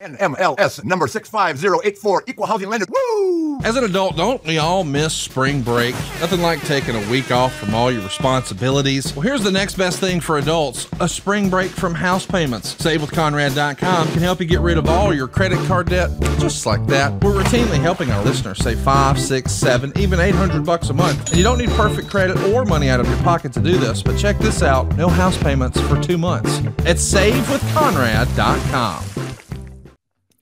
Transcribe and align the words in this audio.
NMLS 0.00 0.84
number 0.84 1.08
65084, 1.08 2.22
equal 2.28 2.46
housing 2.46 2.68
lender. 2.68 2.86
Woo! 2.88 3.58
As 3.64 3.74
an 3.74 3.82
adult, 3.82 4.16
don't 4.16 4.44
we 4.44 4.58
all 4.58 4.84
miss 4.84 5.12
spring 5.12 5.60
break? 5.60 5.92
Nothing 6.20 6.40
like 6.40 6.60
taking 6.60 6.94
a 6.94 7.10
week 7.10 7.32
off 7.32 7.52
from 7.52 7.74
all 7.74 7.90
your 7.90 8.02
responsibilities. 8.02 9.12
Well, 9.16 9.22
here's 9.22 9.42
the 9.42 9.50
next 9.50 9.74
best 9.74 9.98
thing 9.98 10.20
for 10.20 10.38
adults 10.38 10.86
a 11.00 11.08
spring 11.08 11.50
break 11.50 11.72
from 11.72 11.94
house 11.94 12.24
payments. 12.24 12.76
SaveWithConrad.com 12.76 14.12
can 14.12 14.20
help 14.20 14.38
you 14.38 14.46
get 14.46 14.60
rid 14.60 14.78
of 14.78 14.88
all 14.88 15.12
your 15.12 15.26
credit 15.26 15.58
card 15.66 15.88
debt 15.88 16.10
just 16.38 16.64
like 16.64 16.86
that. 16.86 17.12
We're 17.24 17.42
routinely 17.42 17.80
helping 17.80 18.12
our 18.12 18.24
listeners 18.24 18.58
save 18.58 18.78
five, 18.78 19.18
six, 19.18 19.50
seven, 19.50 19.92
even 19.98 20.20
800 20.20 20.64
bucks 20.64 20.90
a 20.90 20.94
month. 20.94 21.30
And 21.30 21.38
you 21.38 21.42
don't 21.42 21.58
need 21.58 21.70
perfect 21.70 22.08
credit 22.08 22.38
or 22.52 22.64
money 22.64 22.88
out 22.88 23.00
of 23.00 23.08
your 23.08 23.18
pocket 23.24 23.52
to 23.54 23.60
do 23.60 23.76
this, 23.76 24.04
but 24.04 24.16
check 24.16 24.38
this 24.38 24.62
out 24.62 24.96
no 24.96 25.08
house 25.08 25.36
payments 25.42 25.80
for 25.88 26.00
two 26.00 26.18
months 26.18 26.58
at 26.86 26.98
SaveWithConrad.com. 26.98 29.17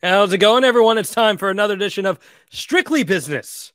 How's 0.07 0.33
it 0.33 0.39
going, 0.39 0.63
everyone? 0.63 0.99
It's 0.99 1.11
time 1.11 1.37
for 1.37 1.51
another 1.51 1.75
edition 1.75 2.07
of 2.07 2.21
Strictly 2.53 3.03
Business 3.03 3.73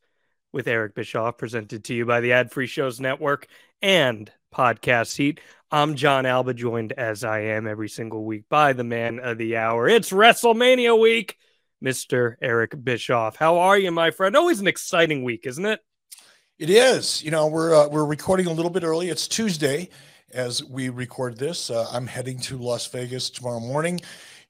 with 0.53 0.65
Eric 0.65 0.95
Bischoff, 0.95 1.37
presented 1.37 1.83
to 1.83 1.93
you 1.93 2.05
by 2.05 2.21
the 2.21 2.31
Ad 2.31 2.51
Free 2.51 2.67
Shows 2.67 3.01
Network 3.01 3.47
and 3.81 4.31
Podcast 4.55 5.17
Heat. 5.17 5.41
I'm 5.71 5.95
Jon 5.95 6.25
Alba, 6.25 6.53
joined 6.53 6.93
as 6.93 7.25
I 7.25 7.39
am 7.39 7.67
every 7.67 7.89
single 7.89 8.23
week 8.23 8.45
by 8.47 8.71
the 8.71 8.85
man 8.85 9.19
of 9.19 9.37
the 9.37 9.57
hour. 9.57 9.89
It's 9.89 10.11
WrestleMania 10.11 10.97
week, 10.97 11.37
Mr. 11.83 12.35
Eric 12.41 12.81
Bischoff. 12.81 13.35
How 13.35 13.59
are 13.59 13.77
you, 13.77 13.91
my 13.91 14.09
friend? 14.09 14.37
Always 14.37 14.61
an 14.61 14.67
exciting 14.67 15.25
week, 15.25 15.45
isn't 15.45 15.65
it? 15.65 15.81
It 16.57 16.69
is. 16.69 17.21
You 17.21 17.31
know, 17.31 17.47
we're 17.47 17.75
uh, 17.75 17.89
we're 17.89 18.05
recording 18.05 18.47
a 18.47 18.53
little 18.53 18.71
bit 18.71 18.83
early. 18.83 19.09
It's 19.09 19.27
Tuesday 19.27 19.89
as 20.33 20.63
we 20.63 20.87
record 20.87 21.37
this. 21.37 21.69
Uh, 21.69 21.89
I'm 21.91 22.07
heading 22.07 22.39
to 22.43 22.57
Las 22.57 22.87
Vegas 22.87 23.29
tomorrow 23.29 23.59
morning 23.59 23.99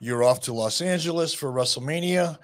you're 0.02 0.24
off 0.24 0.42
to 0.42 0.54
Los 0.54 0.82
Angeles 0.82 1.32
for 1.32 1.52
WrestleMania. 1.52 2.40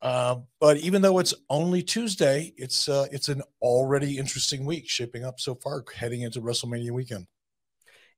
Uh, 0.00 0.36
but 0.60 0.78
even 0.78 1.02
though 1.02 1.18
it's 1.18 1.34
only 1.50 1.82
Tuesday, 1.82 2.54
it's 2.56 2.88
uh, 2.88 3.06
it's 3.12 3.28
an 3.28 3.42
already 3.60 4.16
interesting 4.16 4.64
week 4.64 4.88
shaping 4.88 5.24
up 5.24 5.38
so 5.38 5.54
far, 5.56 5.84
heading 5.94 6.22
into 6.22 6.40
WrestleMania 6.40 6.92
weekend. 6.92 7.26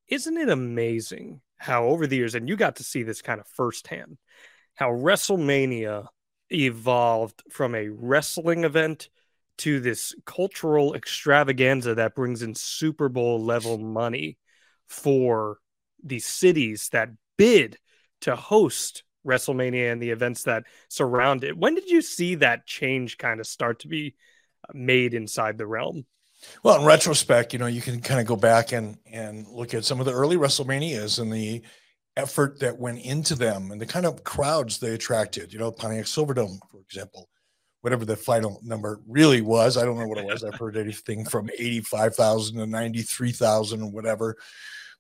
Isn't 0.09 0.37
it 0.37 0.51
amazing 0.51 1.41
how 1.57 1.87
over 1.87 2.07
the 2.07 2.17
years, 2.17 2.35
and 2.35 2.49
you 2.49 2.55
got 2.55 2.77
to 2.77 2.85
see 2.85 3.03
this 3.03 3.23
kind 3.23 3.41
of 3.41 3.49
firsthand, 3.49 4.19
how 4.75 4.91
WrestleMania 4.91 6.07
evolved 6.53 7.43
from 7.51 7.75
a 7.75 7.89
wrestling 7.89 8.65
event 8.65 9.09
to 9.59 9.81
this 9.81 10.15
cultural 10.27 10.95
extravaganza 10.95 11.95
that 11.95 12.15
brings 12.15 12.43
in 12.43 12.55
Super 12.55 13.09
Bowl 13.09 13.43
level 13.43 13.79
money 13.79 14.37
for 14.87 15.59
the 16.05 16.19
cities 16.19 16.91
that 16.93 17.09
bid 17.39 17.79
to 18.23 18.37
host 18.37 19.05
WrestleMania 19.27 19.93
and 19.93 20.03
the 20.03 20.11
events 20.11 20.45
that 20.45 20.65
surround 20.89 21.45
it. 21.45 21.57
When 21.57 21.75
did 21.75 21.89
you 21.89 22.03
see 22.03 22.37
that 22.37 22.67
change 22.67 23.19
kind 23.19 23.41
of 23.41 23.47
start 23.47 23.81
to 23.81 23.89
be 23.89 24.15
uh, 24.69 24.73
made 24.75 25.15
inside 25.15 25.59
the 25.59 25.67
realm? 25.67 26.07
Well, 26.65 26.81
in 26.81 26.87
retrospect, 26.87 27.53
you 27.53 27.59
know, 27.59 27.67
you 27.67 27.81
can 27.81 28.01
kind 28.01 28.21
of 28.21 28.27
go 28.27 28.37
back 28.37 28.73
and 28.73 28.99
and 29.07 29.47
look 29.47 29.75
at 29.75 29.85
some 29.85 30.01
of 30.01 30.07
the 30.07 30.13
early 30.13 30.37
WrestleManias 30.37 31.21
and 31.21 31.33
the 31.33 31.63
effort 32.17 32.61
that 32.61 32.79
went 32.79 32.99
into 32.99 33.35
them 33.35 33.71
and 33.71 33.81
the 33.81 33.87
kind 33.87 34.07
of 34.07 34.25
crowds 34.25 34.79
they 34.79 34.91
attracted. 34.91 35.53
You 35.53 35.61
know, 35.61 35.71
Pontiac 35.71 36.07
Silverdome, 36.07 36.59
for 36.71 36.81
example, 36.81 37.29
whatever 37.81 38.05
the 38.05 38.17
final 38.17 38.61
number 38.63 39.01
really 39.07 39.41
was. 39.41 39.77
I 39.77 39.85
don't 39.85 39.99
know 39.99 40.07
what 40.07 40.19
it 40.19 40.25
was. 40.25 40.45
I've 40.45 40.59
heard 40.59 40.77
anything 40.77 41.25
from 41.25 41.49
85,000 41.59 42.59
to 42.59 42.67
93,000 42.67 43.83
or 43.83 43.91
whatever. 43.91 44.37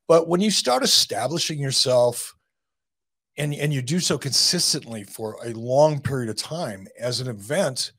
But 0.09 0.29
when 0.29 0.41
you 0.41 0.51
start 0.51 0.83
establishing 0.83 1.59
yourself 1.59 2.35
and 3.39 3.55
and 3.55 3.73
you 3.73 3.83
do 3.83 4.01
so 4.01 4.19
consistently 4.19 5.05
for 5.05 5.37
a 5.45 5.53
long 5.53 6.01
period 6.01 6.31
of 6.31 6.37
time 6.37 6.87
as 6.99 7.21
an 7.21 7.29
event 7.29 7.93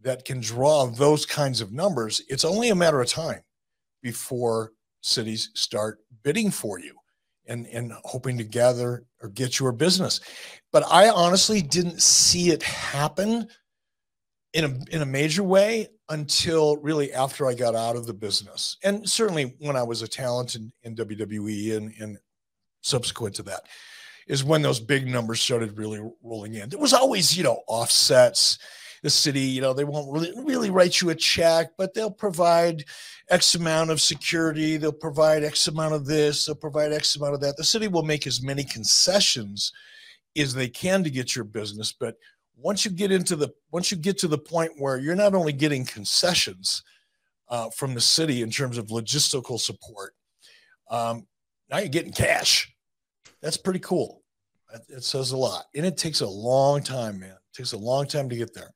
that 0.00 0.24
can 0.24 0.40
draw 0.40 0.86
those 0.86 1.26
kinds 1.26 1.60
of 1.60 1.72
numbers 1.72 2.22
it's 2.28 2.44
only 2.44 2.68
a 2.68 2.74
matter 2.74 3.00
of 3.00 3.08
time 3.08 3.42
before 4.02 4.72
cities 5.00 5.50
start 5.54 5.98
bidding 6.22 6.50
for 6.50 6.78
you 6.78 6.94
and 7.46 7.66
and 7.68 7.92
hoping 8.04 8.36
to 8.38 8.44
gather 8.44 9.04
or 9.22 9.28
get 9.30 9.58
your 9.58 9.72
business. 9.72 10.20
But 10.72 10.84
i 10.90 11.08
honestly 11.08 11.62
didn't 11.62 12.02
see 12.02 12.50
it 12.50 12.62
happen 12.62 13.48
in 14.52 14.64
a 14.64 14.94
in 14.94 15.02
a 15.02 15.06
major 15.06 15.42
way 15.42 15.88
until 16.10 16.76
really 16.78 17.12
after 17.12 17.46
i 17.46 17.54
got 17.54 17.74
out 17.74 17.96
of 17.96 18.06
the 18.06 18.14
business. 18.14 18.76
And 18.84 19.08
certainly 19.08 19.56
when 19.58 19.76
i 19.76 19.82
was 19.82 20.02
a 20.02 20.08
talent 20.08 20.54
in, 20.54 20.72
in 20.82 20.94
wwe 20.94 21.76
and, 21.76 21.92
and 22.00 22.18
subsequent 22.82 23.34
to 23.36 23.42
that 23.42 23.62
is 24.28 24.44
when 24.44 24.62
those 24.62 24.78
big 24.78 25.08
numbers 25.08 25.40
started 25.40 25.76
really 25.76 26.00
rolling 26.22 26.54
in. 26.54 26.68
There 26.68 26.78
was 26.78 26.92
always, 26.92 27.36
you 27.36 27.42
know, 27.42 27.62
offsets. 27.66 28.58
The 29.00 29.10
city, 29.10 29.42
you 29.42 29.60
know, 29.60 29.72
they 29.72 29.84
won't 29.84 30.12
really 30.12 30.32
really 30.44 30.70
write 30.70 31.00
you 31.00 31.10
a 31.10 31.14
check, 31.14 31.68
but 31.78 31.94
they'll 31.94 32.10
provide 32.10 32.84
X 33.30 33.54
amount 33.54 33.90
of 33.90 34.00
security. 34.00 34.76
They'll 34.76 34.90
provide 34.92 35.44
X 35.44 35.68
amount 35.68 35.94
of 35.94 36.04
this. 36.04 36.44
They'll 36.44 36.56
provide 36.56 36.92
X 36.92 37.14
amount 37.14 37.34
of 37.34 37.40
that. 37.42 37.56
The 37.56 37.62
city 37.62 37.86
will 37.86 38.02
make 38.02 38.26
as 38.26 38.42
many 38.42 38.64
concessions 38.64 39.72
as 40.36 40.52
they 40.52 40.66
can 40.66 41.04
to 41.04 41.10
get 41.10 41.36
your 41.36 41.44
business. 41.44 41.92
But 41.92 42.16
once 42.56 42.84
you 42.84 42.90
get 42.90 43.12
into 43.12 43.36
the 43.36 43.50
once 43.70 43.92
you 43.92 43.96
get 43.96 44.18
to 44.18 44.28
the 44.28 44.36
point 44.36 44.72
where 44.78 44.98
you're 44.98 45.14
not 45.14 45.34
only 45.34 45.52
getting 45.52 45.84
concessions 45.84 46.82
uh, 47.48 47.70
from 47.70 47.94
the 47.94 48.00
city 48.00 48.42
in 48.42 48.50
terms 48.50 48.78
of 48.78 48.88
logistical 48.88 49.60
support, 49.60 50.14
um, 50.90 51.24
now 51.70 51.78
you're 51.78 51.88
getting 51.88 52.12
cash 52.12 52.74
that's 53.42 53.56
pretty 53.56 53.80
cool. 53.80 54.22
It 54.88 55.04
says 55.04 55.30
a 55.30 55.36
lot. 55.36 55.64
And 55.74 55.86
it 55.86 55.96
takes 55.96 56.20
a 56.20 56.26
long 56.26 56.82
time, 56.82 57.20
man. 57.20 57.30
It 57.30 57.56
takes 57.56 57.72
a 57.72 57.78
long 57.78 58.06
time 58.06 58.28
to 58.28 58.36
get 58.36 58.54
there. 58.54 58.70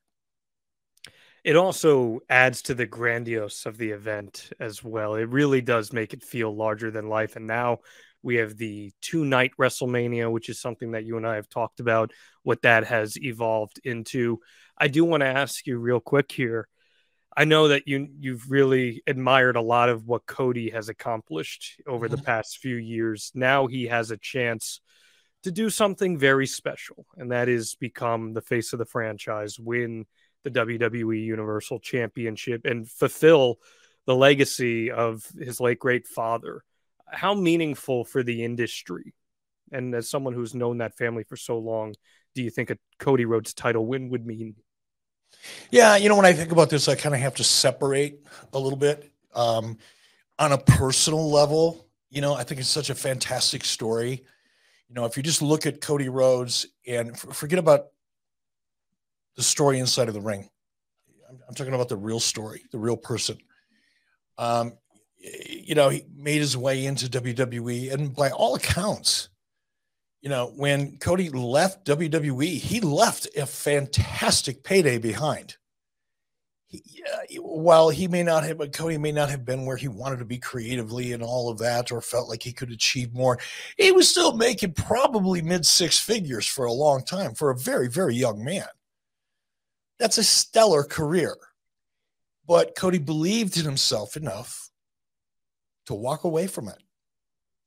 It 1.43 1.55
also 1.55 2.21
adds 2.29 2.61
to 2.63 2.73
the 2.73 2.85
grandiose 2.85 3.65
of 3.65 3.77
the 3.77 3.91
event 3.91 4.49
as 4.59 4.83
well. 4.83 5.15
It 5.15 5.29
really 5.29 5.61
does 5.61 5.91
make 5.91 6.13
it 6.13 6.23
feel 6.23 6.55
larger 6.55 6.89
than 6.89 7.09
life. 7.09 7.35
And 7.35 7.45
now 7.45 7.79
we 8.21 8.35
have 8.35 8.55
the 8.57 8.91
two 9.01 9.25
night 9.25 9.51
WrestleMania, 9.59 10.31
which 10.31 10.47
is 10.47 10.61
something 10.61 10.91
that 10.91 11.05
you 11.05 11.17
and 11.17 11.27
I 11.27 11.35
have 11.35 11.49
talked 11.49 11.81
about, 11.81 12.11
what 12.43 12.61
that 12.61 12.85
has 12.85 13.17
evolved 13.17 13.81
into. 13.83 14.39
I 14.77 14.87
do 14.87 15.03
want 15.03 15.21
to 15.21 15.27
ask 15.27 15.67
you 15.67 15.77
real 15.77 15.99
quick 15.99 16.31
here. 16.31 16.67
I 17.35 17.45
know 17.45 17.69
that 17.69 17.87
you 17.87 18.07
you've 18.19 18.51
really 18.51 19.01
admired 19.07 19.55
a 19.55 19.61
lot 19.61 19.89
of 19.89 20.05
what 20.05 20.25
Cody 20.25 20.69
has 20.69 20.89
accomplished 20.89 21.81
over 21.87 22.07
mm-hmm. 22.07 22.15
the 22.15 22.21
past 22.21 22.57
few 22.57 22.75
years. 22.75 23.31
Now 23.33 23.67
he 23.67 23.87
has 23.87 24.11
a 24.11 24.17
chance 24.17 24.81
to 25.43 25.51
do 25.51 25.69
something 25.69 26.17
very 26.17 26.47
special, 26.47 27.05
and 27.17 27.31
that 27.31 27.49
is 27.49 27.75
become 27.75 28.33
the 28.33 28.41
face 28.41 28.73
of 28.73 28.79
the 28.79 28.85
franchise, 28.85 29.59
win 29.59 30.05
the 30.43 30.51
WWE 30.51 31.23
Universal 31.23 31.79
Championship, 31.79 32.65
and 32.65 32.89
fulfill 32.89 33.57
the 34.05 34.15
legacy 34.15 34.91
of 34.91 35.25
his 35.39 35.59
late 35.59 35.79
great 35.79 36.07
father. 36.07 36.63
How 37.07 37.33
meaningful 37.33 38.05
for 38.05 38.23
the 38.23 38.43
industry, 38.43 39.13
and 39.71 39.93
as 39.95 40.09
someone 40.09 40.33
who's 40.33 40.55
known 40.55 40.77
that 40.77 40.97
family 40.97 41.23
for 41.23 41.35
so 41.35 41.57
long, 41.57 41.95
do 42.35 42.43
you 42.43 42.49
think 42.49 42.69
a 42.69 42.77
Cody 42.99 43.25
Rhodes 43.25 43.53
title 43.53 43.85
win 43.85 44.09
would 44.09 44.25
mean? 44.25 44.55
Yeah, 45.71 45.95
you 45.95 46.09
know, 46.09 46.15
when 46.15 46.25
I 46.25 46.33
think 46.33 46.51
about 46.51 46.69
this, 46.69 46.87
I 46.87 46.95
kind 46.95 47.15
of 47.15 47.21
have 47.21 47.35
to 47.35 47.43
separate 47.43 48.19
a 48.53 48.59
little 48.59 48.77
bit. 48.77 49.11
Um, 49.33 49.77
on 50.39 50.51
a 50.51 50.57
personal 50.57 51.31
level, 51.31 51.87
you 52.09 52.21
know, 52.21 52.33
I 52.33 52.43
think 52.43 52.59
it's 52.59 52.69
such 52.69 52.89
a 52.89 52.95
fantastic 52.95 53.63
story. 53.63 54.23
You 54.89 54.95
know, 54.95 55.05
if 55.05 55.17
you 55.17 55.23
just 55.23 55.41
look 55.41 55.65
at 55.65 55.81
Cody 55.81 56.09
Rhodes 56.09 56.67
and 56.87 57.17
forget 57.17 57.59
about 57.59 57.87
the 59.35 59.43
story 59.43 59.79
inside 59.79 60.07
of 60.07 60.13
the 60.13 60.21
ring, 60.21 60.47
I'm, 61.29 61.39
I'm, 61.47 61.55
talking 61.55 61.73
about 61.73 61.89
the 61.89 61.97
real 61.97 62.19
story, 62.19 62.63
the 62.71 62.77
real 62.77 62.97
person. 62.97 63.37
Um, 64.37 64.73
you 65.47 65.73
know, 65.73 65.89
he 65.89 66.03
made 66.15 66.39
his 66.39 66.57
way 66.57 66.85
into 66.85 67.07
WWE, 67.07 67.93
and 67.93 68.15
by 68.15 68.29
all 68.29 68.55
accounts, 68.55 69.29
you 70.23 70.29
know, 70.29 70.53
when 70.55 70.97
Cody 70.99 71.29
left 71.29 71.85
WWE, 71.85 72.57
he 72.57 72.79
left 72.79 73.27
a 73.35 73.45
fantastic 73.45 74.63
payday 74.63 74.97
behind. 74.97 75.57
He, 76.67 76.81
uh, 77.13 77.41
while 77.41 77.89
he 77.89 78.07
may 78.07 78.23
not 78.23 78.45
have, 78.45 78.61
Cody 78.71 78.97
may 78.97 79.11
not 79.11 79.29
have 79.29 79.43
been 79.43 79.65
where 79.65 79.75
he 79.75 79.89
wanted 79.89 80.19
to 80.19 80.25
be 80.25 80.37
creatively 80.37 81.11
and 81.11 81.21
all 81.21 81.49
of 81.49 81.57
that, 81.57 81.91
or 81.91 81.99
felt 81.99 82.29
like 82.29 82.41
he 82.41 82.53
could 82.53 82.71
achieve 82.71 83.13
more, 83.13 83.37
he 83.77 83.91
was 83.91 84.09
still 84.09 84.37
making 84.37 84.71
probably 84.71 85.41
mid 85.41 85.65
six 85.65 85.99
figures 85.99 86.47
for 86.47 86.65
a 86.65 86.73
long 86.73 87.03
time 87.03 87.35
for 87.35 87.49
a 87.49 87.57
very, 87.57 87.89
very 87.89 88.15
young 88.15 88.41
man. 88.41 88.65
That's 89.99 90.17
a 90.17 90.23
stellar 90.23 90.85
career. 90.85 91.35
But 92.47 92.75
Cody 92.77 92.97
believed 92.97 93.57
in 93.57 93.65
himself 93.65 94.15
enough 94.15 94.69
to 95.87 95.93
walk 95.93 96.23
away 96.23 96.47
from 96.47 96.69
it 96.69 96.81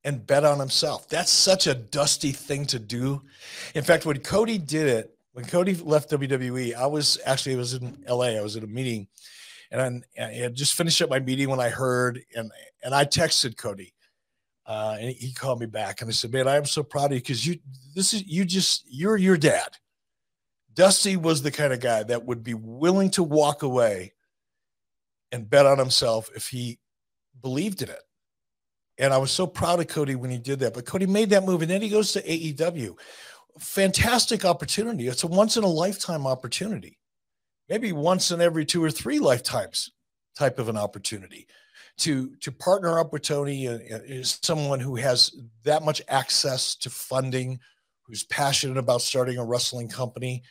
and 0.07 0.25
bet 0.25 0.45
on 0.45 0.61
himself. 0.61 1.09
That's 1.09 1.33
such 1.33 1.67
a 1.67 1.75
dusty 1.75 2.31
thing 2.31 2.65
to 2.67 2.79
do. 2.79 3.21
In 3.75 3.83
fact, 3.83 4.07
when 4.07 4.21
Cody 4.21 4.57
did 4.57 4.87
it, 4.87 5.19
when 5.33 5.45
Cody 5.45 5.75
left 5.75 6.11
WWE, 6.11 6.75
I 6.75 6.87
was 6.87 7.19
actually 7.27 7.57
I 7.57 7.59
was 7.59 7.75
in 7.75 8.05
LA. 8.09 8.27
I 8.27 8.41
was 8.41 8.57
at 8.57 8.63
a 8.63 8.69
meeting, 8.69 9.09
and 9.71 10.05
I, 10.17 10.25
I 10.25 10.33
had 10.33 10.55
just 10.55 10.75
finished 10.75 11.03
up 11.03 11.11
my 11.11 11.19
meeting 11.19 11.51
when 11.51 11.61
I 11.61 11.69
heard 11.69 12.23
and 12.35 12.51
and 12.85 12.95
I 12.95 13.05
texted 13.05 13.59
Cody, 13.59 13.93
uh, 14.65 14.97
and 14.99 15.11
he 15.11 15.35
called 15.35 15.61
me 15.61 15.67
back 15.67 16.01
and 16.01 16.09
I 16.09 16.13
said, 16.13 16.33
"Man, 16.33 16.49
I 16.49 16.57
am 16.57 16.65
so 16.65 16.85
proud 16.85 17.07
of 17.07 17.13
you 17.13 17.21
because 17.21 17.45
you 17.45 17.59
this 17.95 18.15
is 18.15 18.25
you 18.27 18.45
just 18.45 18.85
you're 18.89 19.17
your 19.17 19.37
dad." 19.37 19.69
Dusty 20.73 21.17
was 21.17 21.43
the 21.43 21.51
kind 21.51 21.73
of 21.73 21.81
guy 21.81 22.05
that 22.05 22.25
would 22.25 22.45
be 22.45 22.55
willing 22.55 23.11
to 23.11 23.23
walk 23.23 23.63
away 23.63 24.13
and 25.33 25.51
bet 25.51 25.67
on 25.67 25.79
himself 25.79 26.31
if 26.37 26.47
he 26.49 26.79
believed 27.43 27.83
in 27.83 27.89
it. 27.89 28.06
And 28.99 29.13
I 29.13 29.19
was 29.19 29.31
so 29.31 29.47
proud 29.47 29.81
of 29.81 29.89
Cody 29.89 30.15
when 30.15 30.31
he 30.31 30.39
did 30.39 30.61
that. 30.61 30.75
But 30.75 30.87
Cody 30.87 31.07
made 31.07 31.31
that 31.31 31.45
move, 31.45 31.63
and 31.63 31.71
then 31.71 31.83
he 31.83 31.89
goes 31.89 32.13
to 32.13 32.23
AEW. 32.23 32.97
Fantastic 33.59 34.45
opportunity. 34.45 35.09
It's 35.09 35.23
a 35.23 35.27
once 35.27 35.57
in 35.57 35.65
a 35.65 35.69
lifetime 35.69 36.27
opportunity, 36.27 36.99
maybe 37.69 37.93
once 37.93 38.31
in 38.31 38.41
every 38.41 38.65
two 38.65 38.83
or 38.83 38.91
three 38.91 39.19
lifetimes 39.19 39.91
type 40.37 40.59
of 40.59 40.69
an 40.69 40.77
opportunity 40.77 41.47
to 41.99 42.35
to 42.37 42.53
partner 42.53 42.99
up 42.99 43.13
with 43.13 43.23
Tony 43.23 43.69
uh, 43.69 43.75
uh, 43.75 44.01
is 44.05 44.39
someone 44.43 44.81
who 44.81 44.97
has 44.97 45.33
that 45.65 45.83
much 45.83 46.03
access 46.09 46.75
to 46.77 46.91
funding, 46.91 47.59
who's 48.03 48.25
passionate 48.25 48.77
about 48.77 49.03
starting 49.03 49.39
a 49.39 49.45
wrestling 49.45 49.89
company. 49.89 50.43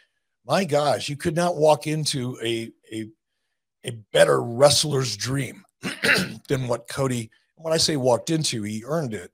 My 0.46 0.64
gosh, 0.64 1.10
you 1.10 1.16
could 1.16 1.36
not 1.36 1.58
walk 1.58 1.88
into 1.88 2.38
a 2.44 2.72
a 2.92 3.10
a 3.86 3.92
better 4.12 4.42
wrestler's 4.42 5.16
dream 5.16 5.64
than 6.48 6.68
what 6.68 6.88
Cody 6.88 7.30
when 7.56 7.74
I 7.74 7.78
say 7.78 7.96
walked 7.96 8.30
into, 8.30 8.64
he 8.64 8.84
earned 8.86 9.14
it. 9.14 9.32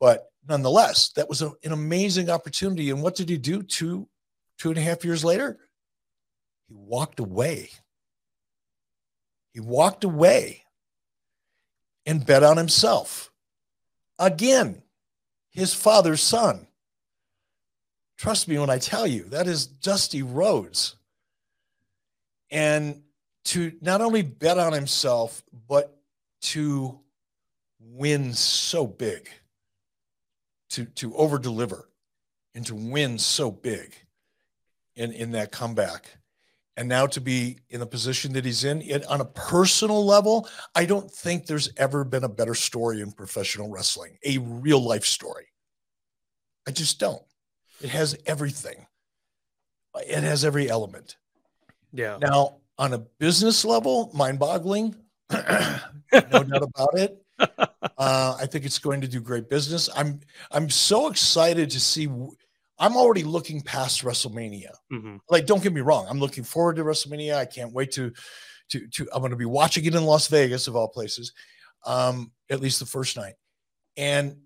But 0.00 0.30
nonetheless, 0.48 1.10
that 1.10 1.28
was 1.28 1.42
a, 1.42 1.52
an 1.64 1.72
amazing 1.72 2.30
opportunity. 2.30 2.90
And 2.90 3.02
what 3.02 3.14
did 3.14 3.28
he 3.28 3.38
do 3.38 3.62
two, 3.62 4.08
two 4.58 4.70
and 4.70 4.78
a 4.78 4.82
half 4.82 5.04
years 5.04 5.24
later? 5.24 5.58
He 6.68 6.74
walked 6.74 7.20
away. 7.20 7.70
He 9.52 9.60
walked 9.60 10.04
away 10.04 10.64
and 12.06 12.24
bet 12.24 12.42
on 12.42 12.56
himself. 12.56 13.30
Again, 14.18 14.82
his 15.50 15.74
father's 15.74 16.22
son. 16.22 16.66
Trust 18.16 18.48
me 18.48 18.58
when 18.58 18.70
I 18.70 18.78
tell 18.78 19.06
you, 19.06 19.24
that 19.24 19.46
is 19.46 19.66
Dusty 19.66 20.22
Rhodes. 20.22 20.96
And 22.50 23.02
to 23.46 23.72
not 23.80 24.00
only 24.00 24.22
bet 24.22 24.58
on 24.58 24.72
himself, 24.72 25.42
but 25.68 25.96
to 26.42 27.01
win 27.84 28.32
so 28.32 28.86
big, 28.86 29.28
to 30.70 30.84
to 30.86 31.14
over 31.16 31.38
deliver, 31.38 31.88
and 32.54 32.64
to 32.66 32.74
win 32.74 33.18
so 33.18 33.50
big 33.50 33.94
in 34.94 35.12
in 35.12 35.32
that 35.32 35.52
comeback, 35.52 36.18
and 36.76 36.88
now 36.88 37.06
to 37.06 37.20
be 37.20 37.58
in 37.70 37.80
the 37.80 37.86
position 37.86 38.32
that 38.32 38.44
he's 38.44 38.64
in, 38.64 38.82
it, 38.82 39.06
on 39.06 39.20
a 39.20 39.24
personal 39.24 40.04
level, 40.04 40.48
I 40.74 40.84
don't 40.84 41.10
think 41.10 41.46
there's 41.46 41.70
ever 41.76 42.04
been 42.04 42.24
a 42.24 42.28
better 42.28 42.54
story 42.54 43.00
in 43.00 43.12
professional 43.12 43.70
wrestling, 43.70 44.18
a 44.24 44.38
real 44.38 44.82
life 44.82 45.04
story. 45.04 45.46
I 46.66 46.70
just 46.70 46.98
don't. 46.98 47.22
It 47.80 47.90
has 47.90 48.16
everything. 48.26 48.86
It 49.96 50.22
has 50.22 50.44
every 50.44 50.70
element. 50.70 51.16
Yeah. 51.92 52.16
Now, 52.18 52.60
on 52.78 52.94
a 52.94 52.98
business 52.98 53.64
level, 53.64 54.10
mind 54.14 54.38
boggling, 54.38 54.94
no 55.30 55.78
doubt 56.12 56.62
about 56.62 56.94
it 56.94 57.21
uh, 57.98 58.36
I 58.40 58.46
think 58.46 58.64
it's 58.64 58.78
going 58.78 59.00
to 59.00 59.08
do 59.08 59.20
great 59.20 59.48
business. 59.48 59.88
I'm 59.94 60.20
I'm 60.50 60.70
so 60.70 61.08
excited 61.08 61.70
to 61.70 61.80
see. 61.80 62.08
I'm 62.78 62.96
already 62.96 63.22
looking 63.22 63.60
past 63.60 64.02
WrestleMania. 64.02 64.72
Mm-hmm. 64.92 65.16
Like, 65.30 65.46
don't 65.46 65.62
get 65.62 65.72
me 65.72 65.82
wrong. 65.82 66.06
I'm 66.08 66.18
looking 66.18 66.44
forward 66.44 66.76
to 66.76 66.84
WrestleMania. 66.84 67.36
I 67.36 67.44
can't 67.44 67.72
wait 67.72 67.92
to 67.92 68.12
to 68.70 68.86
to. 68.88 69.08
I'm 69.12 69.20
going 69.20 69.30
to 69.30 69.36
be 69.36 69.44
watching 69.44 69.84
it 69.84 69.94
in 69.94 70.04
Las 70.04 70.28
Vegas 70.28 70.68
of 70.68 70.76
all 70.76 70.88
places, 70.88 71.32
um, 71.86 72.32
at 72.50 72.60
least 72.60 72.80
the 72.80 72.86
first 72.86 73.16
night, 73.16 73.34
and 73.96 74.36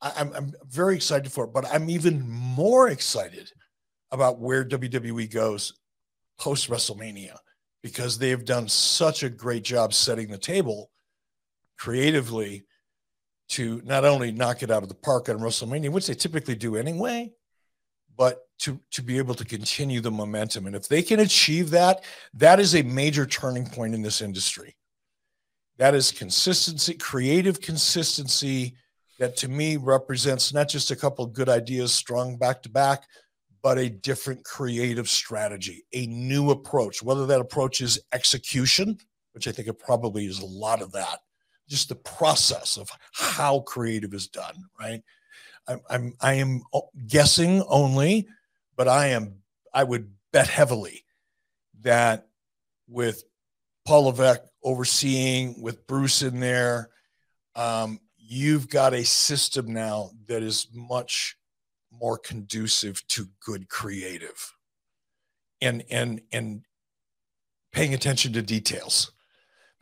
I, 0.00 0.12
I'm 0.16 0.32
I'm 0.34 0.52
very 0.68 0.94
excited 0.94 1.32
for 1.32 1.44
it. 1.44 1.52
But 1.52 1.66
I'm 1.72 1.88
even 1.90 2.28
more 2.28 2.88
excited 2.88 3.50
about 4.10 4.38
where 4.38 4.64
WWE 4.64 5.32
goes 5.32 5.72
post 6.38 6.68
WrestleMania 6.68 7.36
because 7.82 8.18
they 8.18 8.30
have 8.30 8.44
done 8.44 8.68
such 8.68 9.22
a 9.22 9.30
great 9.30 9.64
job 9.64 9.92
setting 9.94 10.30
the 10.30 10.38
table 10.38 10.91
creatively 11.82 12.62
to 13.48 13.82
not 13.84 14.04
only 14.04 14.30
knock 14.30 14.62
it 14.62 14.70
out 14.70 14.84
of 14.84 14.88
the 14.88 14.94
park 14.94 15.28
on 15.28 15.40
WrestleMania, 15.40 15.90
which 15.90 16.06
they 16.06 16.14
typically 16.14 16.54
do 16.54 16.76
anyway, 16.76 17.32
but 18.16 18.46
to 18.60 18.78
to 18.92 19.02
be 19.02 19.18
able 19.18 19.34
to 19.34 19.44
continue 19.44 20.00
the 20.00 20.10
momentum. 20.10 20.68
And 20.68 20.76
if 20.76 20.86
they 20.86 21.02
can 21.02 21.18
achieve 21.18 21.70
that, 21.70 22.04
that 22.34 22.60
is 22.60 22.76
a 22.76 22.82
major 22.82 23.26
turning 23.26 23.66
point 23.66 23.94
in 23.94 24.02
this 24.02 24.20
industry. 24.20 24.76
That 25.78 25.96
is 25.96 26.12
consistency, 26.12 26.94
creative 26.94 27.60
consistency 27.60 28.76
that 29.18 29.36
to 29.38 29.48
me 29.48 29.76
represents 29.76 30.54
not 30.54 30.68
just 30.68 30.92
a 30.92 30.96
couple 30.96 31.24
of 31.24 31.32
good 31.32 31.48
ideas 31.48 31.92
strung 31.92 32.36
back 32.36 32.62
to 32.62 32.68
back, 32.68 33.02
but 33.60 33.76
a 33.76 33.90
different 33.90 34.44
creative 34.44 35.08
strategy, 35.08 35.82
a 35.92 36.06
new 36.06 36.52
approach, 36.52 37.02
whether 37.02 37.26
that 37.26 37.40
approach 37.40 37.80
is 37.80 37.98
execution, 38.12 38.98
which 39.32 39.48
I 39.48 39.52
think 39.52 39.66
it 39.66 39.80
probably 39.80 40.26
is 40.26 40.38
a 40.38 40.46
lot 40.46 40.80
of 40.80 40.92
that, 40.92 41.18
just 41.68 41.88
the 41.88 41.94
process 41.94 42.76
of 42.76 42.90
how 43.12 43.60
creative 43.60 44.14
is 44.14 44.28
done, 44.28 44.64
right? 44.78 45.02
I'm, 45.68 45.80
I'm 45.88 46.14
I 46.20 46.34
am 46.34 46.62
guessing 47.06 47.62
only, 47.68 48.28
but 48.76 48.88
I 48.88 49.08
am 49.08 49.36
I 49.72 49.84
would 49.84 50.12
bet 50.32 50.48
heavily 50.48 51.04
that 51.82 52.26
with 52.88 53.22
Paul 53.84 54.04
Levesque 54.04 54.42
overseeing, 54.62 55.60
with 55.62 55.86
Bruce 55.86 56.22
in 56.22 56.40
there, 56.40 56.90
um, 57.54 58.00
you've 58.16 58.68
got 58.68 58.94
a 58.94 59.04
system 59.04 59.72
now 59.72 60.10
that 60.26 60.42
is 60.42 60.68
much 60.72 61.36
more 61.90 62.16
conducive 62.18 63.06
to 63.08 63.28
good 63.44 63.68
creative 63.68 64.52
and 65.60 65.84
and 65.90 66.22
and 66.32 66.62
paying 67.72 67.94
attention 67.94 68.32
to 68.32 68.42
details 68.42 69.12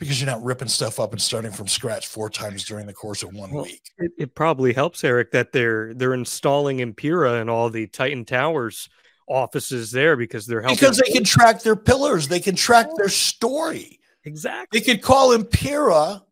because 0.00 0.20
you're 0.20 0.30
not 0.30 0.42
ripping 0.42 0.66
stuff 0.66 0.98
up 0.98 1.12
and 1.12 1.20
starting 1.20 1.52
from 1.52 1.68
scratch 1.68 2.08
four 2.08 2.30
times 2.30 2.64
during 2.64 2.86
the 2.86 2.92
course 2.92 3.22
of 3.22 3.32
one 3.34 3.52
well, 3.52 3.64
week. 3.64 3.82
It, 3.98 4.10
it, 4.18 4.34
probably 4.34 4.72
helps, 4.72 5.04
Eric, 5.04 5.30
that 5.32 5.52
they're 5.52 5.94
they're 5.94 6.14
installing 6.14 6.78
Empiraa 6.78 7.40
and 7.40 7.48
all 7.48 7.70
the 7.70 7.86
Titan 7.86 8.24
Towers 8.24 8.88
offices 9.28 9.92
there 9.92 10.16
because 10.16 10.46
they're 10.46 10.62
helping. 10.62 10.76
Because 10.76 10.96
they 10.96 11.12
can 11.12 11.22
track 11.22 11.62
their 11.62 11.76
pillars, 11.76 12.26
they 12.26 12.40
can 12.40 12.56
track 12.56 12.88
their 12.96 13.10
story. 13.10 14.00
Exactly. 14.24 14.80
They 14.80 14.84
could 14.84 15.02
call 15.02 15.36
Empiraa, 15.36 16.22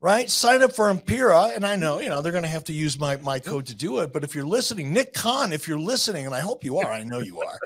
right? 0.00 0.28
Sign 0.30 0.62
up 0.62 0.72
for 0.72 0.92
Empiraa, 0.92 1.54
and 1.54 1.64
I 1.66 1.76
know 1.76 2.00
you 2.00 2.08
know 2.08 2.22
they're 2.22 2.32
going 2.32 2.42
to 2.42 2.48
have 2.48 2.64
to 2.64 2.72
use 2.72 2.98
my 2.98 3.18
my 3.18 3.38
code 3.38 3.66
to 3.66 3.74
do 3.74 3.98
it. 3.98 4.14
But 4.14 4.24
if 4.24 4.34
you're 4.34 4.46
listening, 4.46 4.94
Nick 4.94 5.12
Khan, 5.12 5.52
if 5.52 5.68
you're 5.68 5.78
listening, 5.78 6.24
and 6.24 6.34
I 6.34 6.40
hope 6.40 6.64
you 6.64 6.78
are, 6.78 6.90
I 6.90 7.04
know 7.04 7.20
you 7.20 7.42
are. 7.42 7.58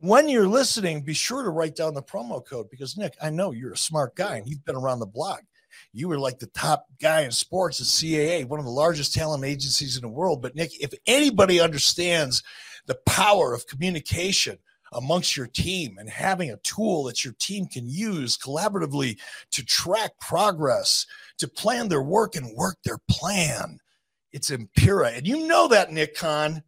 When 0.00 0.28
you're 0.28 0.46
listening, 0.46 1.02
be 1.02 1.14
sure 1.14 1.42
to 1.42 1.50
write 1.50 1.74
down 1.74 1.94
the 1.94 2.02
promo 2.02 2.44
code 2.44 2.70
because 2.70 2.96
Nick, 2.96 3.16
I 3.20 3.30
know 3.30 3.50
you're 3.50 3.72
a 3.72 3.76
smart 3.76 4.14
guy 4.14 4.36
and 4.36 4.46
you've 4.46 4.64
been 4.64 4.76
around 4.76 5.00
the 5.00 5.06
block. 5.06 5.42
You 5.92 6.08
were 6.08 6.18
like 6.18 6.38
the 6.38 6.46
top 6.48 6.86
guy 7.00 7.22
in 7.22 7.32
sports 7.32 7.80
at 7.80 7.86
CAA, 7.86 8.46
one 8.46 8.60
of 8.60 8.64
the 8.64 8.70
largest 8.70 9.12
talent 9.12 9.44
agencies 9.44 9.96
in 9.96 10.02
the 10.02 10.08
world. 10.08 10.40
But 10.40 10.54
Nick, 10.54 10.80
if 10.80 10.92
anybody 11.06 11.60
understands 11.60 12.44
the 12.86 12.96
power 13.06 13.52
of 13.52 13.66
communication 13.66 14.58
amongst 14.92 15.36
your 15.36 15.48
team 15.48 15.98
and 15.98 16.08
having 16.08 16.50
a 16.50 16.56
tool 16.58 17.04
that 17.04 17.24
your 17.24 17.34
team 17.40 17.66
can 17.66 17.88
use 17.88 18.38
collaboratively 18.38 19.18
to 19.50 19.64
track 19.64 20.12
progress, 20.20 21.06
to 21.38 21.48
plan 21.48 21.88
their 21.88 22.02
work 22.02 22.36
and 22.36 22.56
work 22.56 22.76
their 22.84 22.98
plan. 23.08 23.78
It's 24.32 24.50
Empiraa. 24.50 25.16
And 25.18 25.26
you 25.26 25.46
know 25.46 25.68
that, 25.68 25.92
Nick 25.92 26.16
Khan. 26.16 26.62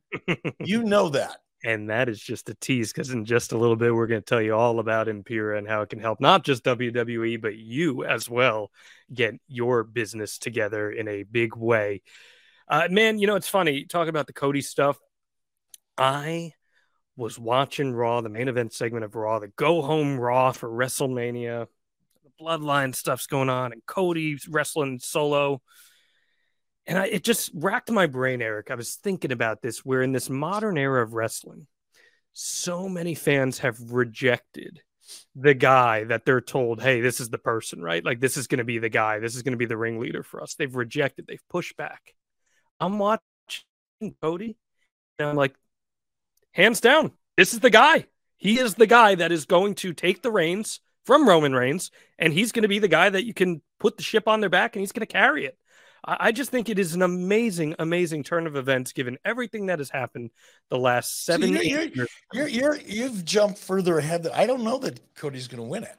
you 0.61 0.83
know 0.83 1.09
that. 1.11 1.39
And 1.63 1.91
that 1.91 2.09
is 2.09 2.19
just 2.19 2.49
a 2.49 2.55
tease 2.55 2.93
because 2.93 3.11
in 3.11 3.27
just 3.27 3.53
a 3.53 3.59
little 3.59 3.77
bit, 3.77 3.95
we're 3.95 4.07
going 4.07 4.23
to 4.23 4.27
tell 4.27 4.41
you 4.41 4.55
all 4.55 4.79
about 4.79 5.09
Empiraa 5.09 5.59
and 5.59 5.69
how 5.69 5.83
it 5.83 5.91
can 5.91 5.99
help 5.99 6.21
not 6.21 6.43
just 6.43 6.65
WWE, 6.65 7.41
but 7.41 7.57
you 7.57 8.05
as 8.05 8.31
well 8.31 8.71
get 9.13 9.35
your 9.47 9.85
business 9.85 10.39
together 10.39 10.91
in 10.91 11.07
a 11.07 11.23
big 11.23 11.55
way. 11.55 12.03
Uh, 12.67 12.89
man, 12.91 13.19
you 13.19 13.27
know, 13.27 13.37
it's 13.37 13.49
funny 13.49 13.85
talking 13.85 14.09
about 14.09 14.27
the 14.27 14.33
Cody 14.33 14.63
stuff. 14.63 14.99
I 15.99 16.53
was 17.17 17.39
watching 17.39 17.93
Raw, 17.93 18.23
the 18.23 18.31
main 18.31 18.49
event 18.49 18.73
segment 18.73 19.05
of 19.05 19.15
Raw, 19.15 19.39
the 19.39 19.49
go 19.49 19.83
home 19.83 20.19
Raw 20.19 20.53
for 20.53 20.69
WrestleMania. 20.69 21.67
The 22.25 22.45
bloodline 22.45 22.95
stuff's 22.95 23.27
going 23.27 23.51
on, 23.51 23.73
and 23.73 23.85
Cody's 23.85 24.49
wrestling 24.49 24.99
solo. 24.99 25.61
And 26.91 26.99
I, 26.99 27.07
it 27.07 27.23
just 27.23 27.53
racked 27.55 27.89
my 27.89 28.09
brain, 28.09 28.43
Eric. 28.43 28.73
I 28.73 28.75
was 28.75 28.97
thinking 28.97 29.31
about 29.31 29.63
this. 29.63 29.85
We're 29.85 30.03
in 30.03 30.11
this 30.11 30.29
modern 30.29 30.77
era 30.77 31.05
of 31.05 31.15
wrestling. 31.15 31.69
So 32.33 32.89
many 32.89 33.15
fans 33.15 33.61
have 33.61 33.93
rejected 33.93 34.83
the 35.37 35.55
guy 35.55 36.03
that 36.03 36.25
they're 36.25 36.41
told, 36.41 36.83
hey, 36.83 37.01
this 37.01 37.21
is 37.21 37.29
the 37.29 37.39
person, 37.39 37.81
right? 37.81 38.05
Like, 38.05 38.19
this 38.19 38.37
is 38.37 38.49
going 38.49 38.59
to 38.59 38.65
be 38.65 38.79
the 38.79 38.89
guy. 38.89 39.21
This 39.21 39.37
is 39.37 39.43
going 39.43 39.53
to 39.53 39.57
be 39.57 39.67
the 39.67 39.77
ringleader 39.77 40.25
for 40.25 40.43
us. 40.43 40.57
They've 40.57 40.75
rejected, 40.75 41.27
they've 41.29 41.49
pushed 41.49 41.77
back. 41.77 42.13
I'm 42.81 42.99
watching 42.99 43.23
Cody, 44.21 44.57
and 45.21 45.29
I'm 45.29 45.37
like, 45.37 45.55
hands 46.51 46.81
down, 46.81 47.13
this 47.37 47.55
is 47.55 47.61
the 47.61 47.71
guy. 47.71 48.07
He 48.37 48.59
is 48.59 48.75
the 48.75 48.89
guy 48.89 49.15
that 49.15 49.31
is 49.31 49.45
going 49.45 49.77
to 49.77 49.93
take 49.93 50.23
the 50.23 50.33
reins 50.33 50.81
from 51.05 51.29
Roman 51.29 51.55
Reigns, 51.55 51.93
and 52.19 52.33
he's 52.33 52.51
going 52.51 52.63
to 52.63 52.69
be 52.69 52.81
the 52.81 52.89
guy 52.89 53.11
that 53.11 53.25
you 53.25 53.35
can 53.35 53.63
put 53.79 53.97
the 53.97 54.03
ship 54.03 54.27
on 54.27 54.41
their 54.41 54.51
back 54.51 54.75
and 54.75 54.81
he's 54.81 54.93
going 54.93 55.07
to 55.07 55.13
carry 55.13 55.45
it. 55.47 55.57
I 56.05 56.33
just 56.33 56.51
think 56.51 56.69
it 56.69 56.79
is 56.79 56.95
an 56.95 57.03
amazing, 57.03 57.75
amazing 57.79 58.23
turn 58.23 58.47
of 58.47 58.57
events 58.57 58.93
given 58.93 59.19
everything 59.25 59.67
that 59.67 59.79
has 59.79 59.91
happened 59.91 60.31
the 60.71 60.79
last 60.79 61.25
seven 61.25 61.55
so 61.55 61.63
you're, 61.63 61.83
years. 61.83 62.09
You're, 62.33 62.49
you're, 62.49 62.77
you 62.81 63.03
have 63.05 63.25
jumped 63.25 63.59
further 63.59 63.99
ahead. 63.99 64.27
I 64.35 64.47
don't 64.47 64.65
know 64.65 64.79
that 64.79 65.15
Cody's 65.15 65.47
going 65.47 65.63
to 65.63 65.69
win 65.69 65.85
it. 65.85 65.97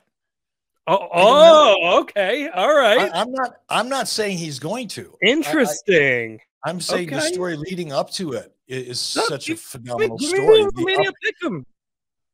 Oh, 0.87 1.07
oh 1.13 1.99
okay. 2.01 2.49
All 2.49 2.75
right. 2.75 3.11
I, 3.13 3.21
am 3.21 3.31
not. 3.31 3.53
I'm 3.69 3.89
not 3.89 4.07
saying 4.07 4.37
he's 4.37 4.59
going 4.59 4.87
to. 4.89 5.15
Interesting. 5.21 6.39
I, 6.65 6.69
am 6.69 6.81
saying 6.81 7.07
okay. 7.07 7.15
the 7.15 7.21
story 7.21 7.55
leading 7.55 7.91
up 7.91 8.09
to 8.13 8.33
it 8.33 8.55
is 8.67 9.15
no, 9.15 9.23
such 9.23 9.49
a 9.49 9.55
phenomenal 9.55 10.17
story. 10.17 10.63
The, 10.73 11.63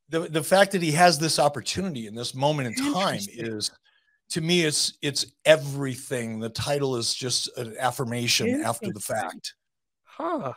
the, 0.08 0.20
the 0.20 0.42
fact 0.42 0.72
that 0.72 0.82
he 0.82 0.92
has 0.92 1.18
this 1.18 1.38
opportunity 1.38 2.06
in 2.06 2.14
this 2.14 2.34
moment 2.34 2.68
in 2.78 2.94
time 2.94 3.20
is 3.28 3.70
to 4.30 4.40
me 4.40 4.64
it's 4.64 4.98
it's 5.02 5.26
everything. 5.44 6.38
The 6.40 6.50
title 6.50 6.96
is 6.96 7.14
just 7.14 7.56
an 7.56 7.76
affirmation 7.78 8.62
after 8.62 8.92
the 8.92 9.00
fact. 9.00 9.54
Huh. 10.04 10.52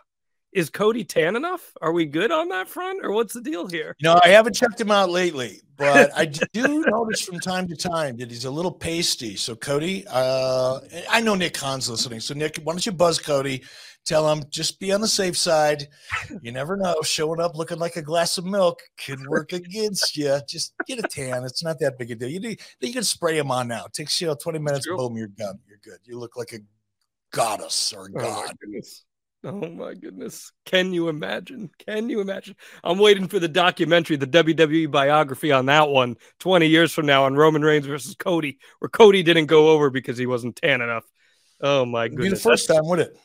Is 0.51 0.69
cody 0.69 1.05
tan 1.05 1.37
enough? 1.37 1.71
Are 1.81 1.93
we 1.93 2.05
good 2.05 2.29
on 2.29 2.49
that 2.49 2.67
front 2.67 3.05
or 3.05 3.11
what's 3.13 3.33
the 3.33 3.41
deal 3.41 3.67
here? 3.67 3.95
No 4.01 4.19
i 4.23 4.29
haven't 4.29 4.53
checked 4.53 4.81
him 4.81 4.91
out 4.91 5.09
lately 5.09 5.61
but 5.77 6.11
i 6.15 6.25
do 6.25 6.83
notice 6.87 7.21
from 7.21 7.39
time 7.39 7.67
to 7.69 7.75
time 7.75 8.17
that 8.17 8.29
he's 8.29 8.45
a 8.45 8.51
little 8.51 8.71
pasty. 8.71 9.37
So 9.37 9.55
cody 9.55 10.05
uh 10.09 10.79
i 11.09 11.21
know 11.21 11.35
nick 11.35 11.53
Khan's 11.53 11.89
listening. 11.89 12.19
So 12.19 12.33
nick 12.33 12.59
why 12.63 12.73
don't 12.73 12.85
you 12.85 12.91
buzz 12.91 13.17
cody 13.17 13.63
tell 14.05 14.27
them 14.27 14.43
just 14.49 14.79
be 14.79 14.91
on 14.91 15.01
the 15.01 15.07
safe 15.07 15.37
side. 15.37 15.87
You 16.41 16.51
never 16.51 16.75
know. 16.77 16.95
Showing 17.03 17.39
up 17.39 17.55
looking 17.55 17.79
like 17.79 17.95
a 17.95 18.01
glass 18.01 18.37
of 18.37 18.45
milk 18.45 18.81
could 19.05 19.25
work 19.27 19.53
against 19.53 20.17
you. 20.17 20.39
Just 20.47 20.73
get 20.87 20.99
a 20.99 21.03
tan. 21.03 21.43
It's 21.43 21.63
not 21.63 21.79
that 21.79 21.97
big 21.97 22.11
a 22.11 22.15
deal. 22.15 22.29
You 22.29 22.39
need, 22.39 22.61
you 22.79 22.93
can 22.93 23.03
spray 23.03 23.37
them 23.37 23.51
on 23.51 23.67
now. 23.67 23.85
It 23.85 23.93
takes 23.93 24.19
you 24.19 24.27
know 24.27 24.35
20 24.35 24.59
minutes, 24.59 24.87
boom, 24.87 25.17
you're 25.17 25.27
done. 25.27 25.59
You're 25.67 25.79
good. 25.83 25.99
You 26.03 26.19
look 26.19 26.37
like 26.37 26.53
a 26.53 26.59
goddess 27.31 27.93
or 27.93 28.07
a 28.07 28.09
oh 28.15 28.19
god. 28.19 28.55
Oh 29.43 29.51
my 29.51 29.95
goodness. 29.95 30.51
Can 30.65 30.93
you 30.93 31.09
imagine? 31.09 31.71
Can 31.79 32.09
you 32.09 32.21
imagine? 32.21 32.55
I'm 32.83 32.99
waiting 32.99 33.27
for 33.27 33.39
the 33.39 33.47
documentary, 33.47 34.15
the 34.15 34.27
WWE 34.27 34.91
biography 34.91 35.51
on 35.51 35.65
that 35.65 35.89
one 35.89 36.17
20 36.39 36.67
years 36.67 36.91
from 36.91 37.07
now 37.07 37.25
on 37.25 37.35
Roman 37.35 37.63
Reigns 37.63 37.87
versus 37.87 38.13
Cody, 38.13 38.59
where 38.79 38.89
Cody 38.89 39.23
didn't 39.23 39.47
go 39.47 39.69
over 39.69 39.89
because 39.89 40.17
he 40.17 40.27
wasn't 40.27 40.57
tan 40.57 40.81
enough. 40.81 41.05
Oh 41.59 41.85
my 41.85 42.07
goodness. 42.07 42.25
Be 42.25 42.29
the 42.29 42.35
first 42.39 42.67
time, 42.67 42.85
would 42.85 42.99
it? 42.99 43.17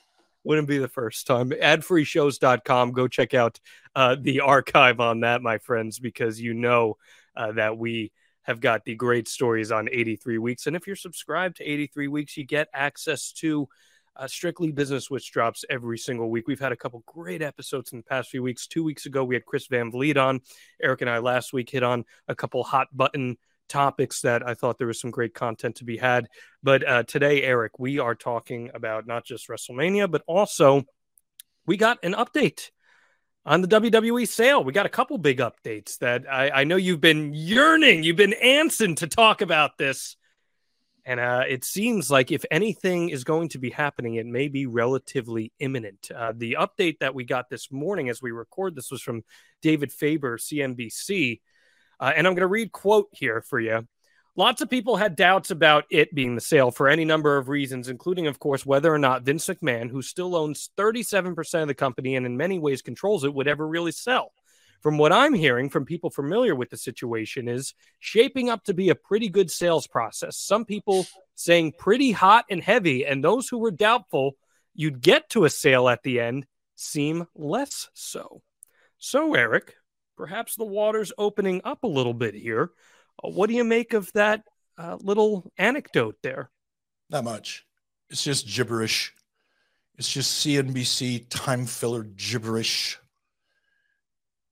Wouldn't 0.46 0.68
be 0.68 0.78
the 0.78 0.88
first 0.88 1.26
time. 1.26 1.50
Adfreeshows.com. 1.50 2.92
Go 2.92 3.08
check 3.08 3.34
out 3.34 3.58
uh, 3.94 4.16
the 4.18 4.40
archive 4.40 5.00
on 5.00 5.20
that, 5.20 5.42
my 5.42 5.58
friends, 5.58 5.98
because 5.98 6.40
you 6.40 6.54
know 6.54 6.96
uh, 7.36 7.52
that 7.52 7.76
we 7.76 8.12
have 8.42 8.60
got 8.60 8.84
the 8.84 8.94
great 8.94 9.26
stories 9.26 9.72
on 9.72 9.88
83 9.90 10.38
weeks. 10.38 10.68
And 10.68 10.76
if 10.76 10.86
you're 10.86 10.94
subscribed 10.94 11.56
to 11.56 11.64
83 11.64 12.06
weeks, 12.08 12.36
you 12.36 12.44
get 12.44 12.68
access 12.72 13.32
to 13.32 13.68
uh, 14.14 14.28
Strictly 14.28 14.70
Business, 14.70 15.10
which 15.10 15.32
drops 15.32 15.64
every 15.68 15.98
single 15.98 16.30
week. 16.30 16.46
We've 16.46 16.60
had 16.60 16.72
a 16.72 16.76
couple 16.76 17.02
great 17.06 17.42
episodes 17.42 17.92
in 17.92 17.98
the 17.98 18.04
past 18.04 18.30
few 18.30 18.42
weeks. 18.42 18.68
Two 18.68 18.84
weeks 18.84 19.06
ago, 19.06 19.24
we 19.24 19.34
had 19.34 19.44
Chris 19.44 19.66
Van 19.66 19.90
Vliet 19.90 20.16
on. 20.16 20.40
Eric 20.80 21.00
and 21.00 21.10
I 21.10 21.18
last 21.18 21.52
week 21.52 21.70
hit 21.70 21.82
on 21.82 22.04
a 22.28 22.36
couple 22.36 22.62
hot 22.62 22.88
button 22.96 23.36
topics 23.68 24.20
that 24.22 24.46
I 24.46 24.54
thought 24.54 24.78
there 24.78 24.86
was 24.86 25.00
some 25.00 25.10
great 25.10 25.34
content 25.34 25.76
to 25.76 25.84
be 25.84 25.96
had. 25.96 26.28
But 26.62 26.86
uh, 26.86 27.02
today, 27.04 27.42
Eric, 27.42 27.78
we 27.78 27.98
are 27.98 28.14
talking 28.14 28.70
about 28.74 29.06
not 29.06 29.24
just 29.24 29.48
WrestleMania, 29.48 30.10
but 30.10 30.22
also 30.26 30.84
we 31.66 31.76
got 31.76 31.98
an 32.02 32.14
update 32.14 32.70
on 33.44 33.62
the 33.62 33.68
WWE 33.68 34.26
sale. 34.26 34.64
We 34.64 34.72
got 34.72 34.86
a 34.86 34.90
couple 34.90 35.18
big 35.18 35.38
updates 35.38 35.98
that 35.98 36.30
I, 36.30 36.50
I 36.50 36.64
know 36.64 36.76
you've 36.76 37.00
been 37.00 37.32
yearning, 37.34 38.02
you've 38.02 38.16
been 38.16 38.34
answering 38.34 38.96
to 38.96 39.06
talk 39.06 39.40
about 39.40 39.78
this. 39.78 40.16
And 41.08 41.20
uh, 41.20 41.44
it 41.48 41.64
seems 41.64 42.10
like 42.10 42.32
if 42.32 42.44
anything 42.50 43.10
is 43.10 43.22
going 43.22 43.50
to 43.50 43.58
be 43.58 43.70
happening, 43.70 44.16
it 44.16 44.26
may 44.26 44.48
be 44.48 44.66
relatively 44.66 45.52
imminent. 45.60 46.10
Uh, 46.12 46.32
the 46.36 46.56
update 46.58 46.98
that 46.98 47.14
we 47.14 47.22
got 47.22 47.48
this 47.48 47.70
morning 47.70 48.08
as 48.08 48.20
we 48.20 48.32
record 48.32 48.74
this 48.74 48.90
was 48.90 49.02
from 49.02 49.22
David 49.62 49.92
Faber, 49.92 50.36
CNBC. 50.36 51.40
Uh, 51.98 52.12
and 52.14 52.26
I'm 52.26 52.34
going 52.34 52.42
to 52.42 52.46
read 52.46 52.72
quote 52.72 53.08
here 53.12 53.42
for 53.42 53.58
you. 53.58 53.86
Lots 54.38 54.60
of 54.60 54.68
people 54.68 54.96
had 54.96 55.16
doubts 55.16 55.50
about 55.50 55.84
it 55.90 56.14
being 56.14 56.34
the 56.34 56.42
sale 56.42 56.70
for 56.70 56.88
any 56.88 57.06
number 57.06 57.38
of 57.38 57.48
reasons, 57.48 57.88
including, 57.88 58.26
of 58.26 58.38
course, 58.38 58.66
whether 58.66 58.92
or 58.92 58.98
not 58.98 59.22
Vince 59.22 59.46
McMahon, 59.46 59.90
who 59.90 60.02
still 60.02 60.36
owns 60.36 60.70
37% 60.76 61.62
of 61.62 61.68
the 61.68 61.74
company 61.74 62.16
and 62.16 62.26
in 62.26 62.36
many 62.36 62.58
ways 62.58 62.82
controls 62.82 63.24
it, 63.24 63.32
would 63.32 63.48
ever 63.48 63.66
really 63.66 63.92
sell. 63.92 64.32
From 64.82 64.98
what 64.98 65.10
I'm 65.10 65.32
hearing 65.32 65.70
from 65.70 65.86
people 65.86 66.10
familiar 66.10 66.54
with 66.54 66.68
the 66.68 66.76
situation, 66.76 67.48
is 67.48 67.72
shaping 67.98 68.50
up 68.50 68.62
to 68.64 68.74
be 68.74 68.90
a 68.90 68.94
pretty 68.94 69.30
good 69.30 69.50
sales 69.50 69.86
process. 69.86 70.36
Some 70.36 70.66
people 70.66 71.06
saying 71.34 71.72
pretty 71.78 72.12
hot 72.12 72.44
and 72.50 72.62
heavy, 72.62 73.06
and 73.06 73.24
those 73.24 73.48
who 73.48 73.58
were 73.58 73.70
doubtful 73.70 74.36
you'd 74.76 75.00
get 75.00 75.30
to 75.30 75.44
a 75.44 75.50
sale 75.50 75.88
at 75.88 76.02
the 76.02 76.20
end 76.20 76.46
seem 76.74 77.26
less 77.34 77.88
so. 77.94 78.42
So, 78.98 79.34
Eric, 79.34 79.74
perhaps 80.16 80.56
the 80.56 80.64
water's 80.64 81.12
opening 81.18 81.60
up 81.64 81.84
a 81.84 81.88
little 81.88 82.14
bit 82.14 82.34
here. 82.34 82.70
Uh, 83.22 83.28
what 83.28 83.48
do 83.48 83.54
you 83.54 83.64
make 83.64 83.92
of 83.92 84.12
that 84.12 84.42
uh, 84.78 84.96
little 85.00 85.50
anecdote 85.58 86.16
there? 86.22 86.50
Not 87.10 87.24
much. 87.24 87.64
It's 88.10 88.24
just 88.24 88.46
gibberish. 88.46 89.14
It's 89.98 90.12
just 90.12 90.44
CNBC 90.44 91.26
time 91.30 91.66
filler 91.66 92.04
gibberish. 92.04 92.98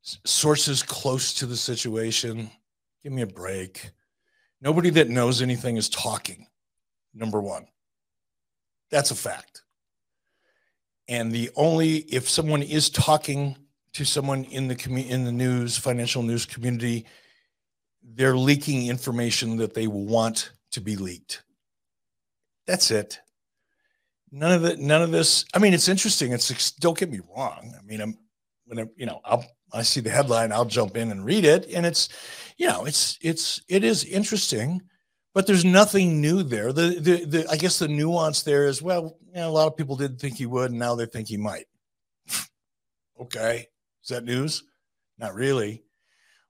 S- 0.04 0.18
sources 0.24 0.82
close 0.82 1.34
to 1.34 1.46
the 1.46 1.56
situation. 1.56 2.50
Give 3.02 3.12
me 3.12 3.22
a 3.22 3.26
break. 3.26 3.90
Nobody 4.60 4.90
that 4.90 5.10
knows 5.10 5.42
anything 5.42 5.76
is 5.76 5.88
talking. 5.88 6.46
Number 7.12 7.40
one. 7.40 7.66
That's 8.90 9.10
a 9.10 9.14
fact. 9.14 9.62
And 11.06 11.30
the 11.30 11.50
only, 11.54 11.96
if 11.98 12.30
someone 12.30 12.62
is 12.62 12.88
talking 12.88 13.56
to 13.94 14.04
someone 14.04 14.44
in 14.44 14.68
the 14.68 14.76
commu- 14.76 15.08
in 15.08 15.24
the 15.24 15.32
news, 15.32 15.76
financial 15.76 16.22
news 16.22 16.46
community, 16.46 17.06
they're 18.02 18.36
leaking 18.36 18.86
information 18.86 19.56
that 19.56 19.74
they 19.74 19.86
want 19.86 20.52
to 20.72 20.80
be 20.80 20.96
leaked. 20.96 21.42
That's 22.66 22.90
it. 22.90 23.20
None 24.30 24.52
of 24.52 24.64
it. 24.64 24.78
None 24.78 25.02
of 25.02 25.10
this. 25.10 25.44
I 25.54 25.58
mean, 25.58 25.74
it's 25.74 25.88
interesting. 25.88 26.32
It's 26.32 26.72
don't 26.72 26.98
get 26.98 27.10
me 27.10 27.20
wrong. 27.36 27.74
I 27.78 27.82
mean, 27.84 28.00
I'm 28.00 28.18
when 28.66 28.80
I, 28.80 28.90
you 28.96 29.06
know, 29.06 29.20
I'll 29.24 29.44
I 29.72 29.82
see 29.82 30.00
the 30.00 30.10
headline, 30.10 30.52
I'll 30.52 30.64
jump 30.64 30.96
in 30.96 31.10
and 31.10 31.24
read 31.24 31.44
it, 31.44 31.66
and 31.74 31.84
it's, 31.84 32.08
you 32.56 32.68
know, 32.68 32.84
it's 32.84 33.18
it's 33.20 33.60
it 33.68 33.82
is 33.82 34.04
interesting, 34.04 34.82
but 35.34 35.46
there's 35.46 35.64
nothing 35.64 36.20
new 36.20 36.42
there. 36.42 36.72
The, 36.72 37.00
the, 37.00 37.24
the 37.24 37.46
I 37.50 37.56
guess 37.56 37.78
the 37.78 37.88
nuance 37.88 38.42
there 38.42 38.66
is 38.66 38.80
well, 38.80 39.16
you 39.28 39.34
know, 39.34 39.48
a 39.48 39.50
lot 39.50 39.66
of 39.66 39.76
people 39.76 39.96
didn't 39.96 40.20
think 40.20 40.36
he 40.36 40.46
would, 40.46 40.70
and 40.70 40.78
now 40.78 40.94
they 40.94 41.06
think 41.06 41.28
he 41.28 41.36
might. 41.36 41.66
okay, 43.20 43.66
is 44.04 44.10
that 44.10 44.24
news? 44.24 44.62
Not 45.18 45.34
really. 45.34 45.82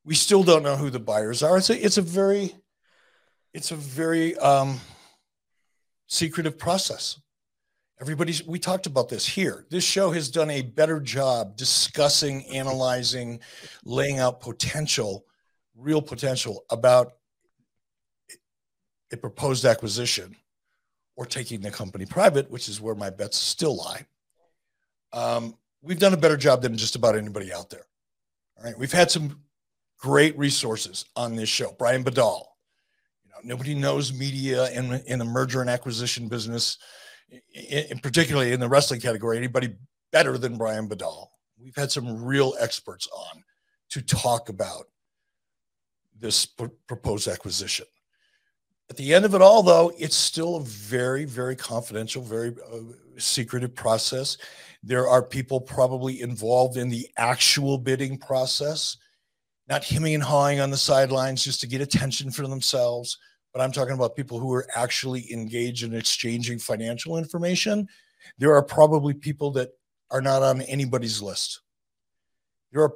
We 0.04 0.14
still 0.14 0.42
don't 0.42 0.64
know 0.64 0.76
who 0.76 0.90
the 0.90 0.98
buyers 0.98 1.42
are. 1.42 1.56
It's 1.56 1.70
a 1.70 1.84
it's 1.84 1.98
a 1.98 2.02
very 2.02 2.54
it's 3.52 3.70
a 3.70 3.76
very 3.76 4.36
um, 4.38 4.80
secretive 6.08 6.58
process. 6.58 7.20
Everybody's 8.00 8.44
we 8.44 8.58
talked 8.58 8.86
about 8.86 9.08
this 9.08 9.24
here. 9.24 9.66
This 9.70 9.84
show 9.84 10.10
has 10.10 10.28
done 10.28 10.50
a 10.50 10.62
better 10.62 10.98
job 10.98 11.56
discussing, 11.56 12.44
analyzing, 12.46 13.38
laying 13.84 14.18
out 14.18 14.40
potential, 14.40 15.24
real 15.76 16.02
potential 16.02 16.64
about 16.70 17.12
a 19.12 19.16
proposed 19.16 19.64
acquisition 19.64 20.34
or 21.14 21.24
taking 21.24 21.60
the 21.60 21.70
company 21.70 22.04
private, 22.04 22.50
which 22.50 22.68
is 22.68 22.80
where 22.80 22.96
my 22.96 23.10
bets 23.10 23.38
still 23.38 23.76
lie. 23.76 24.04
Um, 25.12 25.54
we've 25.84 25.98
done 25.98 26.14
a 26.14 26.18
better 26.18 26.36
job 26.36 26.62
than 26.62 26.76
just 26.76 26.96
about 26.96 27.16
anybody 27.16 27.52
out 27.52 27.70
there. 27.70 27.86
All 28.58 28.64
right. 28.64 28.78
We've 28.78 28.92
had 28.92 29.10
some 29.10 29.40
great 29.98 30.36
resources 30.38 31.04
on 31.16 31.36
this 31.36 31.48
show. 31.48 31.74
Brian 31.78 32.02
Bedell. 32.02 32.56
You 33.24 33.30
know, 33.30 33.54
nobody 33.54 33.74
knows 33.74 34.12
media 34.12 34.70
in, 34.70 34.92
in 35.06 35.18
the 35.18 35.24
merger 35.24 35.60
and 35.60 35.70
acquisition 35.70 36.28
business, 36.28 36.78
in, 37.30 37.84
in 37.90 37.98
particularly 37.98 38.52
in 38.52 38.60
the 38.60 38.68
wrestling 38.68 39.00
category, 39.00 39.36
anybody 39.36 39.74
better 40.12 40.38
than 40.38 40.56
Brian 40.56 40.88
Bedell. 40.88 41.30
We've 41.58 41.76
had 41.76 41.92
some 41.92 42.24
real 42.24 42.54
experts 42.58 43.08
on 43.12 43.42
to 43.90 44.02
talk 44.02 44.48
about 44.48 44.86
this 46.18 46.46
p- 46.46 46.66
proposed 46.86 47.28
acquisition. 47.28 47.86
At 48.90 48.96
the 48.96 49.14
end 49.14 49.24
of 49.24 49.34
it 49.34 49.40
all, 49.40 49.62
though, 49.62 49.92
it's 49.98 50.16
still 50.16 50.56
a 50.56 50.62
very, 50.62 51.24
very 51.24 51.56
confidential, 51.56 52.22
very 52.22 52.54
uh, 52.70 52.78
secretive 53.16 53.74
process. 53.74 54.36
There 54.86 55.08
are 55.08 55.22
people 55.22 55.62
probably 55.62 56.20
involved 56.20 56.76
in 56.76 56.90
the 56.90 57.08
actual 57.16 57.78
bidding 57.78 58.18
process, 58.18 58.98
not 59.66 59.82
hemming 59.82 60.14
and 60.14 60.22
hawing 60.22 60.60
on 60.60 60.70
the 60.70 60.76
sidelines 60.76 61.42
just 61.42 61.62
to 61.62 61.66
get 61.66 61.80
attention 61.80 62.30
for 62.30 62.46
themselves. 62.46 63.16
But 63.54 63.62
I'm 63.62 63.72
talking 63.72 63.94
about 63.94 64.14
people 64.14 64.38
who 64.38 64.52
are 64.52 64.66
actually 64.74 65.32
engaged 65.32 65.84
in 65.84 65.94
exchanging 65.94 66.58
financial 66.58 67.16
information. 67.16 67.88
There 68.36 68.54
are 68.54 68.62
probably 68.62 69.14
people 69.14 69.52
that 69.52 69.70
are 70.10 70.20
not 70.20 70.42
on 70.42 70.60
anybody's 70.60 71.22
list. 71.22 71.62
There 72.70 72.82
are 72.82 72.92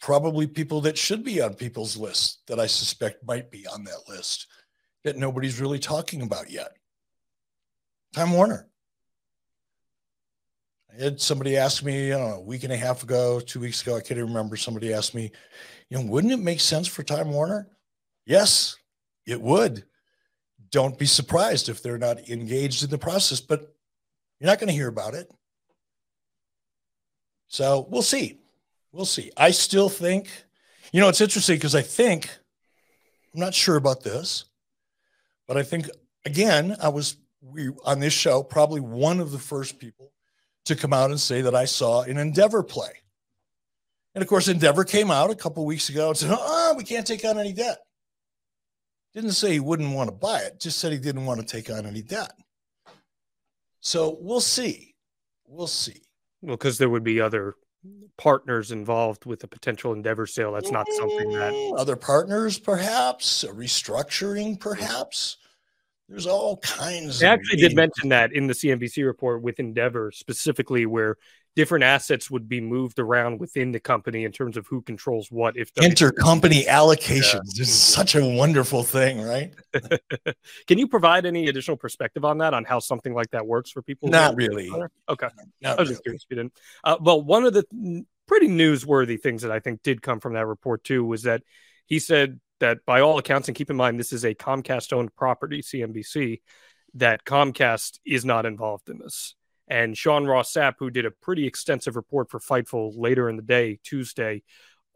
probably 0.00 0.46
people 0.46 0.80
that 0.82 0.96
should 0.96 1.24
be 1.24 1.42
on 1.42 1.54
people's 1.54 1.96
lists 1.96 2.38
that 2.46 2.58
I 2.58 2.68
suspect 2.68 3.26
might 3.26 3.50
be 3.50 3.66
on 3.66 3.84
that 3.84 4.08
list 4.08 4.46
that 5.04 5.18
nobody's 5.18 5.60
really 5.60 5.78
talking 5.78 6.22
about 6.22 6.50
yet. 6.50 6.72
Time 8.14 8.32
Warner. 8.32 8.68
Had 10.96 11.20
somebody 11.20 11.56
asked 11.56 11.84
me, 11.84 12.10
know, 12.10 12.34
a 12.34 12.40
week 12.40 12.64
and 12.64 12.72
a 12.72 12.76
half 12.76 13.02
ago, 13.02 13.40
two 13.40 13.60
weeks 13.60 13.82
ago, 13.82 13.96
I 13.96 14.00
can't 14.00 14.18
even 14.18 14.28
remember. 14.28 14.56
Somebody 14.56 14.92
asked 14.92 15.14
me, 15.14 15.30
you 15.90 15.98
know, 15.98 16.04
wouldn't 16.04 16.32
it 16.32 16.38
make 16.38 16.60
sense 16.60 16.86
for 16.86 17.02
Time 17.02 17.30
Warner? 17.30 17.68
Yes, 18.26 18.76
it 19.26 19.40
would. 19.40 19.84
Don't 20.70 20.98
be 20.98 21.06
surprised 21.06 21.68
if 21.68 21.82
they're 21.82 21.98
not 21.98 22.28
engaged 22.28 22.82
in 22.82 22.90
the 22.90 22.98
process, 22.98 23.40
but 23.40 23.74
you're 24.40 24.48
not 24.48 24.58
going 24.58 24.68
to 24.68 24.74
hear 24.74 24.88
about 24.88 25.14
it. 25.14 25.30
So 27.46 27.86
we'll 27.90 28.02
see. 28.02 28.40
We'll 28.92 29.06
see. 29.06 29.30
I 29.36 29.50
still 29.50 29.88
think, 29.88 30.28
you 30.92 31.00
know, 31.00 31.08
it's 31.08 31.20
interesting 31.20 31.56
because 31.56 31.74
I 31.74 31.82
think, 31.82 32.28
I'm 33.34 33.40
not 33.40 33.54
sure 33.54 33.76
about 33.76 34.02
this, 34.02 34.46
but 35.46 35.56
I 35.56 35.62
think 35.62 35.88
again, 36.24 36.76
I 36.82 36.88
was 36.88 37.16
we 37.40 37.70
on 37.84 38.00
this 38.00 38.12
show 38.12 38.42
probably 38.42 38.80
one 38.80 39.20
of 39.20 39.30
the 39.30 39.38
first 39.38 39.78
people 39.78 40.12
to 40.68 40.76
come 40.76 40.92
out 40.92 41.10
and 41.10 41.20
say 41.20 41.42
that 41.42 41.54
I 41.54 41.64
saw 41.64 42.02
an 42.02 42.16
Endeavor 42.16 42.62
play. 42.62 42.92
And 44.14 44.22
of 44.22 44.28
course, 44.28 44.48
Endeavor 44.48 44.84
came 44.84 45.10
out 45.10 45.30
a 45.30 45.34
couple 45.34 45.64
weeks 45.66 45.88
ago 45.88 46.08
and 46.08 46.16
said, 46.16 46.30
"Oh, 46.32 46.74
we 46.76 46.84
can't 46.84 47.06
take 47.06 47.24
on 47.24 47.38
any 47.38 47.52
debt." 47.52 47.78
Didn't 49.14 49.32
say 49.32 49.52
he 49.52 49.60
wouldn't 49.60 49.94
want 49.94 50.08
to 50.08 50.16
buy 50.16 50.40
it; 50.40 50.60
just 50.60 50.78
said 50.78 50.92
he 50.92 50.98
didn't 50.98 51.26
want 51.26 51.40
to 51.40 51.46
take 51.46 51.70
on 51.70 51.86
any 51.86 52.02
debt. 52.02 52.32
So 53.80 54.18
we'll 54.20 54.40
see. 54.40 54.94
We'll 55.46 55.66
see. 55.66 56.02
Well, 56.42 56.56
because 56.56 56.78
there 56.78 56.90
would 56.90 57.04
be 57.04 57.20
other 57.20 57.54
partners 58.16 58.70
involved 58.72 59.24
with 59.24 59.44
a 59.44 59.48
potential 59.48 59.92
Endeavor 59.92 60.26
sale. 60.26 60.52
That's 60.52 60.70
not 60.70 60.86
something 60.92 61.30
that 61.32 61.74
other 61.78 61.96
partners, 61.96 62.58
perhaps 62.58 63.44
a 63.44 63.48
restructuring, 63.48 64.60
perhaps. 64.60 65.38
There's 66.08 66.26
all 66.26 66.56
kinds. 66.58 67.18
They 67.18 67.26
of 67.26 67.32
actually 67.32 67.58
did 67.58 67.76
mention 67.76 68.08
that 68.08 68.32
in 68.32 68.46
the 68.46 68.54
CNBC 68.54 69.04
report 69.04 69.42
with 69.42 69.60
Endeavor 69.60 70.10
specifically, 70.10 70.86
where 70.86 71.16
different 71.54 71.84
assets 71.84 72.30
would 72.30 72.48
be 72.48 72.62
moved 72.62 72.98
around 72.98 73.40
within 73.40 73.72
the 73.72 73.80
company 73.80 74.24
in 74.24 74.32
terms 74.32 74.56
of 74.56 74.66
who 74.68 74.80
controls 74.80 75.30
what. 75.30 75.56
If 75.56 75.74
the, 75.74 75.82
intercompany 75.82 76.66
allocations 76.66 77.40
this 77.56 77.68
is 77.68 77.78
such 77.78 78.14
a 78.14 78.24
wonderful 78.24 78.84
thing, 78.84 79.20
right? 79.20 79.52
can 80.66 80.78
you 80.78 80.88
provide 80.88 81.26
any 81.26 81.48
additional 81.48 81.76
perspective 81.76 82.24
on 82.24 82.38
that, 82.38 82.54
on 82.54 82.64
how 82.64 82.78
something 82.78 83.12
like 83.12 83.30
that 83.32 83.46
works 83.46 83.70
for 83.70 83.82
people? 83.82 84.08
Not 84.08 84.34
really. 84.34 84.70
Okay. 85.08 85.28
Not 85.60 85.78
I 85.78 85.82
was 85.82 85.88
just 85.88 85.98
really. 85.98 86.02
curious 86.04 86.22
if 86.22 86.30
you 86.30 86.36
didn't. 86.36 86.52
Uh, 86.84 86.96
well, 87.00 87.20
one 87.20 87.44
of 87.44 87.52
the 87.52 88.04
pretty 88.26 88.48
newsworthy 88.48 89.20
things 89.20 89.42
that 89.42 89.50
I 89.50 89.60
think 89.60 89.82
did 89.82 90.00
come 90.00 90.20
from 90.20 90.34
that 90.34 90.46
report 90.46 90.84
too 90.84 91.04
was 91.04 91.24
that 91.24 91.42
he 91.86 91.98
said 91.98 92.40
that 92.60 92.84
by 92.86 93.00
all 93.00 93.18
accounts, 93.18 93.48
and 93.48 93.56
keep 93.56 93.70
in 93.70 93.76
mind 93.76 93.98
this 93.98 94.12
is 94.12 94.24
a 94.24 94.34
Comcast 94.34 94.92
owned 94.92 95.14
property, 95.14 95.62
CNBC, 95.62 96.40
that 96.94 97.24
Comcast 97.24 97.98
is 98.04 98.24
not 98.24 98.46
involved 98.46 98.88
in 98.88 98.98
this. 98.98 99.34
And 99.68 99.96
Sean 99.96 100.26
Ross 100.26 100.52
Sapp, 100.52 100.74
who 100.78 100.90
did 100.90 101.04
a 101.04 101.10
pretty 101.10 101.46
extensive 101.46 101.96
report 101.96 102.30
for 102.30 102.40
Fightful 102.40 102.92
later 102.96 103.28
in 103.28 103.36
the 103.36 103.42
day, 103.42 103.78
Tuesday, 103.84 104.42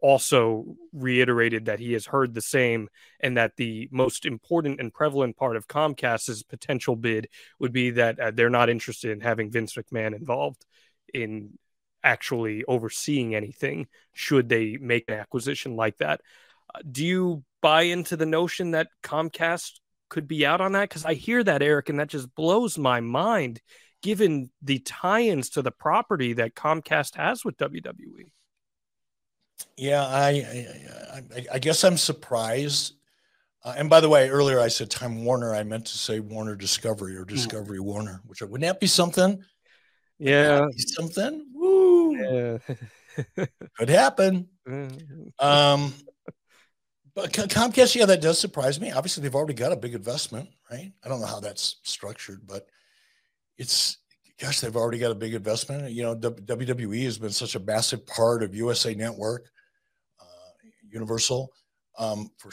also 0.03 0.75
reiterated 0.91 1.65
that 1.65 1.79
he 1.79 1.93
has 1.93 2.05
heard 2.05 2.33
the 2.33 2.41
same 2.41 2.89
and 3.21 3.37
that 3.37 3.55
the 3.55 3.87
most 3.89 4.25
important 4.25 4.81
and 4.81 4.93
prevalent 4.93 5.37
part 5.37 5.55
of 5.55 5.67
Comcast's 5.67 6.43
potential 6.43 6.97
bid 6.97 7.29
would 7.57 7.71
be 7.71 7.91
that 7.91 8.19
uh, 8.19 8.31
they're 8.31 8.49
not 8.49 8.69
interested 8.69 9.11
in 9.11 9.21
having 9.21 9.49
Vince 9.49 9.75
McMahon 9.75 10.13
involved 10.13 10.65
in 11.13 11.57
actually 12.03 12.65
overseeing 12.65 13.33
anything 13.33 13.87
should 14.11 14.49
they 14.49 14.75
make 14.75 15.05
an 15.07 15.13
acquisition 15.13 15.77
like 15.77 15.97
that. 15.99 16.19
Do 16.89 17.05
you 17.05 17.43
buy 17.61 17.83
into 17.83 18.17
the 18.17 18.25
notion 18.25 18.71
that 18.71 18.87
Comcast 19.03 19.79
could 20.09 20.27
be 20.27 20.45
out 20.45 20.61
on 20.61 20.73
that? 20.73 20.89
Because 20.89 21.05
I 21.05 21.13
hear 21.13 21.43
that, 21.43 21.61
Eric, 21.61 21.89
and 21.89 21.99
that 21.99 22.09
just 22.09 22.33
blows 22.35 22.77
my 22.77 22.99
mind 22.99 23.61
given 24.01 24.51
the 24.61 24.79
tie 24.79 25.21
ins 25.21 25.49
to 25.51 25.61
the 25.61 25.71
property 25.71 26.33
that 26.33 26.55
Comcast 26.55 27.15
has 27.15 27.43
with. 27.43 27.57
WWE. 27.57 28.29
Yeah, 29.77 30.05
I, 30.05 30.67
I, 31.13 31.45
I, 31.53 31.59
guess 31.59 31.83
I'm 31.83 31.97
surprised. 31.97 32.95
Uh, 33.63 33.75
and 33.77 33.89
by 33.89 34.01
the 34.01 34.09
way, 34.09 34.29
earlier 34.29 34.59
I 34.59 34.67
said 34.67 34.91
Time 34.91 35.23
Warner. 35.23 35.55
I 35.55 35.63
meant 35.63 35.85
to 35.85 35.97
say 35.97 36.19
Warner 36.19 36.55
Discovery 36.55 37.15
or 37.15 37.23
Discovery 37.23 37.79
Warner. 37.79 38.21
Which 38.25 38.41
wouldn't 38.41 38.61
that 38.61 38.79
be 38.79 38.87
something? 38.87 39.43
Yeah. 40.19 40.65
Be 40.75 40.81
something. 40.81 41.45
Woo! 41.53 42.15
Yeah. 42.15 43.45
Could 43.77 43.89
happen. 43.89 44.47
Um, 45.39 45.93
but 47.15 47.31
Comcast, 47.31 47.95
yeah, 47.95 48.05
that 48.05 48.21
does 48.21 48.39
surprise 48.39 48.79
me. 48.79 48.91
Obviously, 48.91 49.21
they've 49.21 49.35
already 49.35 49.53
got 49.53 49.71
a 49.71 49.77
big 49.77 49.93
investment, 49.93 50.49
right? 50.71 50.91
I 51.03 51.07
don't 51.07 51.19
know 51.19 51.27
how 51.27 51.39
that's 51.39 51.77
structured, 51.83 52.41
but 52.47 52.67
it's 53.57 53.97
gosh, 54.39 54.59
they've 54.59 54.75
already 54.75 54.97
got 54.97 55.11
a 55.11 55.15
big 55.15 55.33
investment. 55.33 55.91
You 55.91 56.03
know, 56.03 56.15
WWE 56.15 57.03
has 57.03 57.17
been 57.17 57.29
such 57.29 57.55
a 57.55 57.59
massive 57.59 58.05
part 58.05 58.43
of 58.43 58.55
USA 58.55 58.93
Network, 58.93 59.49
uh, 60.19 60.67
Universal, 60.89 61.51
um, 61.97 62.29
for 62.37 62.51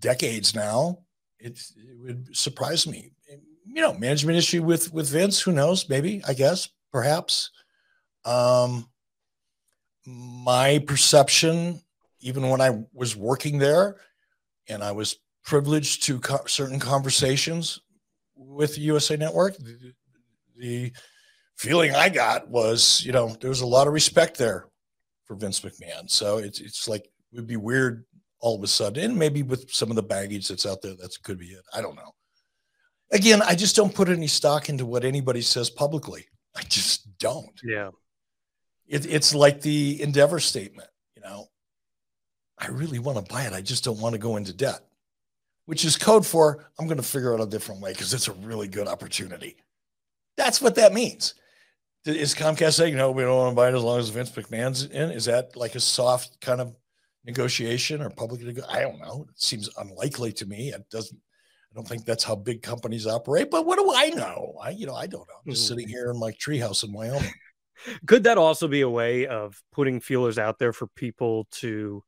decades 0.00 0.54
now. 0.54 0.98
It, 1.38 1.58
it 1.76 1.98
would 2.00 2.36
surprise 2.36 2.86
me. 2.86 3.12
You 3.66 3.80
know, 3.80 3.94
management 3.94 4.36
issue 4.36 4.62
with 4.62 4.92
with 4.92 5.08
Vince. 5.08 5.40
Who 5.40 5.52
knows? 5.52 5.88
Maybe. 5.88 6.22
I 6.28 6.34
guess. 6.34 6.68
Perhaps. 6.92 7.50
Um, 8.24 8.88
my 10.04 10.78
perception, 10.86 11.80
even 12.22 12.48
when 12.48 12.60
I 12.60 12.82
was 12.94 13.16
working 13.16 13.58
there, 13.58 13.96
and 14.68 14.82
I 14.82 14.92
was 14.92 15.18
privileged 15.44 16.04
to 16.04 16.20
co- 16.20 16.46
certain 16.46 16.78
conversations 16.78 17.80
with 18.36 18.78
USA 18.78 19.16
Network, 19.16 19.56
the, 19.58 19.92
the 20.56 20.92
feeling 21.56 21.94
I 21.94 22.08
got 22.08 22.48
was, 22.48 23.02
you 23.04 23.12
know, 23.12 23.36
there 23.40 23.50
was 23.50 23.60
a 23.60 23.66
lot 23.66 23.86
of 23.86 23.92
respect 23.92 24.38
there 24.38 24.68
for 25.24 25.34
Vince 25.36 25.60
McMahon. 25.60 26.08
So 26.08 26.38
it's 26.38 26.60
it's 26.60 26.88
like 26.88 27.04
it 27.04 27.36
would 27.36 27.46
be 27.46 27.56
weird 27.56 28.04
all 28.40 28.56
of 28.56 28.62
a 28.62 28.66
sudden, 28.68 29.04
and 29.04 29.18
maybe 29.18 29.42
with 29.42 29.70
some 29.70 29.90
of 29.90 29.96
the 29.96 30.02
baggage 30.02 30.48
that's 30.48 30.66
out 30.66 30.82
there, 30.82 30.94
that 30.94 31.16
could 31.22 31.38
be 31.38 31.46
it. 31.46 31.64
I 31.74 31.80
don't 31.80 31.96
know. 31.96 32.12
Again, 33.12 33.42
I 33.42 33.54
just 33.54 33.76
don't 33.76 33.94
put 33.94 34.08
any 34.08 34.26
stock 34.26 34.68
into 34.68 34.86
what 34.86 35.04
anybody 35.04 35.42
says 35.42 35.70
publicly. 35.70 36.26
I 36.56 36.62
just 36.62 37.18
don't 37.18 37.58
Yeah. 37.64 37.90
it, 38.86 39.06
it's 39.06 39.34
like 39.34 39.60
the 39.60 40.00
endeavor 40.02 40.38
statement 40.40 40.88
you 41.16 41.22
know 41.22 41.46
i 42.62 42.68
really 42.68 42.98
want 42.98 43.18
to 43.18 43.32
buy 43.32 43.42
it 43.44 43.52
i 43.52 43.60
just 43.60 43.84
don't 43.84 44.00
want 44.00 44.14
to 44.14 44.18
go 44.18 44.36
into 44.36 44.52
debt 44.52 44.80
which 45.66 45.84
is 45.84 45.96
code 45.96 46.26
for 46.26 46.70
I'm 46.78 46.86
going 46.86 46.98
to 46.98 47.02
figure 47.02 47.34
out 47.34 47.40
a 47.40 47.46
different 47.46 47.80
way 47.80 47.92
because 47.92 48.12
it's 48.12 48.28
a 48.28 48.32
really 48.32 48.68
good 48.68 48.88
opportunity. 48.88 49.56
That's 50.36 50.60
what 50.60 50.74
that 50.76 50.92
means. 50.92 51.34
Is 52.04 52.34
Comcast 52.34 52.74
saying 52.74 52.96
no? 52.96 53.12
We 53.12 53.22
don't 53.22 53.36
want 53.36 53.52
to 53.52 53.56
buy 53.56 53.68
it 53.68 53.74
as 53.74 53.82
long 53.82 54.00
as 54.00 54.08
Vince 54.08 54.30
McMahon's 54.32 54.84
in. 54.84 55.10
Is 55.10 55.26
that 55.26 55.56
like 55.56 55.76
a 55.76 55.80
soft 55.80 56.40
kind 56.40 56.60
of 56.60 56.74
negotiation 57.24 58.02
or 58.02 58.10
public? 58.10 58.40
I 58.68 58.80
don't 58.80 58.98
know. 58.98 59.26
It 59.28 59.40
seems 59.40 59.70
unlikely 59.78 60.32
to 60.32 60.46
me. 60.46 60.70
It 60.70 60.84
doesn't. 60.90 61.18
I 61.70 61.74
don't 61.74 61.86
think 61.86 62.04
that's 62.04 62.24
how 62.24 62.34
big 62.34 62.60
companies 62.60 63.06
operate. 63.06 63.50
But 63.50 63.66
what 63.66 63.78
do 63.78 63.92
I 63.94 64.10
know? 64.10 64.56
I 64.60 64.70
you 64.70 64.86
know 64.86 64.96
I 64.96 65.06
don't 65.06 65.28
know. 65.28 65.34
I'm 65.44 65.52
just 65.52 65.64
mm-hmm. 65.64 65.74
sitting 65.74 65.88
here 65.88 66.10
in 66.10 66.18
my 66.18 66.32
treehouse 66.32 66.82
in 66.82 66.92
Wyoming. 66.92 67.32
Could 68.06 68.24
that 68.24 68.38
also 68.38 68.66
be 68.66 68.80
a 68.80 68.90
way 68.90 69.26
of 69.26 69.62
putting 69.70 70.00
feelers 70.00 70.38
out 70.38 70.58
there 70.58 70.72
for 70.72 70.88
people 70.88 71.46
to 71.52 72.02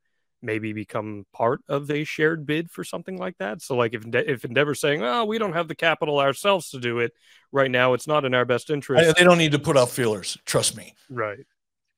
maybe 0.45 0.73
become 0.73 1.27
part 1.33 1.61
of 1.69 1.91
a 1.91 2.05
shared 2.05 2.47
bid 2.47 2.71
for 2.71 2.85
something 2.85 3.17
like 3.17 3.39
that? 3.39 3.63
So, 3.63 3.77
like 3.77 3.95
if 3.95 4.05
if 4.07 4.45
Endeavor's 4.45 4.81
saying, 4.81 5.03
"Oh, 5.03 5.25
we 5.25 5.39
don't 5.39 5.55
have 5.55 5.69
the 5.69 5.75
capital 5.75 6.21
ourselves 6.21 6.71
to 6.71 6.81
do 6.81 7.01
it 7.01 7.13
right 7.53 7.71
now; 7.71 7.95
it's 7.95 8.07
not 8.07 8.25
in 8.25 8.35
our 8.35 8.45
best 8.45 8.71
interest," 8.71 9.09
I, 9.09 9.13
they 9.13 9.25
don't 9.25 9.39
need 9.39 9.53
to 9.53 9.59
put 9.59 9.77
out 9.77 9.91
feelers. 9.91 10.39
Trust 10.45 10.77
me. 10.77 10.95
Right. 11.11 11.47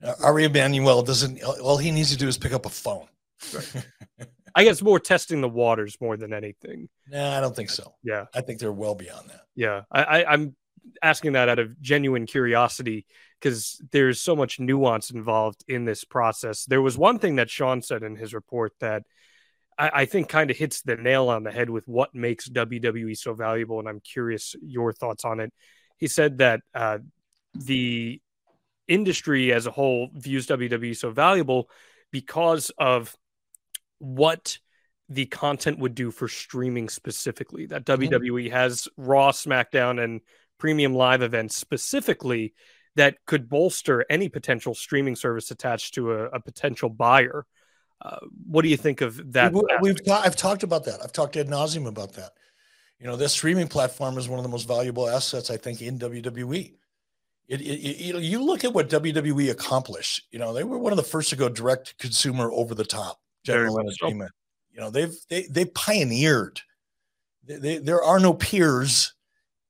Uh, 0.02 0.14
Ari 0.22 0.44
Emanuel 0.44 1.02
doesn't. 1.02 1.42
All 1.42 1.78
he 1.78 1.90
needs 1.90 2.10
to 2.10 2.16
do 2.16 2.28
is 2.28 2.38
pick 2.38 2.52
up 2.52 2.66
a 2.66 2.70
phone. 2.70 3.08
Right. 3.54 3.86
I 4.54 4.64
guess 4.64 4.80
more 4.80 4.98
testing 4.98 5.42
the 5.42 5.48
waters 5.50 5.98
more 6.00 6.16
than 6.16 6.32
anything. 6.32 6.88
Nah, 7.08 7.36
I 7.36 7.40
don't 7.42 7.54
think 7.54 7.68
so. 7.68 7.94
Yeah, 8.02 8.24
I 8.34 8.40
think 8.40 8.58
they're 8.58 8.72
well 8.72 8.94
beyond 8.94 9.28
that. 9.28 9.42
Yeah, 9.54 9.82
I, 9.92 10.02
I 10.02 10.32
I'm 10.32 10.56
asking 11.02 11.32
that 11.32 11.48
out 11.48 11.58
of 11.58 11.80
genuine 11.80 12.26
curiosity 12.26 13.06
because 13.40 13.80
there's 13.92 14.20
so 14.20 14.34
much 14.34 14.58
nuance 14.58 15.10
involved 15.10 15.64
in 15.68 15.84
this 15.84 16.04
process. 16.04 16.64
There 16.64 16.82
was 16.82 16.96
one 16.96 17.18
thing 17.18 17.36
that 17.36 17.50
Sean 17.50 17.82
said 17.82 18.02
in 18.02 18.16
his 18.16 18.34
report 18.34 18.72
that 18.80 19.02
I, 19.78 19.90
I 19.94 20.04
think 20.06 20.28
kind 20.28 20.50
of 20.50 20.56
hits 20.56 20.82
the 20.82 20.96
nail 20.96 21.28
on 21.28 21.42
the 21.44 21.52
head 21.52 21.70
with 21.70 21.86
what 21.86 22.14
makes 22.14 22.48
WWE 22.48 23.16
so 23.16 23.34
valuable, 23.34 23.78
and 23.78 23.88
I'm 23.88 24.00
curious 24.00 24.54
your 24.62 24.92
thoughts 24.92 25.24
on 25.24 25.40
it. 25.40 25.52
He 25.98 26.08
said 26.08 26.38
that 26.38 26.60
uh, 26.74 26.98
the 27.54 28.20
industry 28.88 29.52
as 29.52 29.66
a 29.66 29.70
whole 29.70 30.08
views 30.14 30.46
WWE 30.46 30.96
so 30.96 31.10
valuable 31.10 31.68
because 32.12 32.70
of 32.78 33.16
what 33.98 34.58
the 35.08 35.26
content 35.26 35.78
would 35.78 35.94
do 35.94 36.10
for 36.10 36.28
streaming 36.28 36.88
specifically. 36.88 37.66
That 37.66 37.84
mm-hmm. 37.84 38.12
WWE 38.12 38.50
has 38.50 38.88
Raw, 38.96 39.30
SmackDown, 39.30 40.02
and 40.02 40.20
premium 40.58 40.94
live 40.94 41.22
events 41.22 41.56
specifically 41.56 42.54
that 42.96 43.16
could 43.26 43.48
bolster 43.48 44.04
any 44.10 44.28
potential 44.28 44.74
streaming 44.74 45.16
service 45.16 45.50
attached 45.50 45.94
to 45.94 46.12
a, 46.12 46.24
a 46.26 46.40
potential 46.40 46.88
buyer. 46.88 47.46
Uh, 48.00 48.18
what 48.46 48.62
do 48.62 48.68
you 48.68 48.76
think 48.76 49.00
of 49.00 49.32
that? 49.32 49.52
We've 49.80 50.04
ta- 50.04 50.22
I've 50.24 50.36
talked 50.36 50.62
about 50.62 50.84
that. 50.84 51.00
I've 51.02 51.12
talked 51.12 51.36
ad 51.36 51.48
nauseum 51.48 51.86
about 51.86 52.14
that. 52.14 52.32
You 52.98 53.06
know, 53.06 53.16
this 53.16 53.32
streaming 53.32 53.68
platform 53.68 54.18
is 54.18 54.28
one 54.28 54.38
of 54.38 54.42
the 54.42 54.48
most 54.48 54.66
valuable 54.66 55.08
assets 55.08 55.50
I 55.50 55.56
think 55.56 55.82
in 55.82 55.98
WWE. 55.98 56.74
It, 57.48 57.60
it, 57.60 57.64
it, 57.64 58.22
you 58.22 58.42
look 58.42 58.64
at 58.64 58.72
what 58.72 58.88
WWE 58.88 59.50
accomplished. 59.50 60.26
You 60.30 60.38
know, 60.38 60.52
they 60.52 60.64
were 60.64 60.78
one 60.78 60.92
of 60.92 60.96
the 60.96 61.02
first 61.02 61.30
to 61.30 61.36
go 61.36 61.48
direct 61.48 61.88
to 61.88 61.96
consumer 61.96 62.50
over 62.50 62.74
the 62.74 62.84
top 62.84 63.20
general 63.44 63.78
entertainment. 63.78 64.32
You 64.72 64.80
know, 64.80 64.90
they've 64.90 65.14
they 65.28 65.46
they 65.48 65.66
pioneered. 65.66 66.60
They, 67.44 67.56
they, 67.56 67.78
there 67.78 68.02
are 68.02 68.18
no 68.18 68.34
peers 68.34 69.14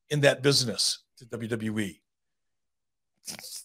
in 0.09 0.21
that 0.21 0.43
business 0.43 1.01
to 1.19 1.27
WWE. 1.27 2.01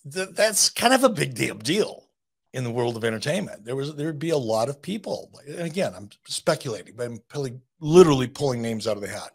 That's 0.06 0.69
kind 0.69 0.93
of 0.93 1.04
a 1.04 1.10
big 1.10 1.36
damn 1.36 1.60
deal 1.60 2.08
in 2.54 2.63
the 2.63 2.71
world 2.71 2.97
of 2.97 3.04
entertainment. 3.04 3.65
There 3.65 3.76
was 3.76 3.95
there 3.95 4.08
would 4.08 4.19
be 4.19 4.32
a 4.32 4.38
lot 4.38 4.69
of 4.69 4.82
people. 4.82 5.32
And 5.47 5.62
again, 5.62 5.93
I'm 5.95 6.10
speculating, 6.26 6.95
but 6.95 7.06
I'm 7.06 7.19
pulling, 7.30 7.62
literally 7.80 8.28
pulling 8.28 8.62
names 8.62 8.88
out 8.88 8.97
of 8.97 9.02
the 9.02 9.10
hat. 9.10 9.32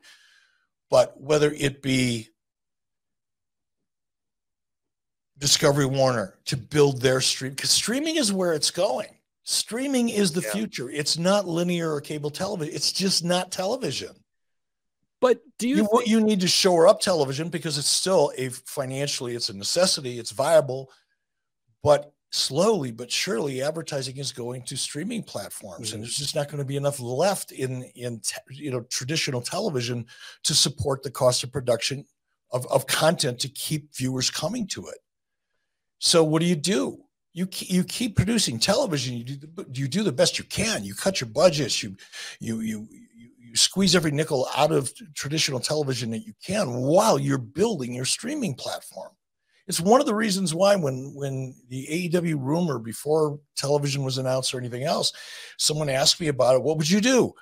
But 0.90 1.20
whether 1.20 1.50
it 1.50 1.82
be 1.82 2.28
Discovery 5.38 5.86
Warner 5.86 6.38
to 6.46 6.56
build 6.56 7.00
their 7.00 7.20
stream, 7.20 7.52
because 7.52 7.70
streaming 7.70 8.16
is 8.16 8.32
where 8.32 8.52
it's 8.52 8.70
going. 8.70 9.08
Streaming 9.44 10.08
is 10.08 10.32
the 10.32 10.40
yeah. 10.42 10.52
future. 10.52 10.90
It's 10.90 11.18
not 11.18 11.46
linear 11.46 11.92
or 11.92 12.00
cable 12.00 12.30
television. 12.30 12.74
It's 12.74 12.92
just 12.92 13.24
not 13.24 13.52
television. 13.52 14.16
But 15.26 15.40
do 15.58 15.68
you 15.68 15.76
you, 15.76 15.88
think- 15.88 16.06
you 16.06 16.20
need 16.20 16.40
to 16.42 16.46
shore 16.46 16.86
up 16.86 17.00
television 17.00 17.48
because 17.48 17.78
it's 17.78 17.88
still 17.88 18.32
a 18.38 18.48
financially 18.48 19.34
it's 19.34 19.48
a 19.48 19.56
necessity, 19.56 20.20
it's 20.20 20.30
viable, 20.30 20.88
but 21.82 22.12
slowly 22.30 22.92
but 22.92 23.10
surely 23.10 23.60
advertising 23.60 24.18
is 24.18 24.30
going 24.30 24.62
to 24.62 24.76
streaming 24.76 25.24
platforms 25.24 25.88
mm-hmm. 25.88 25.94
and 25.94 26.04
there's 26.04 26.16
just 26.16 26.34
not 26.34 26.48
going 26.48 26.58
to 26.58 26.64
be 26.64 26.76
enough 26.76 27.00
left 27.00 27.50
in 27.50 27.82
in 27.94 28.20
you 28.50 28.70
know 28.70 28.82
traditional 28.90 29.40
television 29.40 30.06
to 30.44 30.54
support 30.54 31.02
the 31.02 31.10
cost 31.10 31.42
of 31.42 31.50
production 31.50 32.04
of, 32.52 32.64
of 32.66 32.86
content 32.86 33.40
to 33.40 33.48
keep 33.48 33.92
viewers 33.96 34.30
coming 34.30 34.64
to 34.68 34.86
it. 34.86 34.98
So 35.98 36.22
what 36.22 36.40
do 36.40 36.46
you 36.46 36.56
do? 36.56 37.02
You 37.32 37.48
you 37.52 37.82
keep 37.82 38.14
producing 38.14 38.60
television 38.60 39.16
you 39.16 39.24
do 39.24 39.36
the, 39.36 39.66
you 39.72 39.88
do 39.88 40.04
the 40.04 40.12
best 40.12 40.38
you 40.38 40.44
can. 40.44 40.84
You 40.84 40.94
cut 40.94 41.20
your 41.20 41.30
budgets 41.30 41.82
you 41.82 41.96
you 42.38 42.60
you 42.60 42.86
squeeze 43.54 43.94
every 43.94 44.10
nickel 44.10 44.48
out 44.56 44.72
of 44.72 44.92
traditional 45.14 45.60
television 45.60 46.10
that 46.10 46.26
you 46.26 46.32
can 46.44 46.72
while 46.72 47.18
you're 47.18 47.38
building 47.38 47.94
your 47.94 48.04
streaming 48.04 48.54
platform. 48.54 49.10
It's 49.66 49.80
one 49.80 50.00
of 50.00 50.06
the 50.06 50.14
reasons 50.14 50.54
why 50.54 50.76
when 50.76 51.12
when 51.14 51.54
the 51.68 51.86
AEW 52.12 52.36
rumor 52.38 52.78
before 52.78 53.40
television 53.56 54.04
was 54.04 54.18
announced 54.18 54.54
or 54.54 54.58
anything 54.58 54.84
else, 54.84 55.12
someone 55.58 55.88
asked 55.88 56.20
me 56.20 56.28
about 56.28 56.54
it. 56.54 56.62
What 56.62 56.76
would 56.78 56.88
you 56.88 57.00
do? 57.00 57.32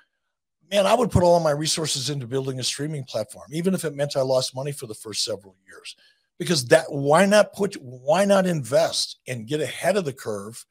Man, 0.71 0.87
I 0.87 0.95
would 0.95 1.11
put 1.11 1.23
all 1.23 1.41
my 1.41 1.51
resources 1.51 2.09
into 2.09 2.27
building 2.27 2.59
a 2.59 2.65
streaming 2.65 3.05
platform, 3.05 3.47
even 3.51 3.75
if 3.75 3.85
it 3.85 3.95
meant 3.95 4.17
I 4.17 4.23
lost 4.23 4.57
money 4.57 4.73
for 4.73 4.87
the 4.87 4.95
first 4.95 5.23
several 5.23 5.55
years. 5.67 5.95
Because 6.39 6.67
that 6.69 6.87
why 6.89 7.27
not 7.27 7.53
put 7.53 7.75
why 7.81 8.25
not 8.25 8.47
invest 8.47 9.19
and 9.29 9.47
get 9.47 9.61
ahead 9.61 9.97
of 9.97 10.07
the 10.07 10.13
curve 10.13 10.65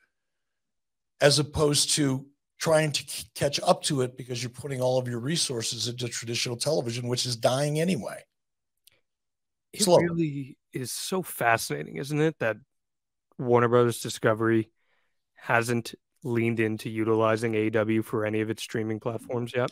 as 1.22 1.38
opposed 1.40 1.92
to 1.92 2.26
trying 2.64 2.94
to 2.94 3.04
catch 3.36 3.60
up 3.62 3.84
to 3.84 4.00
it 4.00 4.16
because 4.16 4.42
you're 4.42 4.50
putting 4.50 4.82
all 4.82 4.98
of 4.98 5.06
your 5.06 5.20
resources 5.20 5.90
into 5.90 6.08
traditional 6.08 6.56
television, 6.56 7.10
which 7.10 7.26
is 7.26 7.36
dying 7.36 7.82
anyway. 7.82 8.24
It 9.74 9.86
really 9.86 10.56
is 10.72 10.90
so 10.90 11.22
fascinating, 11.22 11.98
isn't 11.98 12.22
it? 12.22 12.40
That 12.40 12.56
Warner 13.38 13.68
Brothers 13.68 14.00
Discovery 14.00 14.70
hasn't 15.34 15.94
leaned 16.24 16.62
into 16.62 16.90
utilizing 16.90 17.52
AEW 17.52 18.06
for 18.06 18.26
any 18.26 18.40
of 18.40 18.50
its 18.50 18.64
streaming 18.64 19.02
platforms 19.02 19.52
yet. 19.54 19.70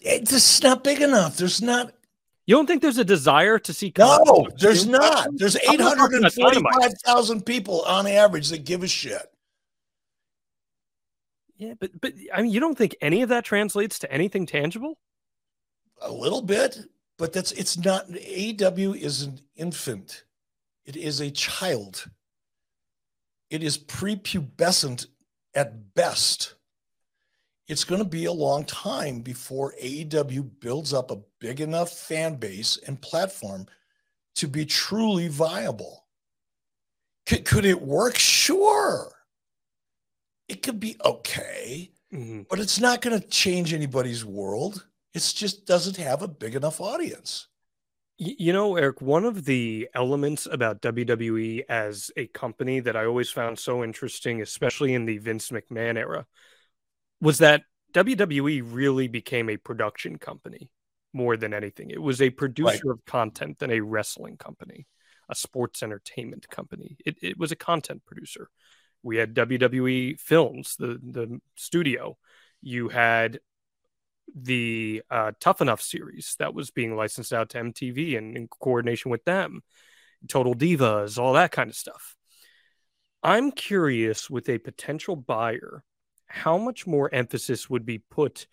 It's 0.00 0.32
just 0.32 0.60
not 0.64 0.82
big 0.82 1.02
enough. 1.02 1.36
There's 1.36 1.62
not. 1.62 1.94
You 2.46 2.56
don't 2.56 2.66
think 2.66 2.82
there's 2.82 2.98
a 2.98 3.04
desire 3.04 3.60
to 3.60 3.72
see? 3.72 3.92
No, 3.96 4.48
there's 4.58 4.88
not. 4.88 5.28
There's 5.34 5.54
845,000 5.54 7.46
people 7.46 7.82
on 7.82 8.08
average 8.08 8.48
that 8.48 8.64
give 8.64 8.82
a 8.82 8.88
shit. 8.88 9.31
Yeah, 11.62 11.74
but 11.78 12.00
but 12.00 12.14
I 12.34 12.42
mean, 12.42 12.50
you 12.50 12.58
don't 12.58 12.76
think 12.76 12.96
any 13.00 13.22
of 13.22 13.28
that 13.28 13.44
translates 13.44 14.00
to 14.00 14.12
anything 14.12 14.46
tangible? 14.46 14.98
A 16.00 16.10
little 16.10 16.42
bit, 16.42 16.76
but 17.18 17.32
that's 17.32 17.52
it's 17.52 17.78
not. 17.78 18.08
AEW 18.08 18.96
is 19.00 19.22
an 19.22 19.38
infant. 19.54 20.24
It 20.84 20.96
is 20.96 21.20
a 21.20 21.30
child. 21.30 22.10
It 23.48 23.62
is 23.62 23.78
prepubescent 23.78 25.06
at 25.54 25.94
best. 25.94 26.56
It's 27.68 27.84
going 27.84 28.02
to 28.02 28.08
be 28.08 28.24
a 28.24 28.32
long 28.32 28.64
time 28.64 29.20
before 29.20 29.74
AEW 29.80 30.50
builds 30.58 30.92
up 30.92 31.12
a 31.12 31.20
big 31.38 31.60
enough 31.60 31.92
fan 31.92 32.34
base 32.34 32.76
and 32.88 33.00
platform 33.00 33.66
to 34.34 34.48
be 34.48 34.66
truly 34.66 35.28
viable. 35.28 36.06
Could, 37.26 37.44
could 37.44 37.64
it 37.64 37.80
work? 37.80 38.18
Sure 38.18 39.12
it 40.48 40.62
could 40.62 40.80
be 40.80 40.96
okay, 41.04 41.90
mm-hmm. 42.12 42.42
but 42.48 42.58
it's 42.58 42.80
not 42.80 43.00
going 43.00 43.18
to 43.18 43.26
change 43.28 43.72
anybody's 43.72 44.24
world. 44.24 44.86
It 45.14 45.32
just 45.34 45.66
doesn't 45.66 45.96
have 45.96 46.22
a 46.22 46.28
big 46.28 46.54
enough 46.54 46.80
audience. 46.80 47.48
You 48.18 48.52
know, 48.52 48.76
Eric, 48.76 49.00
one 49.00 49.24
of 49.24 49.44
the 49.44 49.88
elements 49.94 50.46
about 50.50 50.82
WWE 50.82 51.62
as 51.68 52.10
a 52.16 52.26
company 52.28 52.80
that 52.80 52.96
I 52.96 53.04
always 53.06 53.30
found 53.30 53.58
so 53.58 53.82
interesting, 53.82 54.40
especially 54.42 54.94
in 54.94 55.06
the 55.06 55.18
Vince 55.18 55.50
McMahon 55.50 55.96
era, 55.96 56.26
was 57.20 57.38
that 57.38 57.62
WWE 57.94 58.62
really 58.64 59.08
became 59.08 59.50
a 59.50 59.56
production 59.56 60.18
company 60.18 60.70
more 61.12 61.36
than 61.36 61.52
anything. 61.52 61.90
It 61.90 62.00
was 62.00 62.22
a 62.22 62.30
producer 62.30 62.88
right. 62.88 62.92
of 62.92 63.04
content 63.06 63.58
than 63.58 63.70
a 63.70 63.80
wrestling 63.80 64.36
company, 64.36 64.86
a 65.28 65.34
sports 65.34 65.82
entertainment 65.82 66.48
company. 66.48 66.96
It, 67.04 67.16
it 67.22 67.38
was 67.38 67.52
a 67.52 67.56
content 67.56 68.04
producer 68.06 68.48
we 69.02 69.16
had 69.16 69.34
WWE 69.34 70.18
Films, 70.18 70.76
the 70.78 70.98
the 71.02 71.40
studio. 71.56 72.16
You 72.60 72.88
had 72.88 73.40
the 74.34 75.02
uh, 75.10 75.32
Tough 75.40 75.60
Enough 75.60 75.82
series 75.82 76.36
that 76.38 76.54
was 76.54 76.70
being 76.70 76.96
licensed 76.96 77.32
out 77.32 77.50
to 77.50 77.58
MTV 77.58 78.16
and 78.16 78.36
in 78.36 78.48
coordination 78.48 79.10
with 79.10 79.24
them, 79.24 79.62
Total 80.28 80.54
Divas, 80.54 81.18
all 81.18 81.34
that 81.34 81.52
kind 81.52 81.68
of 81.68 81.76
stuff. 81.76 82.16
I'm 83.22 83.52
curious 83.52 84.28
with 84.28 84.48
a 84.48 84.58
potential 84.58 85.16
buyer, 85.16 85.84
how 86.26 86.58
much 86.58 86.86
more 86.86 87.12
emphasis 87.12 87.68
would 87.70 87.84
be 87.86 87.98
put 87.98 88.46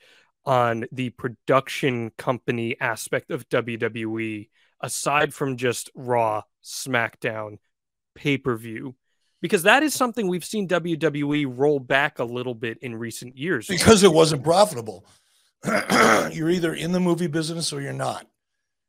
on 0.45 0.85
the 0.91 1.09
production 1.11 2.11
company 2.17 2.79
aspect 2.79 3.31
of 3.31 3.49
WWE 3.49 4.49
aside 4.81 5.33
from 5.33 5.57
just 5.57 5.89
Raw, 5.95 6.43
SmackDown, 6.63 7.57
pay 8.15 8.37
per 8.37 8.55
view? 8.55 8.95
Because 9.41 9.63
that 9.63 9.83
is 9.83 9.93
something 9.93 10.27
we've 10.27 10.43
seen 10.43 10.67
WWE 10.67 11.45
roll 11.47 11.79
back 11.79 12.19
a 12.19 12.23
little 12.23 12.53
bit 12.53 12.77
in 12.79 12.95
recent 12.95 13.37
years. 13.37 13.67
Because 13.67 14.03
it 14.03 14.11
wasn't 14.11 14.43
profitable. 14.43 15.05
you're 16.31 16.49
either 16.49 16.73
in 16.73 16.91
the 16.91 16.99
movie 16.99 17.27
business 17.27 17.71
or 17.71 17.81
you're 17.81 17.93
not. 17.93 18.27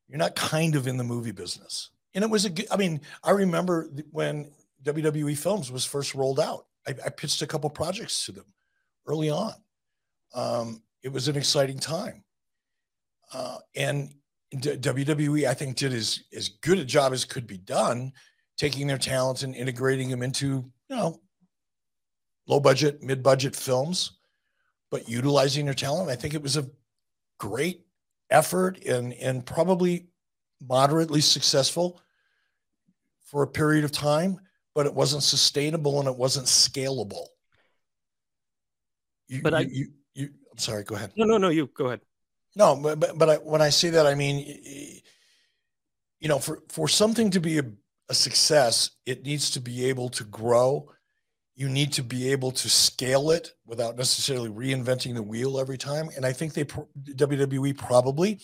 You're 0.08 0.18
not 0.18 0.34
kind 0.34 0.74
of 0.74 0.86
in 0.86 0.96
the 0.96 1.04
movie 1.04 1.32
business. 1.32 1.90
And 2.14 2.24
it 2.24 2.30
was 2.30 2.44
a 2.44 2.50
good, 2.50 2.66
I 2.70 2.76
mean, 2.76 3.00
I 3.22 3.30
remember 3.30 3.90
when 4.10 4.50
WWE 4.82 5.36
Films 5.36 5.70
was 5.70 5.84
first 5.84 6.14
rolled 6.14 6.40
out. 6.40 6.66
I, 6.86 6.94
I 7.06 7.08
pitched 7.10 7.42
a 7.42 7.46
couple 7.46 7.70
projects 7.70 8.26
to 8.26 8.32
them 8.32 8.46
early 9.06 9.30
on. 9.30 9.52
Um, 10.34 10.82
it 11.02 11.12
was 11.12 11.28
an 11.28 11.36
exciting 11.36 11.78
time. 11.78 12.24
Uh, 13.32 13.58
and 13.76 14.12
WWE, 14.54 15.46
I 15.46 15.54
think, 15.54 15.76
did 15.76 15.92
as, 15.92 16.20
as 16.34 16.48
good 16.48 16.78
a 16.78 16.84
job 16.84 17.12
as 17.12 17.24
could 17.24 17.46
be 17.46 17.58
done, 17.58 18.12
taking 18.60 18.86
their 18.86 18.98
talents 18.98 19.42
and 19.42 19.56
integrating 19.56 20.10
them 20.10 20.22
into, 20.22 20.70
you 20.90 20.96
know, 20.96 21.18
low 22.46 22.60
budget, 22.60 23.02
mid 23.02 23.22
budget 23.22 23.56
films, 23.56 24.18
but 24.90 25.08
utilizing 25.08 25.64
their 25.64 25.72
talent. 25.72 26.10
I 26.10 26.14
think 26.14 26.34
it 26.34 26.42
was 26.42 26.58
a 26.58 26.68
great 27.38 27.86
effort 28.28 28.84
and, 28.84 29.14
and 29.14 29.46
probably 29.46 30.08
moderately 30.60 31.22
successful 31.22 32.02
for 33.24 33.42
a 33.42 33.46
period 33.46 33.82
of 33.82 33.92
time, 33.92 34.38
but 34.74 34.84
it 34.84 34.92
wasn't 34.92 35.22
sustainable 35.22 35.98
and 35.98 36.06
it 36.06 36.16
wasn't 36.16 36.46
scalable. 36.46 37.28
You, 39.28 39.40
but 39.40 39.54
you, 39.54 39.58
I, 39.58 39.60
you, 39.62 39.86
you, 40.12 40.28
I'm 40.52 40.58
sorry, 40.58 40.84
go 40.84 40.96
ahead. 40.96 41.12
No, 41.16 41.24
no, 41.24 41.38
no, 41.38 41.48
you 41.48 41.70
go 41.72 41.86
ahead. 41.86 42.00
No, 42.56 42.76
but 42.76 43.00
but, 43.00 43.16
but 43.16 43.30
I, 43.30 43.36
when 43.36 43.62
I 43.62 43.70
say 43.70 43.88
that, 43.88 44.06
I 44.06 44.14
mean, 44.14 45.00
you 46.18 46.28
know, 46.28 46.38
for 46.38 46.58
for 46.68 46.88
something 46.88 47.30
to 47.30 47.40
be 47.40 47.58
a, 47.58 47.62
a 48.10 48.14
success, 48.14 48.90
it 49.06 49.24
needs 49.24 49.50
to 49.52 49.60
be 49.60 49.86
able 49.86 50.08
to 50.10 50.24
grow. 50.24 50.90
You 51.54 51.68
need 51.68 51.92
to 51.92 52.02
be 52.02 52.32
able 52.32 52.50
to 52.50 52.68
scale 52.68 53.30
it 53.30 53.52
without 53.64 53.96
necessarily 53.96 54.50
reinventing 54.50 55.14
the 55.14 55.22
wheel 55.22 55.60
every 55.60 55.78
time. 55.78 56.10
And 56.16 56.26
I 56.26 56.32
think 56.32 56.52
they 56.52 56.64
WWE 56.64 57.78
probably 57.78 58.40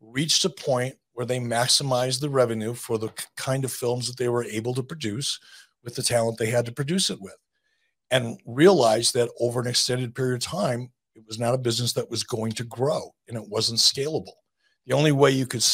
reached 0.00 0.44
a 0.44 0.50
point 0.50 0.94
where 1.14 1.24
they 1.24 1.40
maximized 1.40 2.20
the 2.20 2.28
revenue 2.28 2.74
for 2.74 2.98
the 2.98 3.10
kind 3.36 3.64
of 3.64 3.72
films 3.72 4.06
that 4.06 4.18
they 4.18 4.28
were 4.28 4.44
able 4.44 4.74
to 4.74 4.82
produce 4.82 5.40
with 5.82 5.94
the 5.94 6.02
talent 6.02 6.38
they 6.38 6.50
had 6.50 6.66
to 6.66 6.72
produce 6.72 7.08
it 7.08 7.20
with, 7.20 7.36
and 8.10 8.38
realized 8.44 9.14
that 9.14 9.30
over 9.40 9.60
an 9.60 9.66
extended 9.66 10.14
period 10.14 10.34
of 10.34 10.40
time, 10.40 10.92
it 11.14 11.24
was 11.26 11.38
not 11.38 11.54
a 11.54 11.58
business 11.58 11.94
that 11.94 12.10
was 12.10 12.22
going 12.24 12.52
to 12.52 12.64
grow 12.64 13.14
and 13.26 13.36
it 13.36 13.48
wasn't 13.48 13.78
scalable. 13.78 14.34
The 14.86 14.94
only 14.94 15.12
way 15.12 15.30
you 15.30 15.46
could 15.46 15.64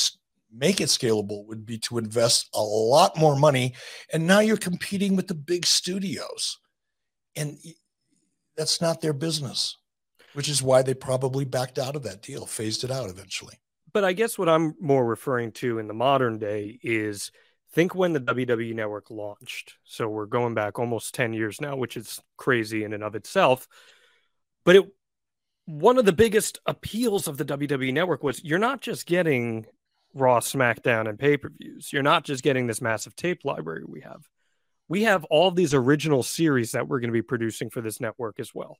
make 0.55 0.81
it 0.81 0.88
scalable 0.88 1.47
would 1.47 1.67
be 1.67 1.79
to 1.79 1.99
invest 1.99 2.49
a 2.55 2.62
lot 2.62 3.17
more 3.19 3.37
money. 3.37 3.75
And 4.12 4.27
now 4.27 4.40
you're 4.40 4.57
competing 4.57 5.17
with 5.17 5.29
the 5.29 5.35
big 5.35 5.67
studios. 5.67 6.59
And 7.37 7.59
that's 8.57 8.81
not 8.81 9.01
their 9.01 9.12
business, 9.12 9.77
which 10.35 10.49
is 10.49 10.62
why 10.62 10.83
they 10.83 10.95
probably 10.95 11.45
backed 11.45 11.79
out 11.79 11.97
of 11.97 12.05
that 12.05 12.23
deal, 12.23 12.47
phased 12.47 12.85
it 12.85 12.90
out 12.90 13.11
eventually. 13.11 13.59
But 13.93 14.05
I 14.05 14.12
guess 14.12 14.38
what 14.38 14.49
I'm 14.49 14.75
more 14.81 15.05
referring 15.05 15.53
to 15.53 15.79
in 15.79 15.88
the 15.88 15.95
modern 15.95 16.38
day 16.38 16.79
is 16.83 17.31
think 17.73 17.95
when 17.95 18.12
the 18.12 18.21
WWE 18.21 18.75
network 18.75 19.11
launched. 19.11 19.75
So 19.85 20.09
we're 20.09 20.27
going 20.27 20.55
back 20.55 20.79
almost 20.79 21.14
10 21.14 21.33
years 21.33 21.61
now, 21.61 21.77
which 21.77 21.97
is 21.97 22.21
crazy 22.37 22.85
in 22.85 22.93
and 22.93 23.03
of 23.03 23.14
itself. 23.14 23.67
But 24.64 24.77
it 24.77 24.85
one 25.67 25.99
of 25.99 26.05
the 26.05 26.12
biggest 26.12 26.59
appeals 26.67 27.27
of 27.27 27.38
the 27.38 27.45
WWE 27.45 27.93
network 27.93 28.23
was 28.23 28.43
you're 28.45 28.59
not 28.59 28.81
just 28.81 29.07
getting 29.07 29.67
Raw, 30.14 30.40
SmackDown, 30.40 31.09
and 31.09 31.18
pay 31.18 31.37
per 31.37 31.50
views. 31.50 31.92
You're 31.92 32.03
not 32.03 32.24
just 32.24 32.42
getting 32.42 32.66
this 32.66 32.81
massive 32.81 33.16
tape 33.16 33.44
library 33.44 33.85
we 33.87 34.00
have. 34.03 34.29
We 34.88 35.03
have 35.05 35.24
all 35.24 35.50
these 35.50 35.74
original 35.74 36.22
series 36.22 36.72
that 36.72 36.88
we're 36.88 37.00
going 37.00 37.09
to 37.09 37.12
be 37.12 37.22
producing 37.22 37.70
for 37.70 37.81
this 37.81 38.00
network 38.00 38.38
as 38.38 38.55
well. 38.55 38.79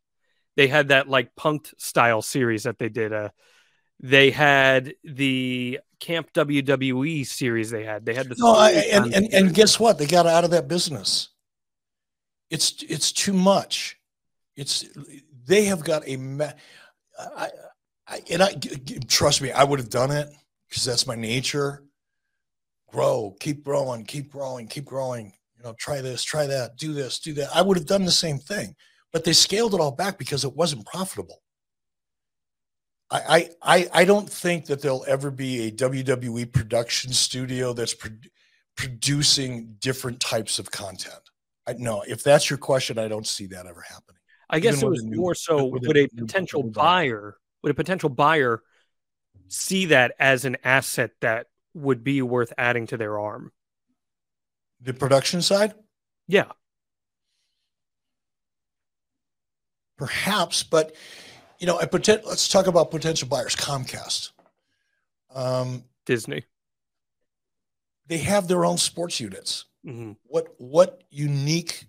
They 0.57 0.69
had 0.69 0.89
that 0.89 1.09
like 1.09 1.35
punked 1.35 1.73
style 1.79 2.23
series 2.23 2.63
that 2.65 2.79
they 2.79 2.89
did. 2.89 3.13
Uh, 3.13 3.31
they 4.01 4.31
had 4.31 4.95
the 5.03 5.81
Camp 5.99 6.33
WWE 6.33 7.27
series. 7.27 7.71
They 7.71 7.85
had. 7.85 8.07
They 8.07 8.15
had 8.15 8.29
the. 8.29 8.37
No, 8.39 8.55
I, 8.55 8.71
and, 8.71 9.13
and 9.15 9.33
and 9.33 9.55
guess 9.55 9.81
what? 9.81 9.99
They 9.99 10.07
got 10.07 10.27
out 10.27 10.45
of 10.45 10.51
that 10.51 10.69
business. 10.69 11.31
It's 12.51 12.83
it's 12.89 13.11
too 13.11 13.33
much. 13.33 13.99
It's 14.57 14.85
they 15.47 15.65
have 15.65 15.83
got 15.83 16.07
a. 16.07 16.17
I, 17.19 17.49
I, 18.07 18.21
and 18.31 18.43
I 18.43 18.53
trust 19.09 19.41
me, 19.41 19.51
I 19.51 19.65
would 19.65 19.79
have 19.79 19.89
done 19.91 20.11
it 20.11 20.29
because 20.75 20.85
that's 20.85 21.07
my 21.07 21.15
nature. 21.15 21.85
Grow, 22.91 23.37
keep 23.39 23.63
growing, 23.63 24.05
keep 24.05 24.29
growing, 24.29 24.67
keep 24.67 24.85
growing. 24.85 25.33
You 25.57 25.63
know, 25.63 25.75
try 25.79 26.01
this, 26.01 26.25
try 26.25 26.49
that, 26.49 26.77
do 26.77 26.93
this, 26.93 27.21
do 27.21 27.33
that. 27.35 27.51
I 27.55 27.63
would 27.63 27.77
have 27.77 27.87
done 27.87 28.05
the 28.05 28.11
same 28.11 28.39
thing, 28.39 28.75
but 29.13 29.23
they 29.23 29.35
scaled 29.35 29.75
it 29.75 29.81
all 29.81 29.93
back 29.93 30.19
because 30.19 30.43
it 30.43 30.57
wasn't 30.57 30.85
profitable. 30.85 31.43
I, 33.09 33.51
I, 33.63 33.89
I 33.93 34.05
don't 34.05 34.29
think 34.29 34.67
that 34.67 34.83
there'll 34.83 35.05
ever 35.07 35.31
be 35.31 35.69
a 35.69 35.71
WWE 35.71 36.51
production 36.53 37.13
studio 37.13 37.73
that's 37.73 37.95
pro- 37.95 38.11
producing 38.77 39.77
different 39.79 40.19
types 40.19 40.59
of 40.59 40.73
content. 40.73 41.15
I 41.69 41.75
no, 41.75 42.03
if 42.09 42.25
that's 42.25 42.51
your 42.51 42.59
question, 42.59 42.99
I 42.99 43.07
don't 43.07 43.27
see 43.27 43.47
that 43.47 43.67
ever 43.67 43.85
happening. 43.89 44.21
I 44.51 44.59
guess 44.59 44.83
it 44.83 44.89
was 44.89 45.05
new, 45.05 45.19
more 45.19 45.37
so 45.37 45.67
would 45.67 45.97
a 45.97 46.09
potential 46.09 46.65
buyer 46.65 47.37
would 47.63 47.71
a 47.71 47.75
potential 47.75 48.09
buyer 48.09 48.63
see 49.55 49.87
that 49.87 50.15
as 50.19 50.45
an 50.45 50.57
asset 50.65 51.13
that 51.21 51.47
would 51.75 52.03
be 52.03 52.21
worth 52.23 52.53
adding 52.59 52.87
to 52.89 52.97
their 52.97 53.19
arm? 53.19 53.53
The 54.81 54.93
production 54.93 55.43
side? 55.43 55.75
Yeah. 56.27 56.53
Perhaps, 59.97 60.65
but 60.65 60.95
you 61.59 61.67
know, 61.67 61.79
a 61.79 61.87
potent, 61.87 62.27
let's 62.27 62.49
talk 62.49 62.67
about 62.67 62.91
potential 62.91 63.29
buyers. 63.29 63.55
Comcast, 63.55 64.33
um, 65.35 65.85
Disney. 66.05 66.45
They 68.07 68.19
have 68.19 68.49
their 68.49 68.65
own 68.65 68.77
sports 68.77 69.21
units. 69.21 69.67
Mm-hmm. 69.87 70.13
What 70.25 70.49
what 70.59 71.05
unique 71.11 71.87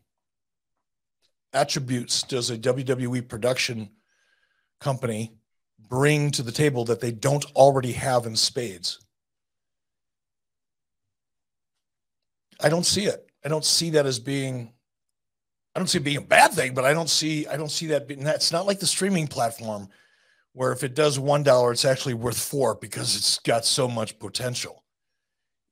attributes 1.52 2.24
does 2.24 2.52
a 2.52 2.58
WWE 2.58 3.28
production 3.28 3.90
company 4.80 5.34
bring 5.90 6.32
to 6.32 6.44
the 6.44 6.52
table 6.52 6.86
that 6.86 7.02
they 7.02 7.12
don't 7.12 7.46
already 7.56 7.92
have 7.94 8.26
in 8.26 8.36
spades? 8.36 9.00
I 12.62 12.70
don't 12.70 12.86
see 12.86 13.06
it. 13.06 13.30
I 13.44 13.50
don't 13.50 13.66
see 13.66 13.92
that 13.92 14.06
as 14.06 14.20
being 14.20 14.74
I 15.76 15.80
don't 15.80 15.88
see 15.88 15.98
it 15.98 16.06
being 16.06 16.18
a 16.18 16.22
bad 16.22 16.54
thing, 16.54 16.74
but 16.74 16.86
I 16.86 16.94
don't 16.94 17.10
see 17.10 17.48
I 17.48 17.58
don't 17.58 17.72
see 17.72 17.88
that 17.88 18.08
being 18.08 18.26
it's 18.26 18.52
not 18.52 18.66
like 18.66 18.80
the 18.80 18.88
streaming 18.88 19.28
platform 19.28 19.90
where 20.54 20.72
if 20.72 20.84
it 20.84 20.96
does 20.96 21.20
one 21.20 21.44
dollar, 21.44 21.74
it's 21.74 21.86
actually 21.86 22.14
worth 22.14 22.40
four 22.40 22.76
because 22.76 23.16
it's 23.16 23.40
got 23.40 23.66
so 23.66 23.90
much 23.90 24.18
potential. 24.20 24.84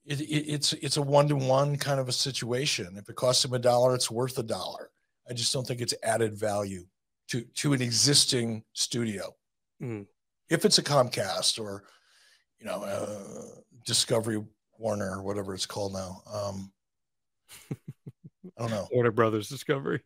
It, 0.06 0.20
it, 0.20 0.26
it's 0.26 0.74
it's 0.74 0.98
a 0.98 1.02
one 1.02 1.30
to 1.30 1.38
one 1.38 1.78
kind 1.78 2.02
of 2.02 2.10
a 2.10 2.14
situation. 2.14 2.98
If 2.98 3.08
it 3.08 3.16
costs 3.16 3.44
them 3.44 3.54
a 3.54 3.60
dollar, 3.60 3.96
it's 3.96 4.12
worth 4.12 4.38
a 4.38 4.44
dollar. 4.44 4.92
I 5.30 5.34
just 5.34 5.54
don't 5.54 5.66
think 5.66 5.80
it's 5.80 5.94
added 6.04 6.34
value 6.34 6.86
to 7.30 7.42
to 7.42 7.72
an 7.72 7.82
existing 7.82 8.66
studio. 8.74 9.34
Mm. 9.82 10.06
If 10.50 10.66
it's 10.66 10.78
a 10.78 10.84
Comcast 10.84 11.60
or 11.60 11.84
you 12.60 12.66
know 12.66 12.84
uh, 12.84 13.62
Discovery 13.86 14.44
Warner 14.78 15.18
or 15.18 15.24
whatever 15.24 15.54
it's 15.54 15.66
called 15.66 15.94
now, 15.94 16.22
um, 16.32 16.72
I 17.72 18.62
don't 18.62 18.72
know. 18.72 18.88
Warner 18.92 19.12
Brothers 19.12 19.50
Discovery. 19.50 20.02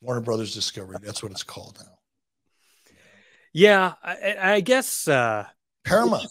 Warner 0.00 0.20
Brothers 0.20 0.54
Discovery. 0.54 0.96
That's 1.02 1.22
what 1.22 1.32
it's 1.32 1.42
called 1.42 1.78
now. 1.80 1.92
Yeah, 3.52 3.94
I, 4.02 4.36
I 4.38 4.60
guess 4.60 5.08
uh, 5.08 5.46
Paramount 5.84 6.30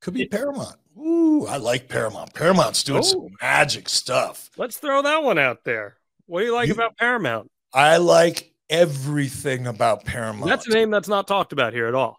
could 0.00 0.14
be 0.14 0.26
Paramount. 0.26 0.76
Ooh, 0.98 1.46
I 1.46 1.58
like 1.58 1.88
Paramount. 1.88 2.34
Paramount's 2.34 2.82
doing 2.82 2.98
oh. 2.98 3.02
some 3.02 3.28
magic 3.40 3.88
stuff. 3.88 4.50
Let's 4.56 4.76
throw 4.76 5.02
that 5.02 5.22
one 5.22 5.38
out 5.38 5.64
there. 5.64 5.96
What 6.26 6.40
do 6.40 6.46
you 6.46 6.54
like 6.54 6.68
you, 6.68 6.74
about 6.74 6.96
Paramount? 6.96 7.50
I 7.72 7.98
like 7.98 8.49
everything 8.70 9.66
about 9.66 10.04
Paramount. 10.04 10.46
That's 10.46 10.66
a 10.66 10.70
name 10.70 10.90
that's 10.90 11.08
not 11.08 11.28
talked 11.28 11.52
about 11.52 11.74
here 11.74 11.86
at 11.86 11.94
all. 11.94 12.18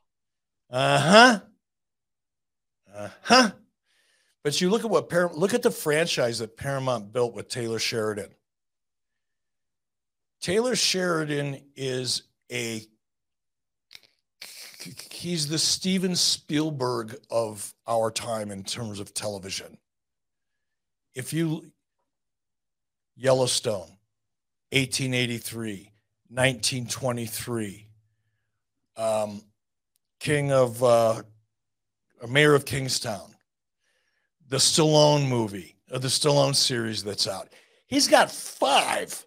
Uh 0.70 1.00
huh. 1.00 1.40
Uh 2.94 3.10
huh. 3.24 3.52
But 4.44 4.60
you 4.60 4.70
look 4.70 4.84
at 4.84 4.90
what 4.90 5.10
Paramount, 5.10 5.40
look 5.40 5.54
at 5.54 5.62
the 5.62 5.72
franchise 5.72 6.40
that 6.40 6.58
Paramount 6.58 7.14
built 7.14 7.34
with 7.34 7.48
Taylor 7.48 7.80
Sheridan. 7.80 8.30
Taylor 10.42 10.76
Sheridan 10.76 11.62
is 11.76 12.24
a 12.52 12.82
he's 15.12 15.48
the 15.48 15.60
Steven 15.60 16.16
Spielberg 16.16 17.16
of 17.30 17.74
our 17.88 18.10
time 18.12 18.52
in 18.52 18.64
terms 18.64 19.00
of 19.00 19.14
television. 19.14 19.78
If 21.14 21.34
you 21.34 21.72
Yellowstone, 23.16 23.98
1883, 24.72 25.91
1923, 26.34 27.88
um, 28.96 29.42
king 30.20 30.52
of 30.52 30.82
uh, 30.84 31.22
mayor 32.30 32.54
of 32.54 32.66
Kingstown, 32.66 33.36
the 34.48 34.58
Stallone 34.58 35.28
movie, 35.28 35.76
or 35.92 36.00
the 36.00 36.08
Stallone 36.08 36.56
series 36.56 37.04
that's 37.04 37.28
out. 37.28 37.50
He's 37.88 38.08
got 38.08 38.32
five, 38.32 39.26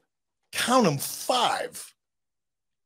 count 0.52 0.84
them 0.84 0.98
five, 0.98 1.94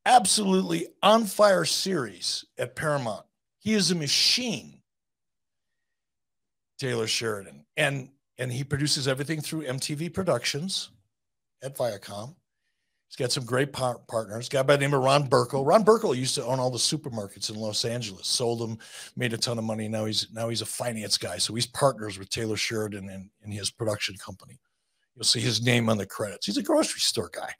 absolutely 0.05 0.89
on 1.03 1.25
fire 1.25 1.65
series 1.65 2.45
at 2.59 2.75
Paramount. 2.75 3.25
He 3.61 3.75
is 3.75 3.91
a 3.91 3.95
machine. 3.95 4.79
Taylor 6.79 7.07
Sheridan. 7.07 7.65
And 7.77 8.11
and 8.39 8.53
he 8.53 8.63
produces 8.63 9.09
everything 9.09 9.41
through 9.41 9.65
MTV 9.65 10.15
Productions 10.15 10.91
at 11.63 11.77
Viacom. 11.77 12.37
He's 13.09 13.17
got 13.17 13.33
some 13.33 13.47
great 13.47 13.73
par- 13.73 14.01
partners. 14.07 14.51
Guy 14.51 14.63
by 14.63 14.77
the 14.77 14.83
name 14.83 14.93
of 14.93 15.03
Ron 15.03 15.29
Burkle. 15.29 15.67
Ron 15.67 15.83
Burkle 15.83 16.15
used 16.15 16.35
to 16.35 16.45
own 16.45 16.61
all 16.61 16.71
the 16.71 16.79
supermarkets 16.79 17.49
in 17.49 17.57
Los 17.57 17.87
Angeles. 17.87 18.27
Sold 18.27 18.61
them, 18.61 18.79
made 19.17 19.33
a 19.33 19.39
ton 19.39 19.57
of 19.57 19.65
money. 19.65 19.89
Now 19.89 20.05
he's 20.05 20.29
now 20.31 20.51
he's 20.51 20.61
a 20.61 20.67
finance 20.67 21.17
guy. 21.17 21.39
So 21.39 21.55
he's 21.55 21.67
partners 21.67 22.19
with 22.19 22.29
Taylor 22.29 22.57
Sheridan 22.57 23.09
and, 23.09 23.53
his 23.53 23.71
production 23.71 24.15
company. 24.17 24.61
You'll 25.15 25.25
see 25.25 25.41
his 25.41 25.65
name 25.65 25.89
on 25.89 25.97
the 25.97 26.05
credits. 26.05 26.45
He's 26.45 26.59
a 26.59 26.63
grocery 26.63 27.01
store 27.01 27.31
guy. 27.33 27.51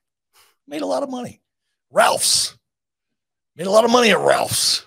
Made 0.67 0.83
a 0.83 0.87
lot 0.87 1.03
of 1.03 1.09
money. 1.09 1.41
Ralph's 1.91 2.59
made 3.57 3.67
a 3.67 3.71
lot 3.71 3.87
of 3.87 3.91
money 3.91 4.11
at 4.11 4.19
Ralph's. 4.19 4.85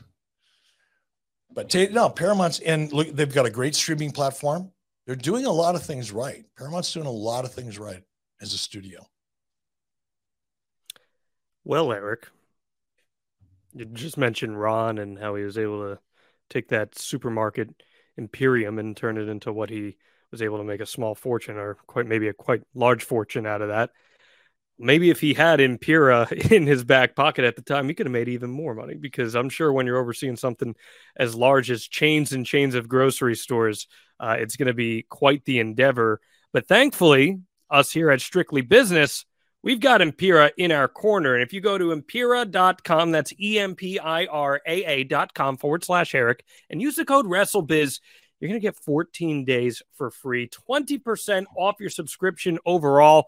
But 1.54 1.74
no, 1.92 2.08
Paramount's 2.08 2.60
and 2.60 2.94
look, 2.94 3.10
they've 3.10 3.34
got 3.34 3.48
a 3.48 3.50
great 3.50 3.74
streaming 3.76 4.12
platform. 4.12 4.72
They're 5.08 5.16
doing 5.16 5.46
a 5.46 5.52
lot 5.52 5.74
of 5.74 5.84
things 5.84 6.12
right. 6.12 6.46
Paramount's 6.56 6.94
doing 6.94 7.08
a 7.08 7.12
lot 7.12 7.46
of 7.46 7.52
things 7.52 7.80
right 7.80 8.04
as 8.42 8.54
a 8.54 8.58
studio. 8.58 9.06
Well, 11.64 11.92
Eric, 11.92 12.28
you 13.74 13.86
just 13.86 14.18
mentioned 14.18 14.60
Ron 14.60 14.98
and 14.98 15.18
how 15.18 15.36
he 15.36 15.44
was 15.44 15.58
able 15.58 15.82
to 15.82 16.00
take 16.50 16.70
that 16.70 16.98
supermarket 16.98 17.70
imperium 18.18 18.80
and 18.80 18.98
turn 18.98 19.18
it 19.18 19.30
into 19.30 19.54
what 19.54 19.70
he 19.70 19.98
was 20.32 20.42
able 20.42 20.58
to 20.58 20.64
make 20.64 20.82
a 20.82 20.86
small 20.86 21.16
fortune 21.16 21.58
or 21.58 21.76
quite 21.88 22.08
maybe 22.08 22.28
a 22.28 22.34
quite 22.34 22.62
large 22.74 23.04
fortune 23.04 23.46
out 23.46 23.62
of 23.62 23.70
that. 23.70 23.92
Maybe 24.80 25.12
if 25.12 25.22
he 25.22 25.34
had 25.34 25.62
Impera 25.62 26.28
in 26.50 26.66
his 26.66 26.84
back 26.84 27.16
pocket 27.16 27.46
at 27.46 27.56
the 27.56 27.62
time, 27.62 27.88
he 27.88 27.94
could 27.94 28.08
have 28.08 28.14
made 28.14 28.30
even 28.30 28.50
more 28.50 28.74
money 28.74 28.96
because 28.96 29.36
I'm 29.36 29.50
sure 29.50 29.72
when 29.72 29.86
you're 29.86 30.00
overseeing 30.00 30.38
something 30.38 30.76
as 31.16 31.36
large 31.36 31.70
as 31.70 31.84
chains 31.84 32.34
and 32.34 32.46
chains 32.46 32.74
of 32.74 32.90
grocery 32.90 33.36
stores, 33.36 33.88
uh, 34.20 34.38
it's 34.40 34.56
going 34.56 34.68
to 34.68 34.74
be 34.74 35.04
quite 35.04 35.46
the 35.46 35.60
endeavor. 35.60 36.20
But 36.54 36.68
thankfully, 36.68 37.40
us 37.70 37.92
here 37.92 38.10
at 38.10 38.22
Strictly 38.22 38.62
Business, 38.62 39.26
we've 39.64 39.80
got 39.80 40.02
Empiraa 40.02 40.52
in 40.58 40.72
our 40.72 40.88
corner. 40.88 41.34
And 41.34 41.44
if 41.44 41.54
you 41.54 41.62
go 41.62 41.78
to 41.78 41.96
Empiraa.com, 41.96 43.12
that's 43.12 43.34
E 43.40 43.60
M 43.60 43.76
P 43.76 44.00
I 44.00 44.26
R 44.26 44.62
A 44.66 44.84
A.com 44.86 45.58
forward 45.58 45.84
slash 45.84 46.16
Eric, 46.16 46.44
and 46.70 46.82
use 46.82 46.96
the 46.96 47.06
code 47.06 47.26
WrestleBiz, 47.26 48.00
you're 48.40 48.50
going 48.50 48.60
to 48.60 48.68
get 48.68 48.76
14 48.76 49.46
days 49.46 49.82
for 49.94 50.10
free, 50.10 50.50
20% 50.50 51.46
off 51.56 51.76
your 51.80 51.90
subscription 51.90 52.58
overall. 52.66 53.28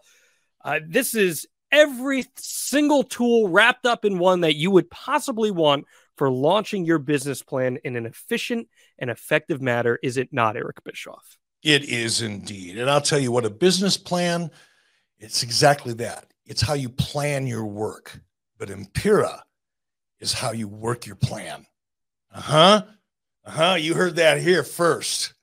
Uh, 0.64 0.80
this 0.86 1.14
is 1.14 1.46
every 1.70 2.24
single 2.36 3.04
tool 3.04 3.48
wrapped 3.48 3.86
up 3.86 4.04
in 4.04 4.18
one 4.18 4.40
that 4.40 4.56
you 4.56 4.70
would 4.70 4.90
possibly 4.90 5.50
want 5.50 5.84
for 6.16 6.30
launching 6.30 6.84
your 6.84 6.98
business 6.98 7.42
plan 7.42 7.78
in 7.84 7.96
an 7.96 8.06
efficient 8.06 8.68
and 8.98 9.10
effective 9.10 9.60
manner, 9.60 9.98
is 10.02 10.16
it 10.16 10.32
not, 10.32 10.56
Eric 10.56 10.82
Bischoff? 10.84 11.38
It 11.62 11.84
is 11.84 12.22
indeed. 12.22 12.78
And 12.78 12.88
I'll 12.88 13.00
tell 13.00 13.18
you 13.18 13.32
what, 13.32 13.44
a 13.44 13.50
business 13.50 13.96
plan, 13.96 14.50
it's 15.18 15.42
exactly 15.42 15.94
that. 15.94 16.26
It's 16.46 16.60
how 16.60 16.74
you 16.74 16.88
plan 16.88 17.46
your 17.46 17.64
work. 17.64 18.20
But 18.58 18.68
Empiraa 18.68 19.40
is 20.20 20.32
how 20.32 20.52
you 20.52 20.68
work 20.68 21.06
your 21.06 21.16
plan. 21.16 21.66
Uh 22.32 22.40
huh. 22.40 22.82
Uh 23.44 23.50
huh. 23.50 23.74
You 23.74 23.94
heard 23.94 24.16
that 24.16 24.40
here 24.40 24.62
first. 24.62 25.34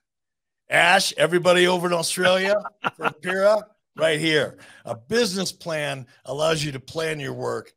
Ash, 0.70 1.12
everybody 1.18 1.66
over 1.66 1.86
in 1.86 1.92
Australia 1.92 2.54
for 2.96 3.06
Empiraa, 3.06 3.62
right 3.96 4.18
here. 4.18 4.56
A 4.86 4.94
business 4.94 5.52
plan 5.52 6.06
allows 6.24 6.64
you 6.64 6.72
to 6.72 6.80
plan 6.80 7.20
your 7.20 7.34
work, 7.34 7.72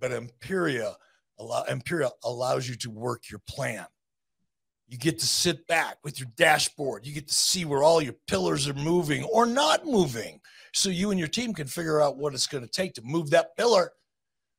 but 0.00 0.12
Empiraa 0.12 0.94
allow, 1.38 1.64
Empiraa 1.64 2.10
allows 2.24 2.66
you 2.66 2.74
to 2.76 2.90
work 2.90 3.30
your 3.30 3.40
plan. 3.46 3.84
You 4.88 4.96
get 4.96 5.18
to 5.18 5.26
sit 5.26 5.66
back 5.66 5.98
with 6.02 6.18
your 6.18 6.30
dashboard. 6.36 7.06
You 7.06 7.12
get 7.12 7.28
to 7.28 7.34
see 7.34 7.66
where 7.66 7.82
all 7.82 8.00
your 8.00 8.16
pillars 8.26 8.66
are 8.66 8.74
moving 8.74 9.24
or 9.24 9.44
not 9.44 9.84
moving. 9.84 10.40
So 10.78 10.90
you 10.90 11.10
and 11.10 11.18
your 11.18 11.28
team 11.28 11.52
can 11.52 11.66
figure 11.66 12.00
out 12.00 12.18
what 12.18 12.34
it's 12.34 12.46
going 12.46 12.62
to 12.62 12.70
take 12.70 12.94
to 12.94 13.02
move 13.02 13.30
that 13.30 13.56
pillar, 13.56 13.90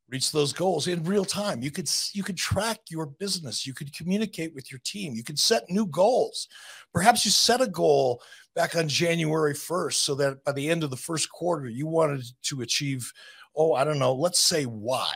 reach 0.09 0.33
those 0.33 0.51
goals 0.51 0.87
in 0.87 1.01
real 1.05 1.23
time. 1.23 1.61
You 1.61 1.71
could 1.71 1.89
you 2.13 2.23
could 2.23 2.35
track 2.35 2.79
your 2.89 3.05
business. 3.05 3.65
You 3.65 3.73
could 3.73 3.95
communicate 3.95 4.53
with 4.53 4.69
your 4.69 4.81
team. 4.83 5.13
You 5.13 5.23
could 5.23 5.39
set 5.39 5.69
new 5.69 5.85
goals. 5.85 6.49
Perhaps 6.93 7.23
you 7.23 7.31
set 7.31 7.61
a 7.61 7.67
goal 7.67 8.21
back 8.53 8.75
on 8.75 8.89
January 8.89 9.53
1st 9.53 9.93
so 9.93 10.15
that 10.15 10.43
by 10.43 10.51
the 10.51 10.69
end 10.69 10.83
of 10.83 10.89
the 10.89 10.97
first 10.97 11.31
quarter 11.31 11.69
you 11.69 11.87
wanted 11.87 12.25
to 12.43 12.61
achieve 12.61 13.11
oh, 13.55 13.73
I 13.73 13.83
don't 13.83 13.99
know, 13.99 14.13
let's 14.13 14.39
say 14.39 14.65
Y. 14.65 15.13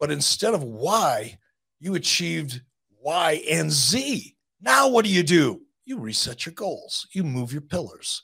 But 0.00 0.10
instead 0.10 0.54
of 0.54 0.62
Y, 0.62 1.38
you 1.80 1.94
achieved 1.94 2.62
Y, 3.00 3.42
and 3.48 3.70
Z. 3.70 4.36
Now, 4.60 4.88
what 4.88 5.04
do 5.04 5.10
you 5.10 5.22
do? 5.22 5.62
You 5.84 5.98
reset 5.98 6.46
your 6.46 6.54
goals, 6.54 7.06
you 7.12 7.22
move 7.22 7.52
your 7.52 7.62
pillars, 7.62 8.22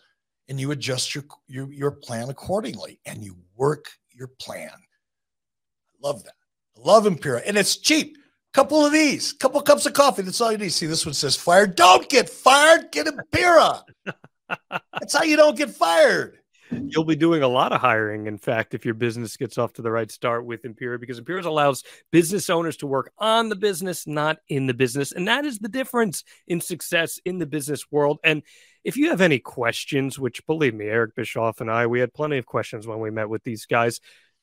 and 0.48 0.60
you 0.60 0.70
adjust 0.70 1.14
your, 1.14 1.24
your, 1.48 1.72
your 1.72 1.90
plan 1.90 2.28
accordingly, 2.28 3.00
and 3.06 3.22
you 3.24 3.36
work 3.56 3.86
your 4.12 4.28
plan. 4.40 4.70
I 4.70 6.06
love 6.06 6.24
that. 6.24 6.34
I 6.76 6.80
love 6.80 7.04
Empiraa, 7.04 7.42
and 7.46 7.56
it's 7.56 7.76
cheap. 7.76 8.16
Couple 8.52 8.86
of 8.86 8.92
these, 8.92 9.32
couple 9.32 9.58
of 9.58 9.66
cups 9.66 9.84
of 9.84 9.94
coffee. 9.94 10.22
That's 10.22 10.40
all 10.40 10.52
you 10.52 10.58
need. 10.58 10.72
See, 10.72 10.86
this 10.86 11.04
one 11.04 11.14
says 11.14 11.34
fired. 11.34 11.74
Don't 11.74 12.08
get 12.08 12.28
fired. 12.28 12.92
Get 12.92 13.08
Empiraa. 13.08 13.82
That's 14.70 15.16
how 15.16 15.24
you 15.24 15.36
don't 15.36 15.56
get 15.56 15.70
fired. 15.70 16.38
Mm-hmm. 16.72 16.88
You'll 16.90 17.04
be 17.04 17.16
doing 17.16 17.42
a 17.42 17.48
lot 17.48 17.72
of 17.72 17.80
hiring, 17.80 18.26
in 18.26 18.38
fact, 18.38 18.74
if 18.74 18.84
your 18.84 18.94
business 18.94 19.36
gets 19.36 19.58
off 19.58 19.74
to 19.74 19.82
the 19.82 19.90
right 19.90 20.10
start 20.10 20.46
with 20.46 20.62
Empiraa, 20.62 20.98
because 20.98 21.20
Empiraa 21.20 21.44
allows 21.44 21.84
business 22.10 22.48
owners 22.48 22.76
to 22.78 22.86
work 22.86 23.12
on 23.18 23.48
the 23.48 23.56
business, 23.56 24.06
not 24.06 24.38
in 24.48 24.66
the 24.66 24.74
business. 24.74 25.12
And 25.12 25.28
that 25.28 25.44
is 25.44 25.58
the 25.58 25.68
difference 25.68 26.24
in 26.46 26.60
success 26.60 27.18
in 27.24 27.38
the 27.38 27.46
business 27.46 27.90
world. 27.90 28.18
And 28.24 28.42
if 28.82 28.96
you 28.96 29.10
have 29.10 29.20
any 29.20 29.38
questions, 29.38 30.18
which 30.18 30.46
believe 30.46 30.74
me, 30.74 30.86
Eric 30.86 31.14
Bischoff 31.14 31.60
and 31.60 31.70
I, 31.70 31.86
we 31.86 32.00
had 32.00 32.14
plenty 32.14 32.38
of 32.38 32.46
questions 32.46 32.86
when 32.86 33.00
we 33.00 33.10
met 33.10 33.28
with 33.28 33.44
these 33.44 33.66
guys. 33.66 34.00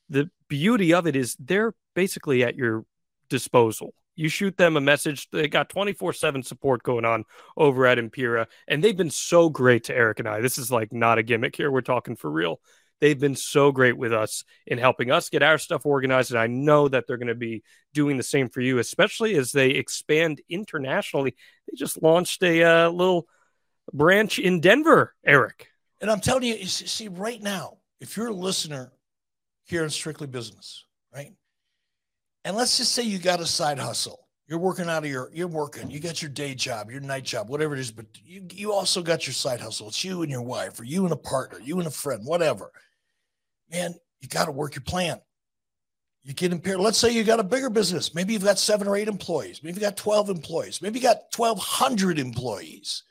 The 0.10 0.30
beauty 0.48 0.94
of 0.94 1.08
it 1.08 1.16
is 1.16 1.36
they're 1.40 1.74
basically 1.96 2.44
at 2.44 2.56
your 2.56 2.86
disposal. 3.30 3.94
You 4.16 4.30
shoot 4.30 4.58
them 4.58 4.78
a 4.78 4.82
message. 4.82 5.30
They 5.32 5.48
got 5.48 5.70
24 5.70 6.14
7 6.14 6.44
support 6.44 6.84
going 6.84 7.06
on 7.06 7.26
over 7.58 7.86
at 7.86 7.98
Empiraa, 7.98 8.48
and 8.68 8.84
they've 8.84 8.98
been 8.98 9.10
so 9.10 9.50
great 9.50 9.86
to 9.86 9.96
Eric 9.96 10.20
and 10.20 10.28
I. 10.28 10.42
This 10.42 10.58
is 10.58 10.72
like 10.72 10.92
not 10.92 11.18
a 11.18 11.24
gimmick 11.24 11.56
here. 11.56 11.72
We're 11.72 11.82
talking 11.82 12.16
for 12.16 12.30
real. 12.30 12.60
They've 13.02 13.20
been 13.20 13.36
so 13.36 13.72
great 13.72 13.98
with 13.98 14.14
us 14.14 14.44
in 14.68 14.78
helping 14.78 15.10
us 15.10 15.30
get 15.30 15.42
our 15.42 15.58
stuff 15.58 15.88
organized. 15.88 16.32
And 16.32 16.40
I 16.40 16.46
know 16.46 16.88
that 16.88 17.08
they're 17.08 17.18
going 17.18 17.28
to 17.30 17.36
be 17.36 17.64
doing 17.96 18.16
the 18.16 18.24
same 18.24 18.48
for 18.48 18.62
you, 18.62 18.78
especially 18.78 19.36
as 19.36 19.52
they 19.52 19.72
expand 19.72 20.40
internationally. 20.48 21.36
They 21.68 21.76
just 21.76 22.02
launched 22.04 22.44
a 22.44 22.64
uh, 22.64 22.90
little 22.90 23.28
branch 23.92 24.38
in 24.38 24.62
Denver, 24.62 25.16
Eric. 25.26 25.68
And 26.00 26.12
I'm 26.12 26.22
telling 26.22 26.44
you, 26.44 26.56
you 26.56 26.68
see, 26.68 27.08
right 27.08 27.42
now, 27.42 27.78
if 28.00 28.16
you're 28.16 28.28
a 28.28 28.34
listener 28.34 28.92
here 29.66 29.84
in 29.84 29.90
Strictly 29.90 30.28
Business, 30.28 30.86
right? 31.14 31.34
And 32.44 32.56
let's 32.56 32.78
just 32.78 32.94
say 32.94 33.04
you 33.04 33.20
got 33.20 33.40
a 33.40 33.46
side 33.46 33.78
hustle. 33.78 34.28
You're 34.48 34.60
working 34.60 34.90
out 34.90 35.04
of 35.04 35.10
your, 35.10 35.30
you're 35.34 35.48
working, 35.48 35.90
you 35.90 36.00
got 36.00 36.22
your 36.22 36.30
day 36.30 36.56
job, 36.56 36.92
your 36.92 37.00
night 37.00 37.24
job, 37.24 37.50
whatever 37.50 37.74
it 37.74 37.80
is, 37.80 37.92
but 37.92 38.06
you, 38.22 38.46
you 38.52 38.74
also 38.74 39.02
got 39.02 39.26
your 39.26 39.34
side 39.34 39.62
hustle. 39.62 39.88
It's 39.88 40.04
you 40.04 40.24
and 40.24 40.32
your 40.32 40.42
wife, 40.42 40.78
or 40.80 40.84
you 40.84 41.06
and 41.06 41.14
a 41.14 41.18
partner, 41.18 41.60
you 41.62 41.78
and 41.78 41.88
a 41.88 41.92
friend, 41.92 42.26
whatever. 42.26 42.70
Man, 43.72 43.94
you 44.20 44.28
got 44.28 44.46
to 44.46 44.52
work 44.52 44.76
your 44.76 44.84
plan. 44.84 45.22
You 46.24 46.34
get 46.34 46.52
impaired. 46.52 46.80
Let's 46.80 46.98
say 46.98 47.12
you 47.12 47.24
got 47.24 47.40
a 47.40 47.44
bigger 47.44 47.70
business. 47.70 48.14
Maybe 48.14 48.34
you've 48.34 48.44
got 48.44 48.60
seven 48.60 48.88
or 48.88 48.96
eight 48.96 49.08
employees. 49.08 49.62
Maybe 49.64 49.76
you 49.76 49.82
got 49.82 49.98
12 49.98 50.30
employees. 50.30 50.82
Maybe 50.82 51.00
you 51.00 51.04
got 51.04 51.34
1,200 51.36 52.20
employees. 52.20 53.04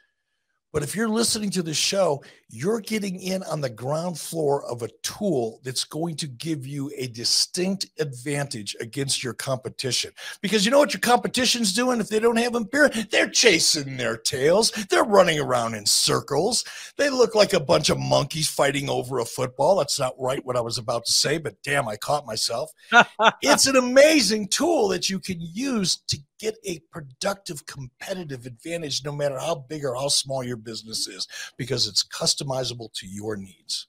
But 0.72 0.82
if 0.82 0.94
you're 0.94 1.08
listening 1.08 1.50
to 1.50 1.62
the 1.62 1.74
show, 1.74 2.22
you're 2.48 2.80
getting 2.80 3.20
in 3.20 3.42
on 3.44 3.60
the 3.60 3.70
ground 3.70 4.18
floor 4.18 4.64
of 4.64 4.82
a 4.82 4.88
tool 5.02 5.60
that's 5.64 5.84
going 5.84 6.16
to 6.16 6.28
give 6.28 6.66
you 6.66 6.92
a 6.96 7.08
distinct 7.08 7.86
advantage 7.98 8.76
against 8.80 9.22
your 9.22 9.34
competition. 9.34 10.12
Because 10.40 10.64
you 10.64 10.70
know 10.70 10.78
what 10.78 10.92
your 10.92 11.00
competition's 11.00 11.72
doing 11.72 12.00
if 12.00 12.08
they 12.08 12.20
don't 12.20 12.38
have 12.38 12.52
Empiraa? 12.52 13.10
They're 13.10 13.28
chasing 13.28 13.96
their 13.96 14.16
tails. 14.16 14.70
They're 14.90 15.04
running 15.04 15.40
around 15.40 15.74
in 15.74 15.86
circles. 15.86 16.64
They 16.96 17.10
look 17.10 17.34
like 17.34 17.52
a 17.52 17.60
bunch 17.60 17.90
of 17.90 17.98
monkeys 17.98 18.48
fighting 18.48 18.88
over 18.88 19.18
a 19.18 19.24
football. 19.24 19.76
That's 19.76 19.98
not 19.98 20.14
right 20.18 20.44
what 20.44 20.56
I 20.56 20.60
was 20.60 20.78
about 20.78 21.04
to 21.06 21.12
say, 21.12 21.38
but 21.38 21.56
damn, 21.62 21.88
I 21.88 21.96
caught 21.96 22.26
myself. 22.26 22.70
it's 23.42 23.66
an 23.66 23.76
amazing 23.76 24.48
tool 24.48 24.88
that 24.88 25.10
you 25.10 25.18
can 25.18 25.38
use 25.40 25.96
to 26.08 26.18
get 26.40 26.56
a 26.64 26.80
productive 26.90 27.66
competitive 27.66 28.46
advantage 28.46 29.04
no 29.04 29.12
matter 29.12 29.38
how 29.38 29.54
big 29.54 29.84
or 29.84 29.94
how 29.94 30.08
small 30.08 30.42
your 30.42 30.56
business 30.56 31.06
is 31.06 31.28
because 31.56 31.86
it's 31.86 32.02
customizable 32.02 32.92
to 32.94 33.06
your 33.06 33.36
needs. 33.36 33.88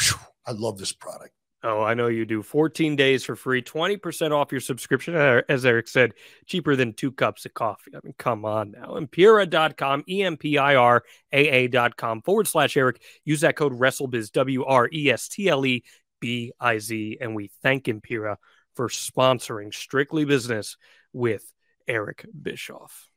Whew, 0.00 0.18
I 0.46 0.52
love 0.52 0.76
this 0.76 0.92
product. 0.92 1.32
Oh, 1.66 1.82
I 1.82 1.94
know 1.94 2.08
you 2.08 2.26
do. 2.26 2.42
14 2.42 2.94
days 2.94 3.24
for 3.24 3.34
free, 3.34 3.62
20% 3.62 4.32
off 4.32 4.52
your 4.52 4.60
subscription. 4.60 5.14
As 5.14 5.64
Eric 5.64 5.88
said, 5.88 6.12
cheaper 6.44 6.76
than 6.76 6.92
two 6.92 7.10
cups 7.10 7.46
of 7.46 7.54
coffee. 7.54 7.92
I 7.96 8.00
mean, 8.04 8.14
come 8.18 8.44
on 8.44 8.72
now. 8.72 8.96
Empiraa.com, 8.98 10.04
E 10.06 10.22
M 10.22 10.36
P 10.36 10.58
I 10.58 10.74
R 10.74 11.04
A 11.32 11.64
A.com 11.64 12.20
forward 12.20 12.48
slash 12.48 12.76
Eric. 12.76 13.00
Use 13.24 13.40
that 13.40 13.56
code 13.56 13.72
WrestleBiz, 13.72 14.30
W 14.32 14.64
R 14.66 14.90
E 14.92 15.10
S 15.10 15.28
T 15.28 15.48
L 15.48 15.64
E 15.64 15.84
B 16.20 16.52
I 16.60 16.78
Z. 16.78 17.16
And 17.22 17.34
we 17.34 17.50
thank 17.62 17.84
Empiraa 17.84 18.36
for 18.76 18.88
sponsoring 18.88 19.72
Strictly 19.72 20.26
Business 20.26 20.76
with 21.14 21.50
Eric 21.86 22.26
Bischoff. 22.42 23.08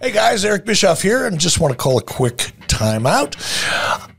Hey 0.00 0.12
guys, 0.12 0.44
Eric 0.44 0.64
Bischoff 0.64 1.02
here, 1.02 1.26
and 1.26 1.38
just 1.38 1.58
want 1.58 1.72
to 1.72 1.78
call 1.78 1.98
a 1.98 2.02
quick 2.02 2.52
timeout. 2.68 3.36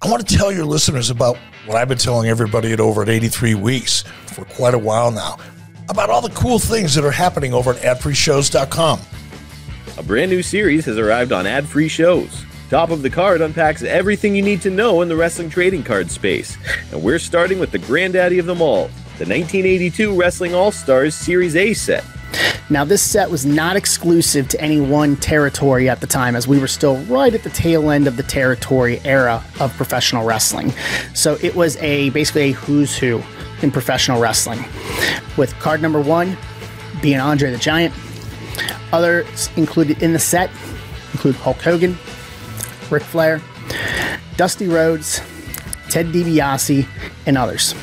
I 0.01 0.09
want 0.09 0.27
to 0.27 0.35
tell 0.37 0.51
your 0.51 0.65
listeners 0.65 1.09
about 1.09 1.37
what 1.65 1.77
I've 1.77 1.87
been 1.87 1.97
telling 1.97 2.29
everybody 2.29 2.73
at 2.73 2.79
over 2.79 3.01
at 3.01 3.09
83 3.09 3.55
Weeks 3.55 4.03
for 4.27 4.45
quite 4.45 4.73
a 4.73 4.79
while 4.79 5.11
now 5.11 5.37
about 5.89 6.09
all 6.09 6.21
the 6.21 6.29
cool 6.29 6.59
things 6.59 6.93
that 6.95 7.03
are 7.03 7.11
happening 7.11 7.53
over 7.53 7.71
at 7.71 7.97
adfreeshows.com. 7.97 8.99
A 9.97 10.03
brand 10.03 10.31
new 10.31 10.43
series 10.43 10.85
has 10.85 10.97
arrived 10.97 11.31
on 11.31 11.47
ad 11.47 11.67
free 11.67 11.87
shows. 11.87 12.45
Top 12.69 12.91
of 12.91 13.01
the 13.01 13.09
Card 13.09 13.41
unpacks 13.41 13.81
everything 13.81 14.35
you 14.35 14.43
need 14.43 14.61
to 14.61 14.69
know 14.69 15.01
in 15.01 15.09
the 15.09 15.15
wrestling 15.15 15.49
trading 15.49 15.83
card 15.83 16.11
space. 16.11 16.55
And 16.91 17.01
we're 17.01 17.17
starting 17.17 17.57
with 17.59 17.71
the 17.71 17.79
granddaddy 17.79 18.37
of 18.37 18.45
them 18.45 18.61
all 18.61 18.89
the 19.17 19.25
1982 19.25 20.17
Wrestling 20.17 20.53
All 20.53 20.71
Stars 20.71 21.13
Series 21.13 21.57
A 21.57 21.73
set. 21.73 22.05
Now, 22.71 22.85
this 22.85 23.01
set 23.01 23.31
was 23.31 23.47
not 23.47 23.75
exclusive 23.75 24.47
to 24.49 24.61
any 24.61 24.79
one 24.79 25.15
territory 25.15 25.89
at 25.89 26.01
the 26.01 26.07
time, 26.07 26.35
as 26.35 26.47
we 26.47 26.59
were 26.59 26.67
still 26.67 26.97
right 27.05 27.33
at 27.33 27.41
the 27.43 27.49
tail 27.49 27.89
end 27.89 28.07
of 28.07 28.15
the 28.15 28.23
territory 28.23 29.01
era 29.03 29.43
of 29.59 29.75
professional 29.75 30.23
wrestling. 30.23 30.71
So 31.15 31.37
it 31.41 31.55
was 31.55 31.77
a 31.77 32.11
basically 32.11 32.49
a 32.49 32.51
who's 32.51 32.95
who 32.95 33.23
in 33.63 33.71
professional 33.71 34.21
wrestling, 34.21 34.63
with 35.35 35.57
card 35.59 35.81
number 35.81 35.99
one 35.99 36.37
being 37.01 37.19
Andre 37.19 37.49
the 37.49 37.57
Giant. 37.57 37.93
Others 38.93 39.49
included 39.55 40.03
in 40.03 40.13
the 40.13 40.19
set 40.19 40.51
include 41.13 41.35
Hulk 41.35 41.61
Hogan, 41.61 41.97
Ric 42.89 43.03
Flair, 43.03 43.41
Dusty 44.37 44.67
Rhodes, 44.67 45.21
Ted 45.89 46.07
DiBiase, 46.07 46.87
and 47.25 47.37
others. 47.37 47.73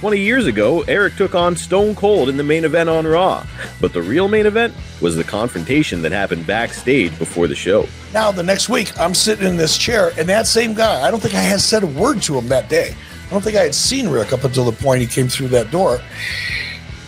20 0.00 0.20
years 0.20 0.46
ago, 0.46 0.82
Eric 0.82 1.16
took 1.16 1.34
on 1.34 1.56
Stone 1.56 1.94
Cold 1.94 2.28
in 2.28 2.36
the 2.36 2.44
main 2.44 2.64
event 2.66 2.90
on 2.90 3.06
Raw. 3.06 3.46
But 3.80 3.94
the 3.94 4.02
real 4.02 4.28
main 4.28 4.44
event 4.44 4.74
was 5.00 5.16
the 5.16 5.24
confrontation 5.24 6.02
that 6.02 6.12
happened 6.12 6.46
backstage 6.46 7.18
before 7.18 7.46
the 7.46 7.54
show. 7.54 7.88
Now, 8.12 8.30
the 8.30 8.42
next 8.42 8.68
week, 8.68 8.98
I'm 9.00 9.14
sitting 9.14 9.46
in 9.48 9.56
this 9.56 9.78
chair, 9.78 10.12
and 10.18 10.28
that 10.28 10.46
same 10.46 10.74
guy, 10.74 11.06
I 11.06 11.10
don't 11.10 11.20
think 11.20 11.34
I 11.34 11.40
had 11.40 11.60
said 11.60 11.82
a 11.82 11.86
word 11.86 12.20
to 12.22 12.36
him 12.36 12.48
that 12.48 12.68
day. 12.68 12.94
I 13.26 13.30
don't 13.30 13.42
think 13.42 13.56
I 13.56 13.62
had 13.62 13.74
seen 13.74 14.08
Rick 14.08 14.34
up 14.34 14.44
until 14.44 14.64
the 14.70 14.82
point 14.82 15.00
he 15.00 15.06
came 15.06 15.28
through 15.28 15.48
that 15.48 15.70
door. 15.70 16.00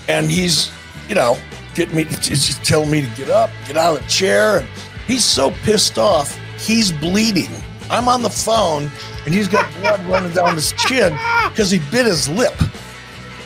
And 0.08 0.30
he's, 0.30 0.72
you 1.10 1.14
know, 1.14 1.36
getting 1.74 1.94
me, 1.94 2.04
telling 2.64 2.90
me 2.90 3.02
to 3.02 3.16
get 3.16 3.28
up, 3.28 3.50
get 3.66 3.76
out 3.76 3.96
of 3.98 4.02
the 4.02 4.08
chair. 4.08 4.60
And 4.60 4.68
he's 5.06 5.24
so 5.24 5.50
pissed 5.62 5.98
off, 5.98 6.40
he's 6.58 6.90
bleeding. 6.90 7.50
I'm 7.90 8.08
on 8.08 8.22
the 8.22 8.30
phone, 8.30 8.90
and 9.24 9.34
he's 9.34 9.48
got 9.48 9.72
blood 9.80 10.04
running 10.06 10.32
down 10.32 10.54
his 10.54 10.72
chin 10.72 11.12
because 11.50 11.70
he 11.70 11.78
bit 11.90 12.06
his 12.06 12.28
lip. 12.28 12.54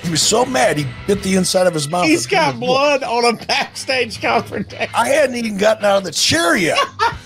He 0.03 0.11
was 0.11 0.23
so 0.23 0.45
mad, 0.45 0.79
he 0.79 0.87
bit 1.07 1.23
the 1.23 1.37
inside 1.37 1.67
of 1.67 1.75
his 1.75 1.89
mouth. 1.89 2.07
He's 2.07 2.27
got 2.27 2.55
his 2.55 2.61
blood 2.61 3.03
on 3.05 3.37
a 3.37 3.47
backstage 3.47 4.21
confrontation. 4.21 4.93
I 4.95 5.09
hadn't 5.09 5.37
even 5.37 5.57
gotten 5.57 5.85
out 5.85 5.99
of 5.99 6.05
the 6.05 6.11
chair 6.11 6.57
yet. 6.57 6.79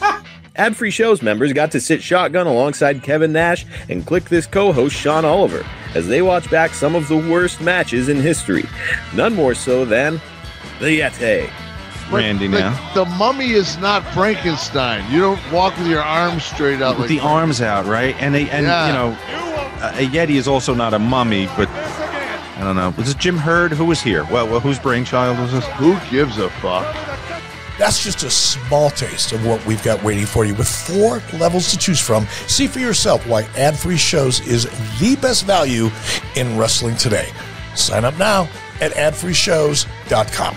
Ad 0.57 0.77
free 0.77 0.91
shows 0.91 1.23
members 1.23 1.53
got 1.53 1.71
to 1.73 1.81
sit 1.81 2.03
shotgun 2.03 2.47
alongside 2.47 3.03
Kevin 3.03 3.33
Nash 3.33 3.67
and 3.91 4.05
Kliq 4.05 4.29
This 4.29 4.47
co 4.47 4.73
host 4.73 4.97
Sean 4.97 5.25
Oliver 5.25 5.67
as 5.95 6.07
they 6.09 6.23
watch 6.23 6.51
back 6.51 6.73
some 6.73 6.95
of 6.95 7.09
the 7.09 7.17
worst 7.17 7.61
matches 7.61 8.09
in 8.09 8.17
history. 8.19 8.65
None 9.15 9.35
more 9.35 9.55
so 9.55 9.85
than 9.85 10.21
the 10.81 11.01
Yeti. 11.01 11.51
But 12.11 12.19
Randy 12.19 12.47
the, 12.47 12.61
now. 12.61 12.95
The 12.95 13.05
mummy 13.05 13.51
is 13.51 13.79
not 13.79 14.05
Frankenstein. 14.15 15.11
You 15.11 15.21
don't 15.21 15.53
walk 15.53 15.77
with 15.77 15.89
your 15.89 16.03
arms 16.03 16.45
straight 16.45 16.81
out. 16.81 16.99
with 16.99 17.11
like 17.11 17.19
the 17.21 17.21
arms 17.21 17.61
out, 17.61 17.87
right? 17.87 18.15
And 18.21 18.37
a, 18.37 18.49
and 18.51 18.67
Yeah. 18.67 18.87
you 18.87 18.93
know, 18.93 19.19
a, 19.83 20.05
a 20.05 20.09
yeti 20.09 20.37
is 20.37 20.47
also 20.47 20.73
not 20.75 20.95
a 20.95 20.99
mummy, 20.99 21.47
but 21.57 21.69
I 21.69 22.61
don't 22.63 22.77
know. 22.77 22.95
Was 22.97 23.11
it 23.11 23.19
Jim 23.19 23.37
Herd 23.37 23.73
who 23.73 23.85
was 23.85 24.01
here? 24.01 24.25
Well, 24.25 24.47
well 24.47 24.61
whose 24.61 24.79
brainchild 24.79 25.39
was 25.39 25.53
this? 25.53 25.67
Who 25.73 25.99
gives 26.11 26.39
a 26.39 26.49
fuck? 26.49 26.87
That's 27.79 28.03
just 28.03 28.23
a 28.23 28.31
small 28.31 28.89
taste 28.89 29.33
of 29.33 29.45
what 29.45 29.65
we've 29.67 29.83
got 29.83 30.03
waiting 30.03 30.25
for 30.25 30.47
you 30.47 30.55
with 30.55 30.67
four 30.69 31.23
levels 31.39 31.71
to 31.73 31.77
choose 31.79 32.01
from. 32.01 32.27
See 32.47 32.67
for 32.67 32.79
yourself 32.79 33.27
why 33.27 33.43
ad 33.57 33.77
free 33.77 33.99
shows 33.99 34.41
is 34.47 34.65
the 34.99 35.17
best 35.21 35.45
value 35.45 35.91
in 36.37 36.57
wrestling 36.57 36.97
today. 36.97 37.29
Sign 37.75 38.07
up 38.07 38.17
now 38.19 38.49
at 38.81 38.93
adfreeshows.com. 38.93 40.57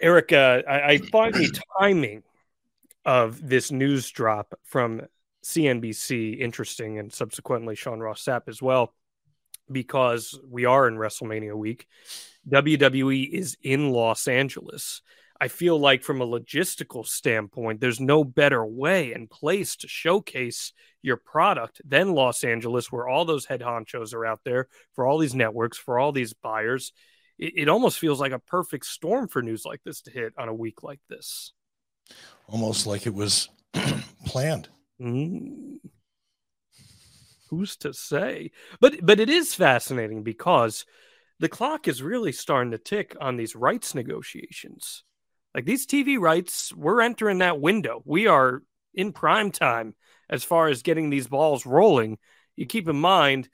Eric, 0.00 0.32
uh, 0.32 0.62
I, 0.68 0.82
I 0.82 0.98
find 0.98 1.34
the 1.34 1.60
timing 1.80 2.22
of 3.04 3.46
this 3.46 3.72
news 3.72 4.10
drop 4.10 4.54
from 4.64 5.02
CNBC 5.44 6.38
interesting 6.38 6.98
and 6.98 7.12
subsequently 7.12 7.74
Sean 7.74 8.00
Ross 8.00 8.24
Sapp 8.24 8.42
as 8.48 8.62
well, 8.62 8.94
because 9.70 10.38
we 10.48 10.66
are 10.66 10.86
in 10.86 10.96
WrestleMania 10.96 11.54
week. 11.54 11.86
WWE 12.48 13.28
is 13.28 13.56
in 13.62 13.90
Los 13.90 14.28
Angeles. 14.28 15.02
I 15.40 15.48
feel 15.48 15.78
like, 15.78 16.02
from 16.02 16.20
a 16.20 16.26
logistical 16.26 17.06
standpoint, 17.06 17.80
there's 17.80 18.00
no 18.00 18.24
better 18.24 18.64
way 18.66 19.12
and 19.12 19.30
place 19.30 19.76
to 19.76 19.88
showcase 19.88 20.72
your 21.00 21.16
product 21.16 21.80
than 21.84 22.14
Los 22.14 22.42
Angeles, 22.42 22.90
where 22.90 23.08
all 23.08 23.24
those 23.24 23.46
head 23.46 23.60
honchos 23.60 24.14
are 24.14 24.26
out 24.26 24.40
there 24.44 24.68
for 24.94 25.06
all 25.06 25.18
these 25.18 25.36
networks, 25.36 25.78
for 25.78 25.98
all 25.98 26.10
these 26.10 26.32
buyers 26.34 26.92
it, 27.38 27.52
it 27.56 27.68
almost 27.68 27.98
feels 27.98 28.20
like 28.20 28.32
a 28.32 28.38
perfect 28.38 28.86
storm 28.86 29.28
for 29.28 29.42
news 29.42 29.64
like 29.64 29.82
this 29.84 30.02
to 30.02 30.10
hit 30.10 30.32
on 30.38 30.48
a 30.48 30.54
week 30.54 30.82
like 30.82 31.00
this. 31.08 31.52
Almost 32.46 32.86
like 32.86 33.06
it 33.06 33.14
was 33.14 33.48
planned. 34.26 34.68
Mm. 35.00 35.78
Who's 37.50 37.76
to 37.78 37.92
say? 37.94 38.50
But 38.80 39.04
but 39.04 39.20
it 39.20 39.30
is 39.30 39.54
fascinating 39.54 40.22
because 40.22 40.84
the 41.40 41.48
clock 41.48 41.88
is 41.88 42.02
really 42.02 42.32
starting 42.32 42.72
to 42.72 42.78
tick 42.78 43.16
on 43.20 43.36
these 43.36 43.54
rights 43.54 43.94
negotiations. 43.94 45.04
Like 45.54 45.64
these 45.64 45.86
TV 45.86 46.18
rights, 46.18 46.74
we're 46.74 47.00
entering 47.00 47.38
that 47.38 47.60
window. 47.60 48.02
We 48.04 48.26
are 48.26 48.62
in 48.94 49.12
prime 49.12 49.50
time 49.50 49.94
as 50.28 50.44
far 50.44 50.68
as 50.68 50.82
getting 50.82 51.10
these 51.10 51.28
balls 51.28 51.64
rolling. 51.64 52.18
You 52.56 52.66
keep 52.66 52.88
in 52.88 52.96
mind, 52.96 53.48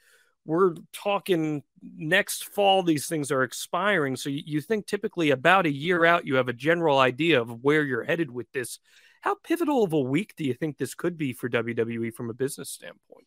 we're 0.44 0.74
talking 0.92 1.62
next 1.82 2.44
fall 2.44 2.82
these 2.82 3.06
things 3.06 3.30
are 3.30 3.42
expiring. 3.42 4.16
So 4.16 4.30
you, 4.30 4.60
think 4.60 4.86
typically 4.86 5.30
about 5.30 5.66
a 5.66 5.72
year 5.72 6.04
out 6.04 6.26
you 6.26 6.36
have 6.36 6.48
a 6.48 6.52
general 6.52 6.98
idea 6.98 7.40
of 7.40 7.62
where 7.62 7.82
you're 7.82 8.04
headed 8.04 8.30
with 8.30 8.50
this. 8.52 8.78
How 9.22 9.36
pivotal 9.36 9.84
of 9.84 9.92
a 9.92 10.00
week 10.00 10.34
do 10.36 10.44
you 10.44 10.54
think 10.54 10.76
this 10.76 10.94
could 10.94 11.16
be 11.16 11.32
for 11.32 11.48
wwe 11.48 12.12
from 12.12 12.30
a 12.30 12.34
business 12.34 12.70
standpoint? 12.70 13.26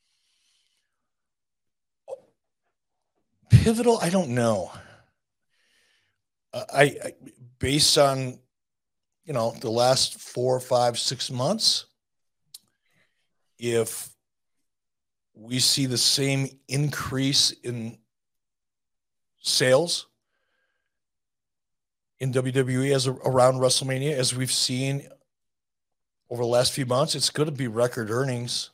Pivotal? 3.49 3.97
I 4.01 4.09
don't 4.09 4.29
know. 4.29 4.71
I, 6.53 6.83
I 7.03 7.13
based 7.59 7.97
on 7.97 8.39
you 9.25 9.33
know 9.33 9.55
the 9.59 9.69
last 9.69 10.19
four 10.19 10.59
five 10.59 10.97
six 10.97 11.29
months 11.29 11.85
if 13.59 14.09
we 15.39 15.59
see 15.59 15.85
the 15.85 15.97
same 15.97 16.49
increase 16.67 17.51
in 17.51 17.97
sales 19.39 20.07
in 22.19 22.33
WWE 22.33 22.93
as 22.93 23.07
a, 23.07 23.11
around 23.11 23.55
WrestleMania 23.55 24.13
as 24.13 24.35
we've 24.35 24.51
seen 24.51 25.07
over 26.29 26.41
the 26.41 26.47
last 26.47 26.73
few 26.73 26.85
months. 26.85 27.15
It's 27.15 27.29
going 27.29 27.49
to 27.49 27.55
be 27.55 27.67
record 27.67 28.09
earnings. 28.09 28.71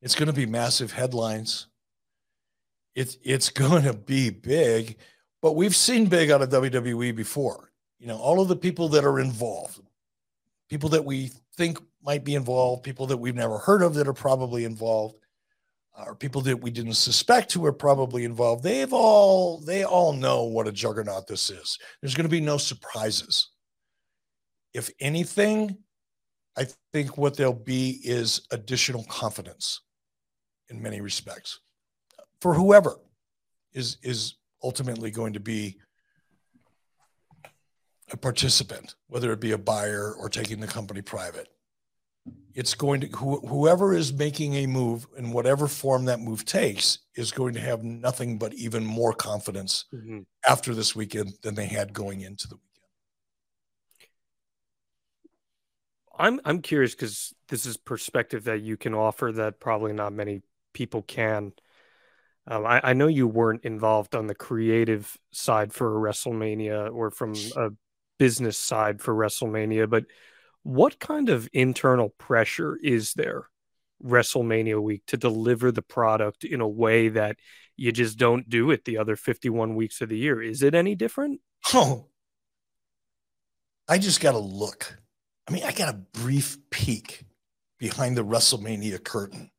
It's 0.00 0.14
going 0.14 0.28
to 0.28 0.32
be 0.32 0.46
massive 0.46 0.92
headlines. 0.92 1.66
It's 2.94 3.18
it's 3.22 3.48
going 3.50 3.84
to 3.84 3.94
be 3.94 4.30
big, 4.30 4.96
but 5.42 5.56
we've 5.56 5.76
seen 5.76 6.06
big 6.06 6.30
out 6.30 6.42
of 6.42 6.50
WWE 6.50 7.14
before. 7.14 7.72
You 7.98 8.06
know, 8.06 8.18
all 8.18 8.40
of 8.40 8.48
the 8.48 8.56
people 8.56 8.88
that 8.90 9.04
are 9.04 9.18
involved, 9.18 9.80
people 10.68 10.90
that 10.90 11.04
we 11.04 11.32
think 11.56 11.78
might 12.02 12.24
be 12.24 12.36
involved, 12.36 12.84
people 12.84 13.06
that 13.08 13.16
we've 13.16 13.34
never 13.34 13.58
heard 13.58 13.82
of 13.82 13.94
that 13.94 14.06
are 14.06 14.14
probably 14.14 14.64
involved, 14.64 15.16
or 16.06 16.14
people 16.14 16.40
that 16.42 16.60
we 16.60 16.70
didn't 16.70 16.94
suspect 16.94 17.52
who 17.52 17.64
are 17.66 17.72
probably 17.72 18.24
involved. 18.24 18.62
They've 18.62 18.92
all 18.92 19.58
they 19.58 19.84
all 19.84 20.12
know 20.12 20.44
what 20.44 20.68
a 20.68 20.72
juggernaut 20.72 21.26
this 21.26 21.50
is. 21.50 21.78
There's 22.00 22.14
going 22.14 22.28
to 22.28 22.30
be 22.30 22.40
no 22.40 22.58
surprises. 22.58 23.50
If 24.74 24.90
anything, 25.00 25.78
I 26.56 26.66
think 26.92 27.16
what 27.16 27.36
there'll 27.36 27.52
be 27.52 28.00
is 28.04 28.42
additional 28.50 29.04
confidence 29.04 29.80
in 30.68 30.82
many 30.82 31.00
respects 31.00 31.60
for 32.40 32.54
whoever 32.54 32.96
is 33.72 33.98
is 34.02 34.34
ultimately 34.62 35.10
going 35.10 35.32
to 35.32 35.40
be 35.40 35.78
a 38.10 38.16
participant, 38.16 38.94
whether 39.08 39.32
it 39.32 39.40
be 39.40 39.52
a 39.52 39.58
buyer 39.58 40.14
or 40.14 40.28
taking 40.28 40.60
the 40.60 40.66
company 40.66 41.02
private. 41.02 41.48
It's 42.58 42.74
going 42.74 43.00
to 43.02 43.06
wh- 43.06 43.48
whoever 43.48 43.94
is 43.94 44.12
making 44.12 44.54
a 44.54 44.66
move 44.66 45.06
in 45.16 45.30
whatever 45.30 45.68
form 45.68 46.06
that 46.06 46.18
move 46.18 46.44
takes 46.44 46.98
is 47.14 47.30
going 47.30 47.54
to 47.54 47.60
have 47.60 47.84
nothing 47.84 48.36
but 48.36 48.52
even 48.54 48.84
more 48.84 49.12
confidence 49.12 49.84
Mhm. 49.94 50.26
after 50.44 50.74
this 50.74 50.96
weekend 50.96 51.34
than 51.42 51.54
they 51.54 51.66
had 51.66 51.92
going 51.92 52.22
into 52.22 52.48
the 52.48 52.56
weekend. 52.56 52.84
I'm 56.18 56.40
I'm 56.44 56.60
curious 56.60 56.96
because 56.96 57.32
this 57.46 57.64
is 57.64 57.76
perspective 57.76 58.42
that 58.44 58.60
you 58.60 58.76
can 58.76 58.92
offer 58.92 59.30
that 59.36 59.60
probably 59.60 59.92
not 59.92 60.12
many 60.12 60.42
people 60.72 61.02
can. 61.02 61.52
Um, 62.48 62.66
I, 62.66 62.80
I 62.82 62.92
know 62.92 63.06
you 63.06 63.28
weren't 63.28 63.64
involved 63.64 64.16
on 64.16 64.26
the 64.26 64.34
creative 64.34 65.16
side 65.30 65.72
for 65.72 65.92
WrestleMania 65.92 66.92
or 66.92 67.12
from 67.12 67.34
a 67.54 67.70
business 68.18 68.58
side 68.58 69.00
for 69.00 69.14
WrestleMania, 69.14 69.88
but 69.88 70.06
what 70.68 71.00
kind 71.00 71.30
of 71.30 71.48
internal 71.54 72.10
pressure 72.10 72.78
is 72.82 73.14
there 73.14 73.48
WrestleMania 74.04 74.78
week 74.78 75.02
to 75.06 75.16
deliver 75.16 75.72
the 75.72 75.80
product 75.80 76.44
in 76.44 76.60
a 76.60 76.68
way 76.68 77.08
that 77.08 77.36
you 77.74 77.90
just 77.90 78.18
don't 78.18 78.50
do 78.50 78.70
it 78.70 78.84
the 78.84 78.98
other 78.98 79.16
51 79.16 79.76
weeks 79.76 80.02
of 80.02 80.10
the 80.10 80.18
year? 80.18 80.42
Is 80.42 80.62
it 80.62 80.74
any 80.74 80.94
different? 80.94 81.40
Oh, 81.72 82.08
I 83.88 83.96
just 83.96 84.20
got 84.20 84.32
to 84.32 84.38
look. 84.38 84.98
I 85.48 85.52
mean, 85.52 85.64
I 85.64 85.72
got 85.72 85.88
a 85.88 85.96
brief 86.20 86.58
peek 86.68 87.24
behind 87.78 88.18
the 88.18 88.24
WrestleMania 88.24 89.02
curtain. 89.02 89.50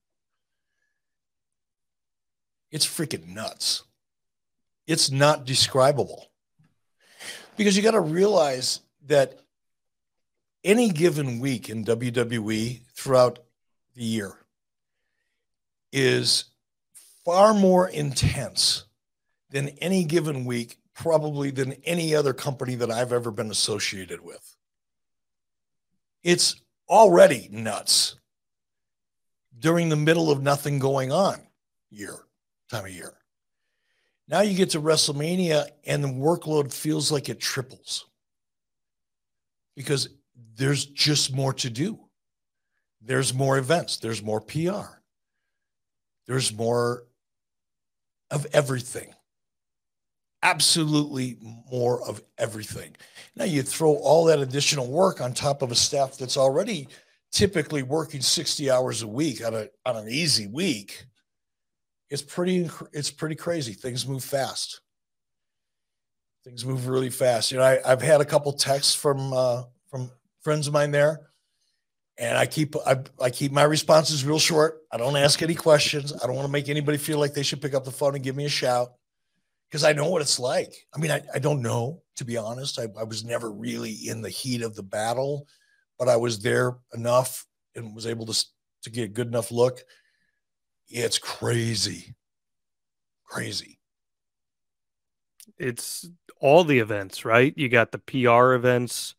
It's 2.69 2.85
freaking 2.85 3.29
nuts. 3.29 3.83
It's 4.85 5.09
not 5.09 5.45
describable. 5.47 6.27
Because 7.57 7.75
you 7.75 7.81
got 7.81 7.91
to 7.91 7.99
realize 7.99 8.81
that 9.07 9.39
any 10.63 10.89
given 10.89 11.39
week 11.39 11.69
in 11.69 11.85
WWE 11.85 12.81
throughout 12.93 13.39
the 13.95 14.03
year 14.03 14.33
is 15.91 16.45
far 17.25 17.53
more 17.53 17.87
intense 17.87 18.85
than 19.49 19.69
any 19.79 20.03
given 20.03 20.45
week, 20.45 20.77
probably 20.93 21.51
than 21.51 21.73
any 21.83 22.13
other 22.13 22.33
company 22.33 22.75
that 22.75 22.91
I've 22.91 23.13
ever 23.13 23.31
been 23.31 23.51
associated 23.51 24.21
with. 24.21 24.55
It's 26.23 26.61
already 26.87 27.47
nuts 27.51 28.15
during 29.57 29.89
the 29.89 29.95
middle 29.95 30.29
of 30.31 30.41
nothing 30.41 30.79
going 30.79 31.11
on 31.11 31.39
year, 31.89 32.17
time 32.69 32.85
of 32.85 32.91
year. 32.91 33.13
Now 34.27 34.41
you 34.41 34.55
get 34.55 34.71
to 34.71 34.81
WrestleMania 34.81 35.69
and 35.85 36.03
the 36.03 36.09
workload 36.09 36.71
feels 36.71 37.11
like 37.11 37.29
it 37.29 37.39
triples 37.39 38.05
because 39.75 40.09
there's 40.59 40.85
just 40.85 41.33
more 41.33 41.53
to 41.53 41.69
do. 41.69 41.97
There's 43.01 43.33
more 43.33 43.57
events, 43.57 43.97
there's 43.97 44.21
more 44.21 44.41
PR, 44.41 44.99
there's 46.27 46.53
more 46.53 47.05
of 48.29 48.45
everything. 48.53 49.15
Absolutely 50.43 51.37
more 51.71 52.01
of 52.07 52.21
everything. 52.37 52.95
Now 53.35 53.45
you 53.45 53.61
throw 53.61 53.95
all 53.95 54.25
that 54.25 54.39
additional 54.39 54.87
work 54.87 55.21
on 55.21 55.33
top 55.33 55.61
of 55.61 55.71
a 55.71 55.75
staff 55.75 56.17
that's 56.17 56.37
already 56.37 56.87
typically 57.31 57.83
working 57.83 58.21
60 58.21 58.69
hours 58.69 59.01
a 59.01 59.07
week 59.07 59.45
on 59.45 59.53
a 59.53 59.67
on 59.85 59.97
an 59.97 60.09
easy 60.09 60.47
week. 60.47 61.05
It's 62.09 62.21
pretty 62.21 62.69
it's 62.93 63.11
pretty 63.11 63.35
crazy. 63.35 63.73
Things 63.73 64.07
move 64.07 64.23
fast. 64.23 64.81
Things 66.45 66.65
move 66.65 66.87
really 66.87 67.09
fast. 67.09 67.51
You 67.51 67.57
know, 67.57 67.63
I, 67.63 67.79
I've 67.85 68.01
had 68.01 68.21
a 68.21 68.25
couple 68.25 68.51
texts 68.53 68.95
from 68.95 69.33
uh, 69.33 69.63
from 69.89 70.09
friends 70.41 70.67
of 70.67 70.73
mine 70.73 70.91
there, 70.91 71.29
and 72.17 72.37
I 72.37 72.45
keep 72.45 72.75
I, 72.85 72.97
I 73.21 73.29
keep 73.29 73.51
my 73.51 73.63
responses 73.63 74.25
real 74.25 74.39
short. 74.39 74.81
I 74.91 74.97
don't 74.97 75.15
ask 75.15 75.41
any 75.41 75.55
questions. 75.55 76.13
I 76.13 76.27
don't 76.27 76.35
want 76.35 76.47
to 76.47 76.51
make 76.51 76.69
anybody 76.69 76.97
feel 76.97 77.19
like 77.19 77.33
they 77.33 77.43
should 77.43 77.61
pick 77.61 77.73
up 77.73 77.85
the 77.85 77.91
phone 77.91 78.15
and 78.15 78.23
give 78.23 78.35
me 78.35 78.45
a 78.45 78.49
shout 78.49 78.89
because 79.69 79.83
I 79.83 79.93
know 79.93 80.09
what 80.09 80.21
it's 80.21 80.39
like. 80.39 80.73
I 80.95 80.99
mean, 80.99 81.11
I, 81.11 81.21
I 81.33 81.39
don't 81.39 81.61
know 81.61 82.01
to 82.17 82.25
be 82.25 82.37
honest. 82.37 82.79
I, 82.79 82.87
I 82.99 83.03
was 83.03 83.23
never 83.23 83.51
really 83.51 83.93
in 84.07 84.21
the 84.21 84.29
heat 84.29 84.61
of 84.61 84.75
the 84.75 84.83
battle, 84.83 85.47
but 85.97 86.09
I 86.09 86.17
was 86.17 86.39
there 86.39 86.77
enough 86.93 87.45
and 87.75 87.95
was 87.95 88.07
able 88.07 88.25
to 88.25 88.45
to 88.83 88.89
get 88.89 89.03
a 89.05 89.07
good 89.07 89.27
enough 89.27 89.51
look. 89.51 89.81
It's 90.87 91.19
crazy, 91.19 92.15
crazy. 93.25 93.79
it's 95.57 96.09
all 96.39 96.63
the 96.63 96.79
events, 96.79 97.25
right? 97.25 97.53
You 97.57 97.69
got 97.69 97.91
the 97.91 97.99
PR 97.99 98.53
events, 98.53 99.15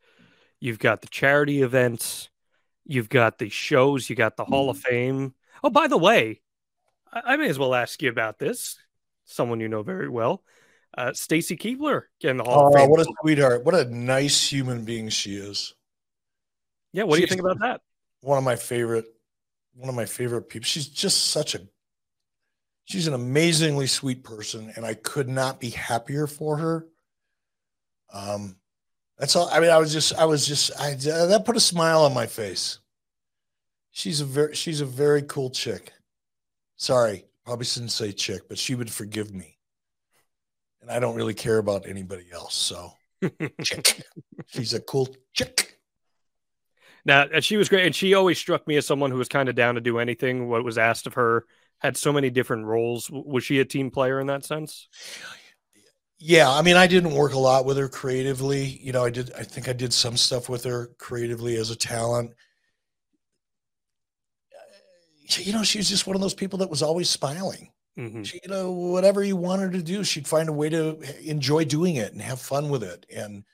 you've 0.60 0.78
got 0.78 1.00
the 1.02 1.08
charity 1.08 1.62
events, 1.62 2.30
you've 2.84 3.08
got 3.08 3.38
the 3.38 3.48
shows, 3.48 4.08
you 4.10 4.16
got 4.16 4.36
the 4.36 4.44
Hall 4.44 4.70
of 4.70 4.78
Fame. 4.78 5.34
Oh, 5.64 5.70
by 5.70 5.88
the 5.88 5.98
way, 5.98 6.40
I, 7.12 7.34
I 7.34 7.36
may 7.36 7.48
as 7.48 7.58
well 7.58 7.74
ask 7.74 8.00
you 8.02 8.08
about 8.10 8.38
this. 8.38 8.78
Someone 9.24 9.60
you 9.60 9.68
know 9.68 9.82
very 9.82 10.08
well, 10.08 10.42
uh, 10.96 11.12
Stacy 11.12 11.56
Keibler 11.56 12.02
getting 12.20 12.36
the 12.38 12.44
Hall 12.44 12.64
Oh, 12.64 12.66
of 12.68 12.74
Fame. 12.74 12.90
what 12.90 13.00
a 13.00 13.06
sweetheart! 13.22 13.64
What 13.64 13.74
a 13.74 13.84
nice 13.84 14.50
human 14.50 14.84
being 14.84 15.08
she 15.08 15.34
is. 15.36 15.74
yeah, 16.92 17.04
what 17.04 17.16
do 17.16 17.20
you 17.22 17.26
think 17.26 17.40
about 17.40 17.58
that? 17.60 17.80
one 18.22 18.36
of 18.36 18.44
my 18.44 18.56
favorite 18.56 19.06
one 19.74 19.88
of 19.88 19.94
my 19.94 20.04
favorite 20.04 20.42
people 20.50 20.66
she's 20.66 20.88
just 20.88 21.28
such 21.28 21.54
a 21.54 21.60
she's 22.84 23.06
an 23.06 23.14
amazingly 23.14 23.86
sweet 23.86 24.22
person 24.22 24.70
and 24.76 24.84
i 24.84 24.92
could 24.92 25.26
not 25.26 25.58
be 25.58 25.70
happier 25.70 26.26
for 26.26 26.58
her 26.58 26.86
um 28.12 28.56
that's 29.20 29.36
all 29.36 29.48
i 29.52 29.60
mean 29.60 29.70
i 29.70 29.78
was 29.78 29.92
just 29.92 30.14
i 30.16 30.24
was 30.24 30.46
just 30.46 30.72
i 30.80 30.94
that 30.94 31.44
put 31.44 31.56
a 31.56 31.60
smile 31.60 32.02
on 32.02 32.14
my 32.14 32.26
face 32.26 32.80
she's 33.92 34.20
a 34.20 34.24
very 34.24 34.54
she's 34.54 34.80
a 34.80 34.86
very 34.86 35.22
cool 35.22 35.50
chick 35.50 35.92
sorry 36.76 37.26
probably 37.44 37.66
shouldn't 37.66 37.92
say 37.92 38.12
chick 38.12 38.48
but 38.48 38.58
she 38.58 38.74
would 38.74 38.90
forgive 38.90 39.34
me 39.34 39.58
and 40.82 40.90
i 40.90 40.98
don't 40.98 41.16
really 41.16 41.34
care 41.34 41.58
about 41.58 41.86
anybody 41.86 42.24
else 42.32 42.54
so 42.56 42.92
chick 43.62 44.02
she's 44.48 44.74
a 44.74 44.80
cool 44.80 45.08
chick 45.34 45.78
Now, 47.04 47.26
and 47.32 47.44
she 47.44 47.56
was 47.56 47.68
great, 47.68 47.86
and 47.86 47.94
she 47.94 48.14
always 48.14 48.38
struck 48.38 48.66
me 48.66 48.76
as 48.76 48.86
someone 48.86 49.10
who 49.10 49.18
was 49.18 49.28
kind 49.28 49.48
of 49.48 49.54
down 49.54 49.74
to 49.76 49.80
do 49.80 49.98
anything 49.98 50.48
what 50.48 50.64
was 50.64 50.78
asked 50.78 51.06
of 51.06 51.14
her. 51.14 51.44
Had 51.78 51.96
so 51.96 52.12
many 52.12 52.28
different 52.30 52.66
roles. 52.66 53.10
Was 53.10 53.44
she 53.44 53.58
a 53.60 53.64
team 53.64 53.90
player 53.90 54.20
in 54.20 54.26
that 54.26 54.44
sense? 54.44 54.88
Yeah, 56.22 56.50
I 56.50 56.60
mean, 56.62 56.76
I 56.76 56.86
didn't 56.86 57.14
work 57.14 57.32
a 57.32 57.38
lot 57.38 57.64
with 57.64 57.78
her 57.78 57.88
creatively. 57.88 58.62
You 58.82 58.92
know, 58.92 59.04
I 59.04 59.10
did. 59.10 59.32
I 59.32 59.42
think 59.42 59.68
I 59.68 59.72
did 59.72 59.92
some 59.92 60.16
stuff 60.18 60.48
with 60.50 60.64
her 60.64 60.88
creatively 60.98 61.56
as 61.56 61.70
a 61.70 61.76
talent. 61.76 62.34
You 65.38 65.52
know, 65.52 65.62
she 65.62 65.78
was 65.78 65.88
just 65.88 66.06
one 66.06 66.16
of 66.16 66.22
those 66.22 66.34
people 66.34 66.58
that 66.58 66.70
was 66.70 66.82
always 66.82 67.08
smiling. 67.08 67.70
Mhm. 67.98 68.24
She, 68.24 68.40
you 68.42 68.50
know, 68.50 68.72
whatever 68.72 69.22
you 69.22 69.36
want 69.36 69.62
her 69.62 69.70
to 69.70 69.82
do, 69.82 70.04
she'd 70.04 70.28
find 70.28 70.48
a 70.48 70.52
way 70.52 70.68
to 70.70 70.98
enjoy 71.28 71.64
doing 71.64 71.96
it 71.96 72.12
and 72.12 72.22
have 72.22 72.40
fun 72.40 72.68
with 72.70 72.82
it, 72.82 73.06
and 73.14 73.44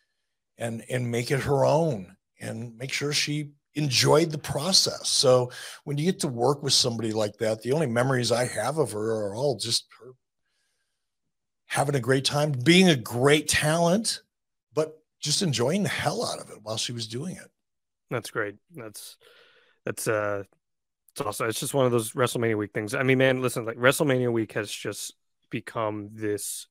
and 0.58 0.84
and 0.90 1.10
make 1.10 1.30
it 1.30 1.40
her 1.40 1.64
own, 1.64 2.16
and 2.40 2.76
make 2.78 2.92
sure 2.92 3.12
she 3.12 3.52
enjoyed 3.74 4.32
the 4.32 4.38
process. 4.38 5.08
So 5.10 5.52
when 5.84 5.98
you 5.98 6.06
get 6.06 6.20
to 6.20 6.28
work 6.28 6.62
with 6.62 6.74
somebody 6.74 7.12
like 7.12 7.38
that, 7.38 7.62
the 7.62 7.72
only 7.72 7.86
memories 7.86 8.32
I 8.32 8.46
have 8.46 8.78
of 8.78 8.92
her 8.92 9.12
are 9.28 9.34
all 9.36 9.56
just 9.58 9.86
her 10.00 10.12
having 11.66 11.94
a 11.94 12.00
great 12.00 12.24
time, 12.24 12.52
being 12.52 12.88
a 12.88 12.96
great 12.96 13.48
talent, 13.48 14.22
but 14.74 15.02
just 15.20 15.42
enjoying 15.42 15.82
the 15.82 15.88
hell 15.88 16.24
out 16.24 16.40
of 16.40 16.50
it 16.50 16.58
while 16.62 16.76
she 16.76 16.92
was 16.92 17.06
doing 17.06 17.36
it. 17.36 17.50
That's 18.10 18.30
great. 18.30 18.56
That's 18.74 19.16
that's 19.84 20.06
uh 20.08 20.44
It's 21.12 21.20
also 21.20 21.46
it's 21.48 21.60
just 21.60 21.74
one 21.74 21.86
of 21.86 21.92
those 21.92 22.12
WrestleMania 22.12 22.56
week 22.58 22.72
things. 22.72 22.94
I 22.94 23.02
mean, 23.02 23.18
man, 23.18 23.42
listen, 23.42 23.64
like 23.64 23.78
WrestleMania 23.78 24.32
week 24.32 24.52
has 24.52 24.70
just 24.70 25.14
become 25.50 26.10
this 26.12 26.66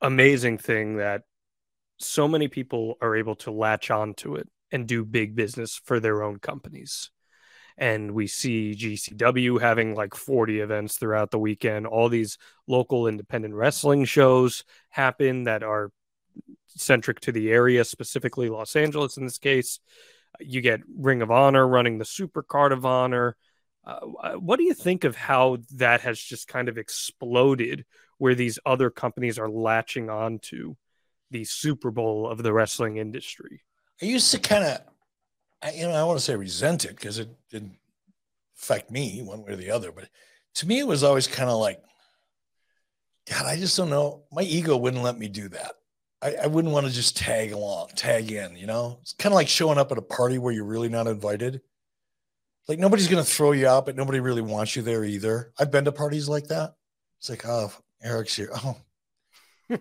amazing 0.00 0.58
thing 0.58 0.96
that 0.96 1.22
so 1.98 2.28
many 2.28 2.48
people 2.48 2.96
are 3.00 3.16
able 3.16 3.34
to 3.36 3.50
latch 3.50 3.90
onto 3.90 4.34
it 4.36 4.48
and 4.70 4.86
do 4.86 5.04
big 5.04 5.34
business 5.34 5.80
for 5.84 6.00
their 6.00 6.22
own 6.22 6.38
companies. 6.38 7.10
And 7.78 8.12
we 8.12 8.26
see 8.26 8.74
GCW 8.74 9.60
having 9.60 9.94
like 9.94 10.14
40 10.14 10.60
events 10.60 10.96
throughout 10.96 11.30
the 11.30 11.38
weekend. 11.38 11.86
All 11.86 12.08
these 12.08 12.38
local 12.66 13.06
independent 13.06 13.54
wrestling 13.54 14.06
shows 14.06 14.64
happen 14.88 15.44
that 15.44 15.62
are 15.62 15.90
centric 16.68 17.20
to 17.20 17.32
the 17.32 17.50
area, 17.50 17.84
specifically 17.84 18.48
Los 18.48 18.76
Angeles 18.76 19.16
in 19.16 19.24
this 19.24 19.38
case. 19.38 19.80
You 20.40 20.60
get 20.60 20.80
Ring 20.96 21.22
of 21.22 21.30
Honor 21.30 21.66
running 21.66 21.98
the 21.98 22.04
Super 22.04 22.42
Card 22.42 22.72
of 22.72 22.84
Honor. 22.84 23.36
Uh, 23.84 24.32
what 24.32 24.56
do 24.56 24.64
you 24.64 24.74
think 24.74 25.04
of 25.04 25.16
how 25.16 25.58
that 25.74 26.00
has 26.00 26.18
just 26.18 26.48
kind 26.48 26.68
of 26.68 26.76
exploded 26.76 27.84
where 28.18 28.34
these 28.34 28.58
other 28.66 28.90
companies 28.90 29.38
are 29.38 29.48
latching 29.48 30.10
on 30.10 30.38
to 30.40 30.76
the 31.30 31.44
Super 31.44 31.90
Bowl 31.90 32.28
of 32.28 32.42
the 32.42 32.52
wrestling 32.52 32.96
industry? 32.96 33.62
I 34.02 34.06
used 34.06 34.30
to 34.32 34.38
kind 34.38 34.64
of, 34.64 34.80
you 35.74 35.88
know, 35.88 35.94
I 35.94 36.04
want 36.04 36.18
to 36.18 36.24
say 36.24 36.36
resent 36.36 36.84
it 36.84 36.96
because 36.96 37.18
it 37.18 37.28
didn't 37.50 37.76
affect 38.58 38.90
me 38.90 39.22
one 39.22 39.42
way 39.42 39.52
or 39.52 39.56
the 39.56 39.70
other. 39.70 39.92
But 39.92 40.08
to 40.56 40.66
me, 40.66 40.78
it 40.78 40.86
was 40.86 41.02
always 41.02 41.26
kind 41.26 41.50
of 41.50 41.58
like, 41.58 41.82
God, 43.28 43.46
I 43.46 43.56
just 43.56 43.76
don't 43.76 43.90
know. 43.90 44.24
My 44.32 44.42
ego 44.42 44.76
wouldn't 44.76 45.02
let 45.02 45.18
me 45.18 45.28
do 45.28 45.48
that. 45.48 45.72
I, 46.22 46.34
I 46.44 46.46
wouldn't 46.46 46.72
want 46.72 46.86
to 46.86 46.92
just 46.92 47.16
tag 47.16 47.52
along, 47.52 47.88
tag 47.96 48.30
in, 48.30 48.56
you 48.56 48.66
know? 48.66 48.98
It's 49.02 49.12
kind 49.12 49.32
of 49.32 49.36
like 49.36 49.48
showing 49.48 49.78
up 49.78 49.92
at 49.92 49.98
a 49.98 50.02
party 50.02 50.38
where 50.38 50.52
you're 50.52 50.64
really 50.64 50.88
not 50.88 51.06
invited. 51.06 51.60
Like 52.68 52.78
nobody's 52.78 53.08
going 53.08 53.22
to 53.22 53.30
throw 53.30 53.52
you 53.52 53.66
out, 53.66 53.86
but 53.86 53.96
nobody 53.96 54.20
really 54.20 54.42
wants 54.42 54.74
you 54.74 54.82
there 54.82 55.04
either. 55.04 55.52
I've 55.58 55.70
been 55.70 55.84
to 55.84 55.92
parties 55.92 56.28
like 56.28 56.48
that. 56.48 56.74
It's 57.18 57.30
like, 57.30 57.46
oh, 57.46 57.72
Eric's 58.02 58.34
here. 58.34 58.50
Oh, 58.52 58.76
you 59.68 59.78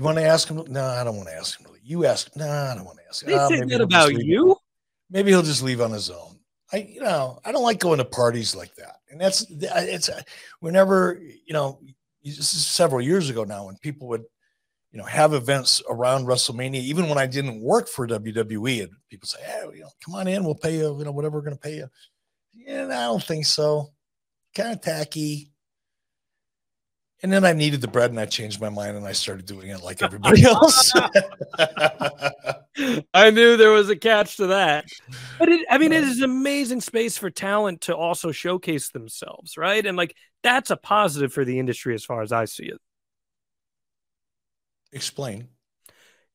want 0.00 0.18
to 0.18 0.24
ask 0.24 0.48
him? 0.48 0.62
No, 0.68 0.84
I 0.84 1.04
don't 1.04 1.16
want 1.16 1.28
to 1.28 1.34
ask 1.34 1.60
him. 1.60 1.68
You 1.84 2.06
ask. 2.06 2.34
No, 2.36 2.48
I 2.48 2.74
don't 2.74 2.84
want 2.84 2.98
to 2.98 3.04
ask. 3.08 3.24
They 3.24 3.34
oh, 3.34 3.48
say 3.48 3.60
that 3.60 3.80
about 3.80 4.12
you. 4.14 4.56
Maybe 5.12 5.30
he'll 5.30 5.42
just 5.42 5.62
leave 5.62 5.80
on 5.80 5.92
his 5.92 6.10
own. 6.10 6.38
I, 6.72 6.88
you 6.90 7.02
know, 7.02 7.38
I 7.44 7.52
don't 7.52 7.62
like 7.62 7.78
going 7.78 7.98
to 7.98 8.04
parties 8.04 8.56
like 8.56 8.74
that. 8.76 8.96
And 9.10 9.20
that's 9.20 9.46
it's 9.50 10.08
uh, 10.08 10.22
whenever 10.60 11.20
you 11.46 11.52
know, 11.52 11.78
this 12.24 12.54
is 12.54 12.66
several 12.66 13.02
years 13.02 13.28
ago 13.28 13.44
now 13.44 13.66
when 13.66 13.76
people 13.76 14.08
would, 14.08 14.24
you 14.90 14.98
know, 14.98 15.04
have 15.04 15.34
events 15.34 15.82
around 15.88 16.24
WrestleMania. 16.24 16.76
Even 16.76 17.10
when 17.10 17.18
I 17.18 17.26
didn't 17.26 17.60
work 17.60 17.88
for 17.88 18.08
WWE, 18.08 18.84
and 18.84 18.92
people 19.10 19.28
say, 19.28 19.42
"Hey, 19.42 19.64
you 19.74 19.82
know, 19.82 19.90
come 20.02 20.14
on 20.14 20.26
in, 20.28 20.44
we'll 20.44 20.54
pay 20.54 20.78
you, 20.78 20.98
you 20.98 21.04
know, 21.04 21.12
whatever 21.12 21.36
we're 21.36 21.44
going 21.44 21.56
to 21.56 21.62
pay 21.62 21.76
you." 21.76 21.88
And 22.66 22.92
I 22.92 23.04
don't 23.04 23.22
think 23.22 23.44
so. 23.44 23.92
Kind 24.54 24.72
of 24.72 24.80
tacky. 24.80 25.51
And 27.22 27.32
then 27.32 27.44
I 27.44 27.52
needed 27.52 27.80
the 27.80 27.88
bread 27.88 28.10
and 28.10 28.18
I 28.18 28.26
changed 28.26 28.60
my 28.60 28.68
mind 28.68 28.96
and 28.96 29.06
I 29.06 29.12
started 29.12 29.46
doing 29.46 29.68
it 29.68 29.82
like 29.82 30.02
everybody 30.02 30.42
else. 30.44 30.92
I 33.14 33.30
knew 33.30 33.56
there 33.56 33.70
was 33.70 33.90
a 33.90 33.96
catch 33.96 34.38
to 34.38 34.48
that. 34.48 34.86
But 35.38 35.48
it, 35.48 35.66
I 35.70 35.78
mean, 35.78 35.92
it 35.92 36.02
is 36.02 36.20
amazing 36.20 36.80
space 36.80 37.16
for 37.18 37.30
talent 37.30 37.82
to 37.82 37.96
also 37.96 38.32
showcase 38.32 38.90
themselves, 38.90 39.56
right? 39.56 39.84
And 39.84 39.96
like 39.96 40.16
that's 40.42 40.70
a 40.70 40.76
positive 40.76 41.32
for 41.32 41.44
the 41.44 41.58
industry 41.58 41.94
as 41.94 42.04
far 42.04 42.22
as 42.22 42.32
I 42.32 42.46
see 42.46 42.64
it. 42.64 42.78
Explain 44.92 45.48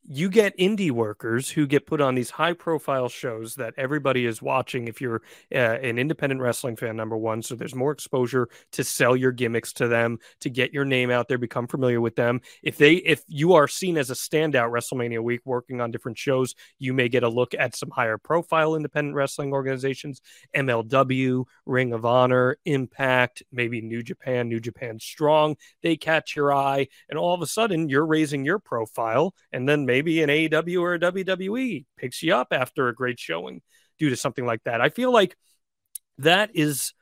you 0.10 0.30
get 0.30 0.58
indie 0.58 0.90
workers 0.92 1.50
who 1.50 1.68
get 1.68 1.86
put 1.86 2.00
on 2.00 2.16
these 2.16 2.30
high 2.30 2.54
profile 2.54 3.10
shows 3.10 3.56
that 3.56 3.74
everybody 3.78 4.26
is 4.26 4.42
watching 4.42 4.88
if 4.88 5.02
you're 5.02 5.22
uh, 5.54 5.58
an 5.58 6.00
independent 6.00 6.40
wrestling 6.40 6.78
fan 6.78 6.96
number 6.96 7.18
one 7.18 7.42
so 7.44 7.56
there's 7.56 7.76
more 7.76 7.92
exposure 7.92 8.48
to 8.72 8.84
sell 8.84 9.18
your 9.18 9.34
gimmicks 9.34 9.74
to 9.74 9.88
them 9.88 10.18
to 10.40 10.50
get 10.50 10.74
your 10.74 10.86
name 10.86 11.12
out 11.12 11.28
there 11.28 11.38
become 11.38 11.68
familiar 11.68 12.00
with 12.00 12.16
them. 12.16 12.40
If 12.64 12.78
they 12.78 12.94
if 12.94 13.22
you 13.28 13.54
are 13.54 13.68
seen 13.68 13.98
as 13.98 14.10
a 14.10 14.14
standout 14.14 14.72
wrestlemania 14.72 15.22
week 15.22 15.42
working 15.44 15.82
on 15.82 15.92
different 15.92 16.18
shows 16.18 16.56
you 16.80 16.94
may 16.94 17.10
get 17.10 17.24
a 17.24 17.30
look 17.30 17.54
at 17.54 17.76
some 17.76 17.90
higher 17.92 18.18
profile 18.18 18.76
independent 18.76 19.16
wrestling 19.16 19.52
organizations 19.52 20.22
mlw 20.56 21.46
ring 21.66 21.92
of 21.92 22.06
honor 22.06 22.58
impact 22.66 23.44
maybe 23.52 23.82
new 23.82 24.02
japan 24.02 24.48
new 24.48 24.60
japan 24.60 25.00
strong. 25.00 25.58
They 25.82 25.98
catch 25.98 26.36
your 26.36 26.54
eye 26.54 26.88
and 27.10 27.20
all 27.20 27.34
of 27.34 27.42
a 27.42 27.48
sudden 27.48 27.90
you're 27.90 28.06
raising 28.06 28.46
your 28.46 28.60
profile 28.60 29.36
and 29.52 29.68
then 29.68 29.86
maybe 29.86 29.97
maybe 29.98 30.22
an 30.22 30.30
AEW 30.30 30.82
or 30.82 30.94
a 30.94 31.00
WWE 31.00 31.86
picks 31.98 32.22
you 32.22 32.36
up 32.36 32.50
after 32.52 32.88
a 32.88 32.94
great 32.94 33.20
showing 33.20 33.62
due 33.98 34.10
to 34.10 34.16
something 34.16 34.46
like 34.46 34.64
that. 34.66 34.80
I 34.80 34.90
feel 34.90 35.12
like 35.12 35.36
that 36.20 36.52
is 36.54 36.94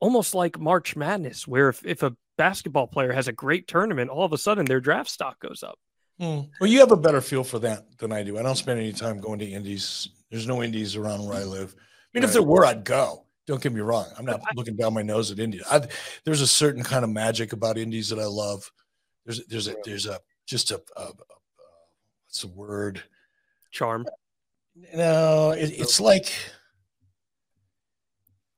almost 0.00 0.34
like 0.34 0.58
March 0.58 0.94
Madness, 0.94 1.48
where 1.48 1.70
if, 1.70 1.84
if 1.86 2.02
a 2.02 2.14
basketball 2.36 2.86
player 2.86 3.12
has 3.12 3.28
a 3.28 3.32
great 3.32 3.66
tournament, 3.66 4.10
all 4.10 4.24
of 4.24 4.34
a 4.34 4.38
sudden 4.38 4.66
their 4.66 4.80
draft 4.80 5.08
stock 5.08 5.40
goes 5.40 5.62
up. 5.62 5.78
Hmm. 6.20 6.40
Well, 6.60 6.68
you 6.68 6.80
have 6.80 6.92
a 6.92 6.96
better 6.96 7.22
feel 7.22 7.42
for 7.42 7.58
that 7.60 7.98
than 7.98 8.12
I 8.12 8.22
do. 8.22 8.38
I 8.38 8.42
don't 8.42 8.56
spend 8.56 8.80
any 8.80 8.92
time 8.92 9.18
going 9.18 9.38
to 9.38 9.46
indies. 9.46 10.10
There's 10.30 10.46
no 10.46 10.62
indies 10.62 10.94
around 10.94 11.24
where 11.24 11.38
I 11.38 11.44
live. 11.44 11.74
I 11.74 12.18
mean, 12.18 12.22
right. 12.22 12.24
if 12.24 12.34
there 12.34 12.42
were, 12.42 12.66
I'd 12.66 12.84
go. 12.84 13.24
Don't 13.46 13.62
get 13.62 13.72
me 13.72 13.80
wrong. 13.80 14.06
I'm 14.18 14.26
not 14.26 14.42
looking 14.54 14.76
down 14.76 14.92
my 14.92 15.02
nose 15.02 15.30
at 15.30 15.38
India. 15.38 15.62
I, 15.70 15.80
there's 16.24 16.42
a 16.42 16.46
certain 16.46 16.84
kind 16.84 17.02
of 17.02 17.10
magic 17.10 17.54
about 17.54 17.78
indies 17.78 18.10
that 18.10 18.18
I 18.18 18.26
love. 18.26 18.70
There's 19.24 19.44
there's 19.46 19.68
a 19.68 19.74
there's 19.84 20.06
a 20.06 20.20
just 20.46 20.70
a, 20.70 20.80
a, 20.96 21.10
what's 22.32 22.40
the 22.40 22.48
word? 22.48 23.02
Charm. 23.72 24.06
No, 24.94 25.50
it, 25.50 25.70
it's 25.78 26.00
like 26.00 26.32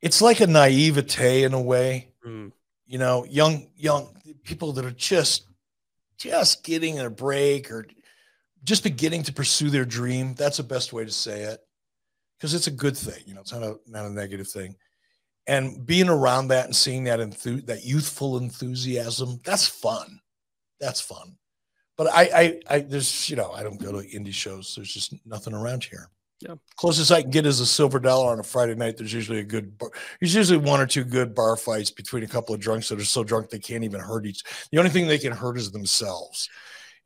it's 0.00 0.22
like 0.22 0.38
a 0.38 0.46
naivete 0.46 1.42
in 1.42 1.54
a 1.54 1.60
way. 1.60 2.12
Mm. 2.24 2.52
You 2.86 2.98
know, 2.98 3.24
young 3.24 3.66
young 3.76 4.14
people 4.44 4.72
that 4.74 4.84
are 4.84 4.92
just 4.92 5.48
just 6.18 6.62
getting 6.62 7.00
a 7.00 7.10
break 7.10 7.72
or 7.72 7.84
just 8.62 8.84
beginning 8.84 9.24
to 9.24 9.32
pursue 9.32 9.70
their 9.70 9.84
dream. 9.84 10.34
That's 10.34 10.58
the 10.58 10.62
best 10.62 10.92
way 10.92 11.04
to 11.04 11.10
say 11.10 11.42
it. 11.42 11.58
Because 12.38 12.54
it's 12.54 12.68
a 12.68 12.70
good 12.70 12.96
thing, 12.96 13.24
you 13.26 13.34
know, 13.34 13.40
it's 13.40 13.52
not 13.52 13.64
a 13.64 13.76
not 13.88 14.06
a 14.06 14.10
negative 14.10 14.46
thing. 14.46 14.76
And 15.48 15.84
being 15.84 16.08
around 16.08 16.48
that 16.48 16.66
and 16.66 16.76
seeing 16.76 17.04
that 17.04 17.18
enthu- 17.18 17.66
that 17.66 17.84
youthful 17.84 18.38
enthusiasm, 18.38 19.40
that's 19.44 19.66
fun. 19.66 20.20
That's 20.78 21.00
fun 21.00 21.36
but 21.96 22.08
I, 22.08 22.22
I, 22.22 22.60
I, 22.68 22.78
there's, 22.80 23.28
you 23.30 23.36
know, 23.36 23.52
I 23.52 23.62
don't 23.62 23.80
go 23.80 23.92
to 23.92 24.08
indie 24.08 24.32
shows. 24.32 24.74
There's 24.74 24.92
just 24.92 25.14
nothing 25.26 25.54
around 25.54 25.84
here. 25.84 26.10
Yeah. 26.40 26.54
Closest 26.76 27.12
I 27.12 27.22
can 27.22 27.30
get 27.30 27.46
is 27.46 27.60
a 27.60 27.66
silver 27.66 27.98
dollar 27.98 28.32
on 28.32 28.40
a 28.40 28.42
Friday 28.42 28.74
night. 28.74 28.96
There's 28.96 29.12
usually 29.12 29.38
a 29.38 29.44
good, 29.44 29.78
bar, 29.78 29.90
there's 30.20 30.34
usually 30.34 30.58
one 30.58 30.80
or 30.80 30.86
two 30.86 31.04
good 31.04 31.34
bar 31.34 31.56
fights 31.56 31.90
between 31.90 32.22
a 32.22 32.28
couple 32.28 32.54
of 32.54 32.60
drunks 32.60 32.88
that 32.88 33.00
are 33.00 33.04
so 33.04 33.24
drunk 33.24 33.48
they 33.48 33.58
can't 33.58 33.84
even 33.84 34.00
hurt 34.00 34.26
each. 34.26 34.42
The 34.70 34.78
only 34.78 34.90
thing 34.90 35.06
they 35.06 35.18
can 35.18 35.32
hurt 35.32 35.56
is 35.56 35.70
themselves. 35.70 36.50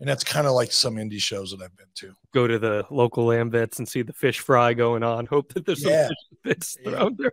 And 0.01 0.09
that's 0.09 0.25
kind 0.25 0.47
of 0.47 0.55
like 0.55 0.73
some 0.73 0.97
indie 0.97 1.21
shows 1.21 1.51
that 1.51 1.61
I've 1.63 1.77
been 1.77 1.87
to. 1.97 2.15
Go 2.33 2.47
to 2.47 2.59
the 2.59 2.87
local 2.91 3.27
Lambettes 3.27 3.79
and 3.79 3.89
see 3.89 4.03
the 4.03 4.13
fish 4.13 4.39
fry 4.39 4.73
going 4.73 5.03
on. 5.03 5.27
Hope 5.27 5.53
that 5.55 5.67
there's 5.67 5.85
yeah. 5.85 6.07
some 6.07 6.17
fish 6.45 6.77
thrown 6.85 7.17
there. 7.19 7.33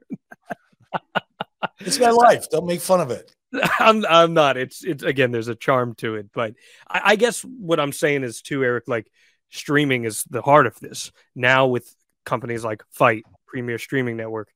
it's 1.79 1.99
my 1.99 2.09
life. 2.09 2.49
Don't 2.49 2.65
make 2.65 2.81
fun 2.81 3.01
of 3.01 3.11
it. 3.11 3.35
I'm 3.79 4.05
I'm 4.05 4.33
not. 4.33 4.57
It's 4.57 4.83
it's 4.83 5.03
again. 5.03 5.31
There's 5.31 5.47
a 5.47 5.55
charm 5.55 5.95
to 5.95 6.15
it, 6.15 6.29
but 6.33 6.53
I, 6.87 7.01
I, 7.05 7.15
guess 7.15 7.41
what 7.41 7.79
I'm 7.79 7.91
saying 7.91 8.23
is 8.23 8.41
too, 8.41 8.63
Eric. 8.63 8.85
Like 8.87 9.07
streaming 9.49 10.05
is 10.05 10.23
the 10.25 10.41
heart 10.41 10.67
of 10.67 10.79
this 10.79 11.11
now 11.35 11.67
with 11.67 11.93
companies 12.25 12.63
like 12.63 12.83
FITE, 12.91 13.25
Premier 13.47 13.77
Streaming 13.77 14.17
Network. 14.17 14.49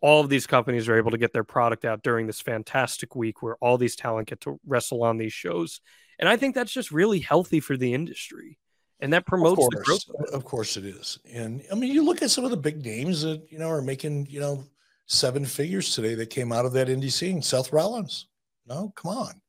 All 0.00 0.20
of 0.20 0.28
these 0.28 0.46
companies 0.46 0.88
are 0.88 0.96
able 0.96 1.12
to 1.12 1.18
get 1.18 1.32
their 1.32 1.44
product 1.44 1.84
out 1.84 2.02
during 2.02 2.26
this 2.26 2.40
fantastic 2.40 3.16
week 3.16 3.42
where 3.42 3.56
all 3.56 3.78
these 3.78 3.96
talent 3.96 4.28
get 4.28 4.40
to 4.42 4.60
wrestle 4.66 5.02
on 5.02 5.16
these 5.16 5.32
shows, 5.32 5.80
and 6.18 6.28
I 6.28 6.36
think 6.36 6.54
that's 6.54 6.72
just 6.72 6.90
really 6.90 7.20
healthy 7.20 7.60
for 7.60 7.76
the 7.76 7.94
industry, 7.94 8.58
and 9.00 9.12
that 9.12 9.26
promotes 9.26 9.64
of 9.64 9.70
course, 9.70 10.04
the 10.04 10.12
growth. 10.12 10.32
Of 10.32 10.44
course, 10.44 10.76
it 10.76 10.84
is. 10.84 11.18
And 11.32 11.62
I 11.72 11.74
mean, 11.74 11.92
you 11.92 12.04
look 12.04 12.22
at 12.22 12.30
some 12.30 12.44
of 12.44 12.50
the 12.50 12.56
big 12.56 12.84
names 12.84 13.22
that 13.22 13.50
you 13.50 13.58
know 13.58 13.70
are 13.70 13.82
making 13.82 14.26
you 14.28 14.40
know 14.40 14.64
seven 15.06 15.44
figures 15.44 15.94
today 15.94 16.14
that 16.14 16.30
came 16.30 16.52
out 16.52 16.66
of 16.66 16.72
that 16.72 16.88
indie 16.88 17.12
scene. 17.12 17.42
Seth 17.42 17.72
Rollins. 17.72 18.26
No, 18.66 18.92
come 18.96 19.16
on. 19.16 19.40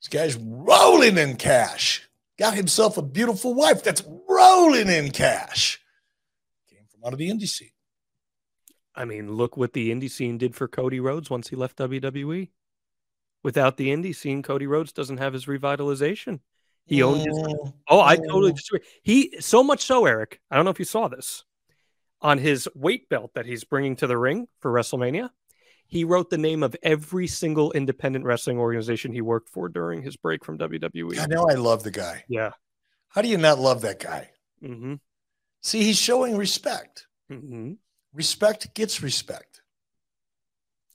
This 0.00 0.08
guy's 0.08 0.36
rolling 0.36 1.18
in 1.18 1.36
cash. 1.36 2.08
Got 2.38 2.54
himself 2.54 2.96
a 2.96 3.02
beautiful 3.02 3.54
wife 3.54 3.82
that's 3.82 4.04
rolling 4.28 4.88
in 4.88 5.10
cash. 5.10 5.80
Came 6.70 6.86
from 6.88 7.04
out 7.04 7.12
of 7.12 7.18
the 7.18 7.30
indie 7.30 7.48
scene. 7.48 7.70
I 8.94 9.04
mean, 9.04 9.32
look 9.32 9.56
what 9.56 9.72
the 9.72 9.90
indie 9.90 10.10
scene 10.10 10.38
did 10.38 10.54
for 10.54 10.68
Cody 10.68 11.00
Rhodes 11.00 11.30
once 11.30 11.48
he 11.48 11.56
left 11.56 11.78
WWE. 11.78 12.50
Without 13.42 13.76
the 13.76 13.88
indie 13.88 14.14
scene, 14.14 14.42
Cody 14.42 14.66
Rhodes 14.66 14.92
doesn't 14.92 15.18
have 15.18 15.32
his 15.32 15.46
revitalization. 15.46 16.40
He 16.84 17.02
owned 17.02 17.20
his. 17.20 17.38
Mm. 17.38 17.74
Oh, 17.88 18.00
I 18.00 18.16
totally 18.16 18.52
disagree. 18.52 18.80
He 19.02 19.36
so 19.40 19.62
much 19.62 19.84
so, 19.84 20.06
Eric. 20.06 20.40
I 20.50 20.56
don't 20.56 20.64
know 20.64 20.70
if 20.70 20.78
you 20.78 20.84
saw 20.84 21.06
this 21.06 21.44
on 22.20 22.38
his 22.38 22.68
weight 22.74 23.08
belt 23.08 23.32
that 23.34 23.46
he's 23.46 23.64
bringing 23.64 23.96
to 23.96 24.06
the 24.06 24.18
ring 24.18 24.48
for 24.60 24.72
WrestleMania. 24.72 25.30
He 25.86 26.04
wrote 26.04 26.28
the 26.28 26.38
name 26.38 26.62
of 26.62 26.76
every 26.82 27.26
single 27.26 27.72
independent 27.72 28.24
wrestling 28.24 28.58
organization 28.58 29.12
he 29.12 29.22
worked 29.22 29.48
for 29.48 29.68
during 29.68 30.02
his 30.02 30.16
break 30.16 30.44
from 30.44 30.58
WWE. 30.58 31.18
I 31.18 31.26
know 31.26 31.46
I 31.48 31.54
love 31.54 31.82
the 31.82 31.90
guy. 31.90 32.24
Yeah. 32.28 32.50
How 33.08 33.22
do 33.22 33.28
you 33.28 33.38
not 33.38 33.58
love 33.58 33.80
that 33.82 33.98
guy? 33.98 34.30
Mm-hmm. 34.62 34.94
See, 35.62 35.82
he's 35.82 35.98
showing 35.98 36.36
respect. 36.36 37.06
Mm-hmm. 37.32 37.72
Respect 38.12 38.74
gets 38.74 39.02
respect. 39.02 39.62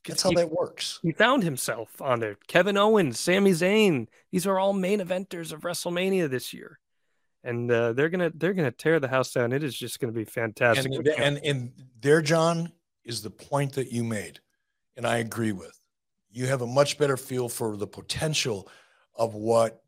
That's 0.08 0.22
how 0.22 0.30
he, 0.30 0.36
that 0.36 0.52
works. 0.52 1.00
He 1.02 1.12
found 1.12 1.44
himself 1.44 2.02
on 2.02 2.20
there. 2.20 2.38
Kevin 2.48 2.78
Owens, 2.78 3.20
Sami 3.20 3.52
Zayn. 3.52 4.08
These 4.32 4.46
are 4.46 4.60
all 4.60 4.74
main 4.74 5.00
eventers 5.00 5.54
of 5.54 5.62
WrestleMania 5.62 6.30
this 6.30 6.54
year, 6.54 6.80
and 7.44 7.70
uh, 7.72 7.94
they're 7.94 8.10
gonna 8.10 8.32
they're 8.36 8.54
gonna 8.54 8.72
tear 8.72 9.00
the 9.00 9.08
house 9.08 9.34
down. 9.34 9.52
It 9.52 9.64
is 9.64 9.76
just 9.76 10.00
gonna 10.00 10.14
be 10.14 10.26
fantastic. 10.26 10.92
And, 10.94 11.08
and 11.08 11.38
and 11.44 11.72
there, 12.02 12.22
Jon, 12.22 12.72
is 13.04 13.22
the 13.22 13.30
point 13.30 13.74
that 13.74 13.92
you 13.92 14.04
made, 14.04 14.40
and 14.96 15.06
I 15.06 15.18
agree 15.18 15.52
with. 15.52 15.80
You 16.32 16.48
have 16.48 16.62
a 16.62 16.68
much 16.68 16.98
better 16.98 17.18
feel 17.18 17.50
for 17.50 17.78
the 17.78 17.88
potential 17.88 18.70
of 19.16 19.36
what 19.36 19.84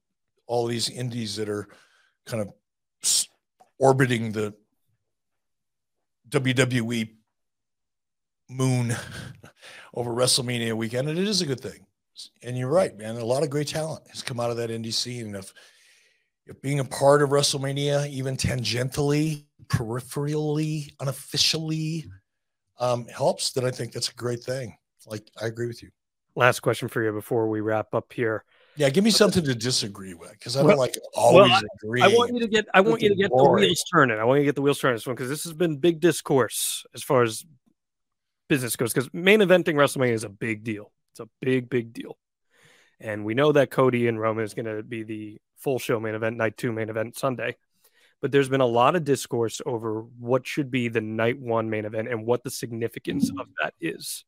all 0.47 0.67
these 0.67 0.89
indies 0.89 1.35
that 1.37 1.49
are 1.49 1.67
kind 2.25 2.43
of 2.43 2.53
orbiting 3.79 4.31
the 4.31 4.53
WWE 6.29 7.09
moon 8.49 8.95
over 9.93 10.11
WrestleMania 10.11 10.73
weekend, 10.73 11.09
and 11.09 11.17
it 11.17 11.27
is 11.27 11.41
a 11.41 11.45
good 11.45 11.61
thing. 11.61 11.85
And 12.43 12.57
you're 12.57 12.69
right, 12.69 12.95
man. 12.97 13.17
A 13.17 13.25
lot 13.25 13.43
of 13.43 13.49
great 13.49 13.67
talent 13.67 14.07
has 14.09 14.21
come 14.21 14.39
out 14.39 14.49
of 14.49 14.57
that 14.57 14.69
indie 14.69 14.93
scene. 14.93 15.25
And 15.27 15.35
if, 15.35 15.45
if 15.49 15.53
being 16.61 16.79
a 16.79 16.85
part 16.85 17.21
of 17.21 17.29
WrestleMania, 17.29 18.09
even 18.09 18.37
tangentially, 18.37 19.45
peripherally, 19.67 20.93
unofficially, 20.99 22.05
um, 22.79 23.07
helps, 23.07 23.51
then 23.51 23.65
I 23.65 23.71
think 23.71 23.93
that's 23.93 24.09
a 24.09 24.13
great 24.13 24.43
thing. 24.43 24.77
Like 25.07 25.29
I 25.41 25.47
agree 25.47 25.67
with 25.67 25.81
you. 25.81 25.89
Last 26.35 26.59
question 26.59 26.87
for 26.87 27.03
you 27.03 27.11
before 27.11 27.47
we 27.47 27.61
wrap 27.61 27.93
up 27.93 28.11
here. 28.11 28.43
Yeah, 28.77 28.89
give 28.89 29.05
me 29.05 29.11
something 29.11 29.43
to 29.45 29.55
disagree 29.55 30.13
with 30.13 30.31
because 30.31 30.57
I 30.57 30.59
don't 30.59 30.69
well, 30.69 30.77
like 30.77 30.97
always 31.13 31.49
well, 31.49 31.61
agree. 31.81 32.01
I 32.01 32.07
want 32.07 32.33
you 32.33 32.41
to 32.41 32.47
get 32.47 32.65
I 32.73 32.81
want 32.81 33.01
you 33.01 33.09
to 33.09 33.15
get 33.15 33.29
boring. 33.29 33.61
the 33.61 33.67
wheels 33.67 33.83
turning. 33.91 34.19
I 34.19 34.25
want 34.25 34.39
you 34.39 34.43
to 34.43 34.45
get 34.49 34.55
the 34.55 34.61
wheels 34.61 34.79
turning 34.79 34.97
this 34.97 35.07
one 35.07 35.15
because 35.15 35.29
this 35.29 35.45
has 35.45 35.53
been 35.53 35.77
big 35.77 36.01
discourse 36.01 36.85
as 36.93 37.01
far 37.01 37.23
as 37.23 37.45
business 38.49 38.75
goes 38.75 38.93
because 38.93 39.09
main 39.13 39.39
eventing 39.39 39.75
WrestleMania 39.75 40.11
is 40.11 40.25
a 40.25 40.29
big 40.29 40.63
deal. 40.65 40.91
It's 41.11 41.21
a 41.21 41.29
big, 41.39 41.69
big 41.69 41.93
deal. 41.93 42.17
And 42.99 43.25
we 43.25 43.33
know 43.33 43.51
that 43.51 43.71
Cody 43.71 44.07
and 44.07 44.19
Roman 44.19 44.43
is 44.43 44.53
going 44.53 44.65
to 44.65 44.83
be 44.83 45.03
the 45.03 45.37
full 45.57 45.79
show 45.79 45.99
main 45.99 46.15
event, 46.15 46.37
night 46.37 46.57
two 46.57 46.71
main 46.71 46.89
event 46.89 47.17
Sunday. 47.17 47.57
But 48.21 48.31
there's 48.31 48.49
been 48.49 48.61
a 48.61 48.65
lot 48.65 48.95
of 48.95 49.03
discourse 49.03 49.61
over 49.65 50.01
what 50.19 50.47
should 50.47 50.71
be 50.71 50.87
the 50.87 51.01
night 51.01 51.39
one 51.39 51.69
main 51.69 51.85
event 51.85 52.07
and 52.07 52.25
what 52.25 52.43
the 52.43 52.51
significance 52.51 53.29
hmm. 53.29 53.39
of 53.39 53.47
that 53.61 53.73
is. 53.79 54.23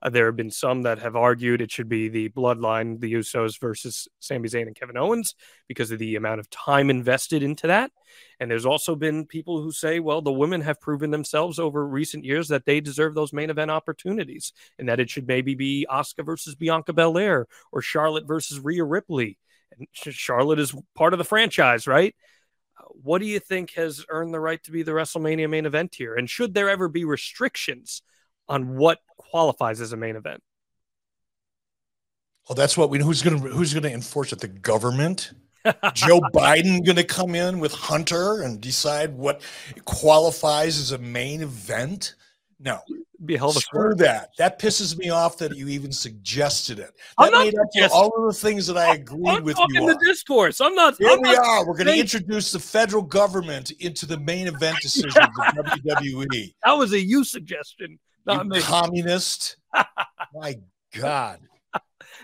Uh, 0.00 0.10
there 0.10 0.26
have 0.26 0.36
been 0.36 0.50
some 0.50 0.82
that 0.82 0.98
have 0.98 1.16
argued 1.16 1.60
it 1.60 1.70
should 1.70 1.88
be 1.88 2.08
the 2.08 2.28
bloodline, 2.30 3.00
the 3.00 3.12
Usos 3.12 3.60
versus 3.60 4.08
Sami 4.20 4.48
Zayn 4.48 4.66
and 4.66 4.76
Kevin 4.76 4.96
Owens 4.96 5.34
because 5.66 5.90
of 5.90 5.98
the 5.98 6.16
amount 6.16 6.40
of 6.40 6.48
time 6.50 6.90
invested 6.90 7.42
into 7.42 7.66
that. 7.66 7.90
And 8.40 8.50
there's 8.50 8.66
also 8.66 8.94
been 8.94 9.26
people 9.26 9.60
who 9.60 9.72
say, 9.72 10.00
well, 10.00 10.22
the 10.22 10.32
women 10.32 10.60
have 10.60 10.80
proven 10.80 11.10
themselves 11.10 11.58
over 11.58 11.86
recent 11.86 12.24
years 12.24 12.48
that 12.48 12.64
they 12.64 12.80
deserve 12.80 13.14
those 13.14 13.32
main 13.32 13.50
event 13.50 13.70
opportunities 13.70 14.52
and 14.78 14.88
that 14.88 15.00
it 15.00 15.10
should 15.10 15.26
maybe 15.26 15.54
be 15.54 15.86
Asuka 15.90 16.24
versus 16.24 16.54
Bianca 16.54 16.92
Belair 16.92 17.46
or 17.72 17.82
Charlotte 17.82 18.26
versus 18.26 18.60
Rhea 18.60 18.84
Ripley. 18.84 19.38
And 19.76 19.88
Charlotte 19.92 20.60
is 20.60 20.74
part 20.94 21.12
of 21.12 21.18
the 21.18 21.24
franchise, 21.24 21.86
right? 21.86 22.14
Uh, 22.78 22.84
what 23.02 23.18
do 23.18 23.26
you 23.26 23.40
think 23.40 23.72
has 23.72 24.04
earned 24.08 24.32
the 24.32 24.40
right 24.40 24.62
to 24.64 24.70
be 24.70 24.82
the 24.82 24.92
WrestleMania 24.92 25.50
main 25.50 25.66
event 25.66 25.94
here? 25.94 26.14
And 26.14 26.30
should 26.30 26.54
there 26.54 26.70
ever 26.70 26.88
be 26.88 27.04
restrictions 27.04 28.02
on 28.48 28.76
what 28.76 28.98
qualifies 29.16 29.80
as 29.80 29.92
a 29.92 29.96
main 29.96 30.16
event. 30.16 30.42
Well, 32.48 32.56
that's 32.56 32.76
what 32.76 32.90
we 32.90 32.98
know. 32.98 33.04
Who's 33.04 33.22
going 33.22 33.40
to 33.40 33.48
who's 33.48 33.74
going 33.74 33.82
to 33.82 33.92
enforce 33.92 34.32
it? 34.32 34.40
The 34.40 34.48
government. 34.48 35.32
Joe 35.94 36.20
Biden 36.32 36.84
going 36.84 36.96
to 36.96 37.04
come 37.04 37.34
in 37.34 37.58
with 37.58 37.72
Hunter 37.72 38.42
and 38.42 38.60
decide 38.60 39.12
what 39.12 39.42
qualifies 39.84 40.78
as 40.78 40.92
a 40.92 40.98
main 40.98 41.42
event? 41.42 42.14
No, 42.60 42.80
be 43.24 43.34
a 43.34 43.38
hell 43.38 43.50
of 43.50 43.56
a 43.56 43.60
Screw 43.60 43.94
that. 43.96 44.30
That 44.38 44.58
pisses 44.58 44.96
me 44.96 45.10
off 45.10 45.38
that 45.38 45.56
you 45.56 45.68
even 45.68 45.92
suggested 45.92 46.78
it. 46.78 46.92
That 47.18 47.34
I'm 47.34 47.44
made 47.44 47.54
up 47.58 47.92
all 47.92 48.12
of 48.16 48.32
the 48.32 48.38
things 48.38 48.66
that 48.66 48.76
I 48.76 48.94
agreed 48.94 49.28
I'm 49.28 49.44
with 49.44 49.58
you. 49.68 49.80
in 49.80 49.86
the 49.86 49.98
discourse. 50.04 50.60
I'm 50.60 50.74
not. 50.74 50.96
Here 50.98 51.10
I'm 51.10 51.20
we 51.20 51.32
not 51.32 51.44
are. 51.44 51.66
We're 51.66 51.76
going 51.76 51.86
to 51.86 51.98
introduce 51.98 52.50
the 52.50 52.58
federal 52.58 53.02
government 53.02 53.72
into 53.72 54.06
the 54.06 54.18
main 54.18 54.46
event 54.46 54.78
decision 54.82 55.22
of 55.22 55.30
WWE. 55.30 56.54
That 56.64 56.72
was 56.72 56.92
a 56.92 57.00
you 57.00 57.24
suggestion. 57.24 57.98
Not 58.28 58.44
you 58.44 58.50
me. 58.50 58.60
communist. 58.60 59.56
My 60.34 60.56
God. 60.94 61.40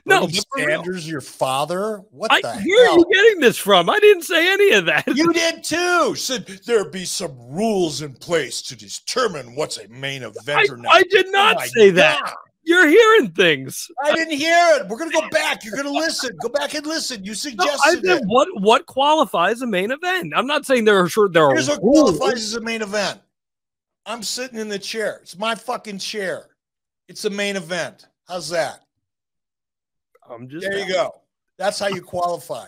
No, 0.06 0.28
Sanders, 0.58 1.08
your 1.08 1.22
father. 1.22 2.02
What 2.10 2.30
I, 2.30 2.42
the 2.42 2.48
where 2.48 2.86
hell? 2.86 2.94
are 2.94 2.98
you 2.98 3.06
getting 3.10 3.40
this 3.40 3.56
from? 3.56 3.88
I 3.88 3.98
didn't 4.00 4.24
say 4.24 4.52
any 4.52 4.72
of 4.72 4.84
that. 4.84 5.06
You 5.06 5.32
did 5.32 5.64
too. 5.64 6.14
Said 6.14 6.46
there 6.66 6.90
be 6.90 7.06
some 7.06 7.34
rules 7.38 8.02
in 8.02 8.12
place 8.14 8.60
to 8.62 8.76
determine 8.76 9.54
what's 9.54 9.78
a 9.78 9.88
main 9.88 10.22
event 10.22 10.68
I, 10.70 10.72
or 10.72 10.76
not. 10.76 10.94
I 10.94 11.04
did 11.04 11.26
oh, 11.28 11.30
not 11.30 11.56
Oh 11.58 11.64
say 11.74 11.90
that. 11.90 12.34
You're 12.64 12.88
hearing 12.88 13.30
things. 13.30 13.88
I 14.02 14.14
didn't 14.14 14.36
hear 14.36 14.56
it. 14.76 14.88
We're 14.88 14.98
gonna 14.98 15.10
go 15.10 15.28
back. 15.30 15.64
You're 15.64 15.76
gonna 15.76 15.90
listen. 15.90 16.36
Go 16.42 16.48
back 16.48 16.74
and 16.74 16.86
listen. 16.86 17.24
You 17.24 17.30
No, 17.32 17.34
suggested 17.34 18.06
I 18.08 18.16
it. 18.16 18.22
what 18.26 18.48
what 18.60 18.86
qualifies 18.86 19.62
a 19.62 19.66
main 19.66 19.90
event. 19.90 20.32
I'm 20.36 20.46
not 20.46 20.66
saying 20.66 20.84
there 20.84 20.98
are 20.98 21.08
sure 21.08 21.28
there 21.28 21.44
are 21.44 21.52
Here's 21.52 21.68
what 21.68 21.82
rules. 21.82 22.16
qualifies 22.18 22.42
as 22.42 22.54
a 22.54 22.60
main 22.60 22.82
event. 22.82 23.20
I'm 24.06 24.22
sitting 24.22 24.58
in 24.58 24.68
the 24.68 24.78
chair. 24.78 25.18
It's 25.22 25.38
my 25.38 25.54
fucking 25.54 25.98
chair. 25.98 26.48
It's 27.08 27.22
the 27.22 27.30
main 27.30 27.56
event. 27.56 28.06
How's 28.28 28.48
that? 28.50 28.80
I'm 30.28 30.48
just 30.48 30.66
There 30.66 30.78
you 30.78 30.92
go. 30.92 31.22
That's 31.58 31.78
how 31.78 31.88
you 31.88 32.02
qualify. 32.02 32.66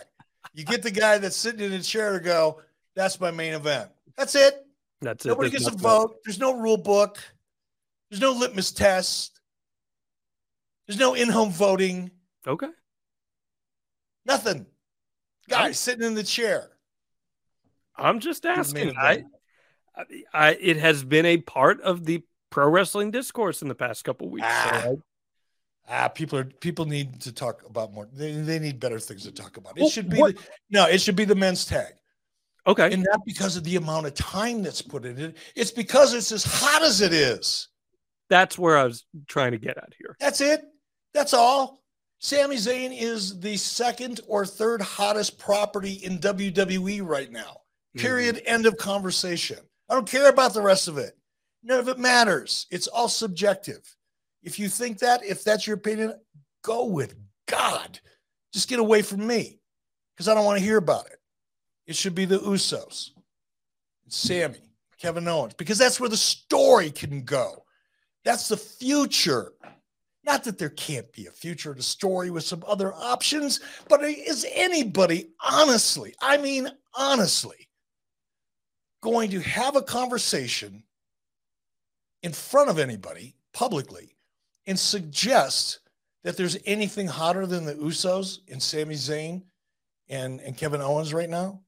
You 0.53 0.63
get 0.63 0.81
the 0.81 0.91
guy 0.91 1.17
that's 1.17 1.35
sitting 1.35 1.61
in 1.61 1.71
the 1.71 1.79
chair 1.79 2.13
to 2.13 2.19
go, 2.19 2.61
that's 2.95 3.19
my 3.19 3.31
main 3.31 3.53
event. 3.53 3.89
That's 4.15 4.35
it. 4.35 4.65
That's 5.01 5.25
it. 5.25 5.29
Nobody 5.29 5.49
There's 5.49 5.65
gets 5.65 5.75
a 5.75 5.77
vote. 5.77 6.17
There's 6.25 6.39
no 6.39 6.57
rule 6.57 6.77
book. 6.77 7.19
There's 8.09 8.21
no 8.21 8.31
litmus 8.31 8.71
test. 8.71 9.39
There's 10.87 10.99
no 10.99 11.13
in-home 11.13 11.51
voting. 11.51 12.09
Okay. 12.47 12.69
Nothing. 14.25 14.65
Guy 15.49 15.71
sitting 15.71 16.05
in 16.05 16.13
the 16.13 16.23
chair. 16.23 16.69
I'm 17.95 18.19
just 18.19 18.45
asking. 18.45 18.95
I. 18.97 19.23
I, 20.33 20.57
it 20.59 20.77
has 20.77 21.03
been 21.03 21.25
a 21.25 21.37
part 21.37 21.81
of 21.81 22.05
the 22.05 22.23
pro 22.49 22.69
wrestling 22.69 23.11
discourse 23.11 23.61
in 23.61 23.67
the 23.67 23.75
past 23.75 24.03
couple 24.03 24.29
weeks. 24.29 24.47
so 24.47 24.53
Ah. 24.53 24.81
I- 24.85 24.95
Ah, 25.89 26.07
people 26.09 26.37
are 26.37 26.43
people 26.43 26.83
need 26.83 27.21
to 27.21 27.31
talk 27.31 27.63
about 27.65 27.93
more. 27.93 28.09
They, 28.11 28.33
they 28.33 28.59
need 28.59 28.77
better 28.77 28.99
things 28.99 29.23
to 29.23 29.31
talk 29.31 29.55
about. 29.55 29.77
It 29.77 29.81
Well, 29.81 29.89
should 29.89 30.09
be 30.09 30.17
the, 30.17 30.37
no, 30.69 30.85
it 30.85 30.99
should 30.99 31.15
be 31.15 31.23
the 31.23 31.33
men's 31.35 31.63
tag. 31.63 31.93
okay. 32.67 32.91
And 32.93 33.05
not 33.09 33.21
because 33.25 33.55
of 33.55 33.63
the 33.63 33.77
amount 33.77 34.05
of 34.05 34.13
time 34.13 34.61
that's 34.61 34.81
put 34.81 35.05
in 35.05 35.17
it. 35.17 35.37
It's 35.55 35.71
because 35.71 36.13
it's 36.13 36.33
as 36.33 36.43
hot 36.43 36.81
as 36.83 36.99
it 36.99 37.13
is. 37.13 37.69
That's 38.29 38.57
where 38.57 38.75
I 38.77 38.83
was 38.83 39.05
trying 39.29 39.53
to 39.53 39.57
get 39.57 39.77
at 39.77 39.93
here. 39.97 40.17
That's 40.19 40.41
it. 40.41 40.61
That's 41.13 41.33
all. 41.33 41.81
Sami 42.19 42.57
Zayn 42.57 42.93
is 42.93 43.39
the 43.39 43.55
second 43.55 44.19
or 44.27 44.45
third 44.45 44.81
hottest 44.81 45.39
property 45.39 45.93
in 46.03 46.19
WWE 46.19 46.99
right 47.01 47.31
now. 47.31 47.61
Period. 47.95 48.41
End 48.45 48.65
of 48.65 48.75
conversation. 48.75 49.59
I 49.89 49.93
don't 49.93 50.09
care 50.09 50.29
about 50.29 50.53
the 50.53 50.61
rest 50.61 50.87
of 50.87 50.97
it. 50.97 51.17
None 51.63 51.79
of 51.79 51.87
it 51.87 51.97
matters. 51.97 52.67
It's 52.71 52.87
all 52.87 53.09
subjective. 53.09 53.95
If 54.43 54.59
you 54.59 54.69
think 54.69 54.99
that, 54.99 55.23
if 55.25 55.43
that's 55.43 55.67
your 55.67 55.75
opinion, 55.75 56.13
go 56.63 56.85
with 56.85 57.15
God. 57.47 57.99
Just 58.53 58.69
get 58.69 58.79
away 58.79 59.01
from 59.01 59.25
me 59.25 59.59
because 60.15 60.27
I 60.27 60.33
don't 60.33 60.45
want 60.45 60.59
to 60.59 60.65
hear 60.65 60.77
about 60.77 61.07
it. 61.07 61.19
It 61.85 61.95
should 61.95 62.15
be 62.15 62.25
the 62.25 62.39
Usos, 62.39 63.11
Sami, 64.09 64.59
Kevin 64.99 65.27
Owens, 65.27 65.53
because 65.53 65.77
that's 65.77 65.99
where 65.99 66.09
the 66.09 66.17
story 66.17 66.91
can 66.91 67.23
go. 67.23 67.63
That's 68.25 68.49
the 68.49 68.57
future. 68.57 69.53
Not 70.25 70.43
that 70.43 70.57
there 70.57 70.69
can't 70.69 71.11
be 71.13 71.27
a 71.27 71.31
future 71.31 71.73
to 71.73 71.81
story 71.81 72.29
with 72.29 72.43
some 72.43 72.63
other 72.67 72.93
options, 72.93 73.61
but 73.87 74.03
is 74.03 74.45
anybody 74.53 75.29
honestly, 75.41 76.13
I 76.21 76.37
mean, 76.37 76.69
honestly, 76.93 77.66
going 79.01 79.31
to 79.31 79.39
have 79.39 79.75
a 79.75 79.81
conversation 79.81 80.83
in 82.23 82.33
front 82.33 82.69
of 82.69 82.79
anybody 82.79 83.35
publicly 83.53 84.15
and 84.65 84.77
suggest 84.77 85.79
that 86.23 86.37
there's 86.37 86.57
anything 86.65 87.07
hotter 87.07 87.45
than 87.45 87.65
the 87.65 87.75
Usos 87.75 88.39
and 88.51 88.61
Sami 88.61 88.95
Zayn 88.95 89.43
and, 90.09 90.41
and 90.41 90.57
Kevin 90.57 90.81
Owens 90.81 91.13
right 91.13 91.29
now? 91.29 91.61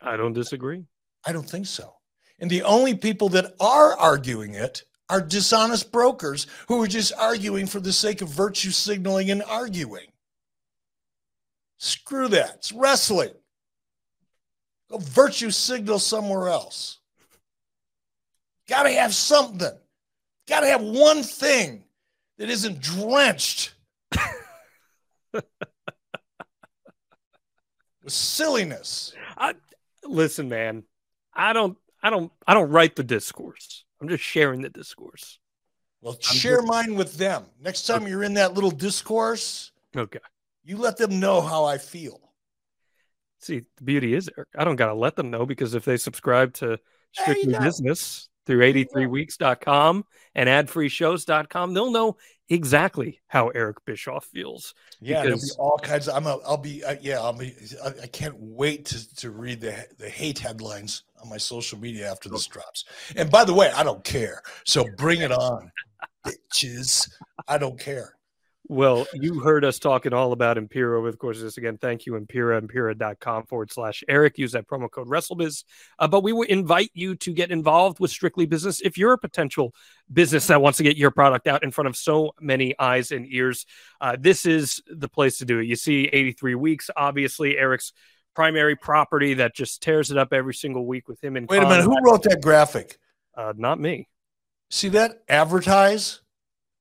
I 0.00 0.16
don't 0.16 0.32
disagree. 0.32 0.84
I 1.24 1.32
don't 1.32 1.48
think 1.48 1.66
so. 1.66 1.94
And 2.38 2.50
the 2.50 2.62
only 2.62 2.94
people 2.94 3.28
that 3.30 3.54
are 3.60 3.96
arguing 3.98 4.54
it 4.54 4.84
are 5.08 5.20
dishonest 5.20 5.92
brokers 5.92 6.46
who 6.68 6.82
are 6.82 6.86
just 6.86 7.12
arguing 7.18 7.66
for 7.66 7.80
the 7.80 7.92
sake 7.92 8.22
of 8.22 8.28
virtue 8.28 8.70
signaling 8.70 9.30
and 9.30 9.42
arguing. 9.42 10.06
Screw 11.78 12.28
that. 12.28 12.54
It's 12.56 12.72
wrestling. 12.72 13.30
Go 14.90 14.98
virtue 14.98 15.50
signal 15.50 15.98
somewhere 15.98 16.48
else. 16.48 16.98
Got 18.68 18.84
to 18.84 18.92
have 18.92 19.14
something. 19.14 19.72
Got 20.48 20.60
to 20.60 20.66
have 20.66 20.82
one 20.82 21.22
thing 21.22 21.84
that 22.38 22.48
isn't 22.50 22.80
drenched 22.80 23.74
with 25.32 25.44
silliness. 28.06 29.12
I, 29.36 29.54
listen, 30.04 30.48
man. 30.48 30.84
I 31.34 31.52
don't. 31.52 31.76
I 32.02 32.10
don't. 32.10 32.30
I 32.46 32.54
don't 32.54 32.70
write 32.70 32.96
the 32.96 33.02
discourse. 33.04 33.84
I'm 34.00 34.08
just 34.08 34.22
sharing 34.22 34.60
the 34.62 34.68
discourse. 34.68 35.38
Well, 36.00 36.16
share 36.20 36.62
mine 36.62 36.94
with 36.94 37.16
them. 37.16 37.46
Next 37.60 37.86
time 37.86 38.06
you're 38.06 38.22
in 38.22 38.34
that 38.34 38.54
little 38.54 38.70
discourse, 38.70 39.72
Okay. 39.96 40.20
you 40.62 40.76
let 40.76 40.96
them 40.96 41.18
know 41.18 41.40
how 41.40 41.64
I 41.64 41.78
feel. 41.78 42.20
See, 43.38 43.62
the 43.76 43.84
beauty 43.84 44.14
is, 44.14 44.30
I 44.56 44.64
don't 44.64 44.76
got 44.76 44.86
to 44.86 44.94
let 44.94 45.16
them 45.16 45.30
know 45.30 45.46
because 45.46 45.74
if 45.74 45.84
they 45.84 45.96
subscribe 45.96 46.54
to 46.54 46.78
Strictly. 47.12 47.58
Business 47.58 48.28
through 48.44 48.72
83weeks.com 48.72 50.04
and 50.34 50.48
adfreeshows.com, 50.48 51.74
they'll 51.74 51.90
know 51.90 52.16
exactly 52.48 53.20
how 53.26 53.48
Eric 53.48 53.84
Bischoff 53.84 54.26
feels. 54.26 54.74
Yeah, 55.00 55.22
there'll 55.22 55.38
be 55.38 55.50
all 55.58 55.78
kinds 55.82 56.08
of. 56.08 56.14
I'm. 56.14 56.26
A, 56.26 56.38
I'll 56.46 56.56
be. 56.56 56.84
Uh, 56.84 56.96
yeah, 57.00 57.20
I'll 57.20 57.32
be. 57.32 57.54
I, 57.84 57.88
I 58.02 58.06
can't 58.06 58.36
wait 58.38 58.84
to, 58.86 59.16
to 59.16 59.30
read 59.30 59.60
the 59.60 59.86
the 59.98 60.08
hate 60.08 60.38
headlines 60.38 61.04
on 61.22 61.28
my 61.28 61.38
social 61.38 61.78
media 61.78 62.10
after 62.10 62.28
this 62.28 62.46
drops. 62.46 62.84
And 63.16 63.30
by 63.30 63.44
the 63.44 63.54
way, 63.54 63.70
I 63.74 63.82
don't 63.82 64.04
care. 64.04 64.42
So 64.64 64.86
bring 64.96 65.22
it 65.22 65.32
on, 65.32 65.70
bitches. 66.24 67.10
I 67.48 67.58
don't 67.58 67.78
care. 67.80 68.15
Well, 68.68 69.06
you 69.14 69.38
heard 69.38 69.64
us 69.64 69.78
talking 69.78 70.12
all 70.12 70.32
about 70.32 70.56
Empiraa 70.56 70.98
over 70.98 71.10
the 71.10 71.16
course 71.16 71.36
of 71.36 71.44
this. 71.44 71.56
Again, 71.56 71.78
thank 71.78 72.04
you, 72.04 72.14
Empiraa, 72.14 72.60
empiraa.com 72.60 73.46
forward 73.46 73.70
slash 73.70 74.02
Eric. 74.08 74.38
Use 74.38 74.52
that 74.52 74.66
promo 74.66 74.90
code 74.90 75.08
WrestleBiz. 75.08 75.64
Uh, 75.98 76.08
but 76.08 76.24
we 76.24 76.32
will 76.32 76.48
invite 76.48 76.90
you 76.92 77.14
to 77.16 77.32
get 77.32 77.52
involved 77.52 78.00
with 78.00 78.10
Strictly 78.10 78.44
Business 78.44 78.80
if 78.80 78.98
you're 78.98 79.12
a 79.12 79.18
potential 79.18 79.72
business 80.12 80.48
that 80.48 80.60
wants 80.60 80.78
to 80.78 80.82
get 80.82 80.96
your 80.96 81.12
product 81.12 81.46
out 81.46 81.62
in 81.62 81.70
front 81.70 81.86
of 81.86 81.96
so 81.96 82.32
many 82.40 82.74
eyes 82.78 83.12
and 83.12 83.26
ears. 83.28 83.66
Uh, 84.00 84.16
this 84.18 84.46
is 84.46 84.82
the 84.88 85.08
place 85.08 85.38
to 85.38 85.44
do 85.44 85.60
it. 85.60 85.66
You 85.66 85.76
see 85.76 86.08
83 86.12 86.56
weeks, 86.56 86.90
obviously, 86.96 87.56
Eric's 87.56 87.92
primary 88.34 88.74
property 88.74 89.34
that 89.34 89.54
just 89.54 89.80
tears 89.80 90.10
it 90.10 90.18
up 90.18 90.32
every 90.32 90.54
single 90.54 90.86
week 90.86 91.08
with 91.08 91.22
him. 91.22 91.36
And 91.36 91.48
Wait 91.48 91.62
a 91.62 91.68
minute. 91.68 91.84
Who 91.84 91.96
wrote 92.02 92.24
that 92.24 92.42
graphic? 92.42 92.98
Uh, 93.36 93.52
not 93.56 93.78
me. 93.78 94.08
See 94.70 94.88
that? 94.90 95.22
Advertise. 95.28 96.20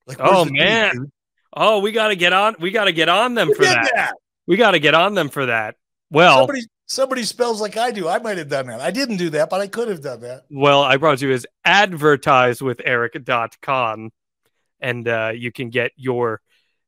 Like, 0.07 0.17
Oh 0.19 0.45
man. 0.45 1.11
Oh, 1.55 1.79
we 1.79 1.91
got 1.91 2.09
to 2.09 2.15
get 2.15 2.33
on. 2.33 2.55
We 2.59 2.71
got 2.71 2.85
to 2.85 2.91
get 2.91 3.09
on 3.09 3.33
them 3.33 3.47
Who 3.47 3.55
for 3.55 3.63
that. 3.63 3.91
that? 3.95 4.13
We 4.47 4.57
got 4.57 4.71
to 4.71 4.79
get 4.79 4.93
on 4.93 5.13
them 5.13 5.29
for 5.29 5.45
that. 5.47 5.75
Well, 6.11 6.39
Somebody. 6.39 6.61
Somebody 6.87 7.23
spells 7.23 7.59
like 7.59 7.77
I 7.77 7.89
do. 7.89 8.07
I 8.07 8.19
might 8.19 8.37
have 8.37 8.47
done 8.47 8.67
that. 8.67 8.79
I 8.79 8.91
didn't 8.91 9.17
do 9.17 9.31
that, 9.31 9.49
but 9.49 9.59
I 9.59 9.65
could 9.65 9.87
have 9.87 10.03
done 10.03 10.19
that. 10.21 10.43
well, 10.51 10.83
I 10.83 10.97
brought 10.97 11.19
you 11.19 11.31
as 11.31 11.43
advertise 11.63 12.61
with 12.61 12.79
Eric.com 12.85 14.11
and 14.79 15.07
uh, 15.07 15.31
you 15.33 15.51
can 15.51 15.71
get 15.71 15.93
your 15.95 16.41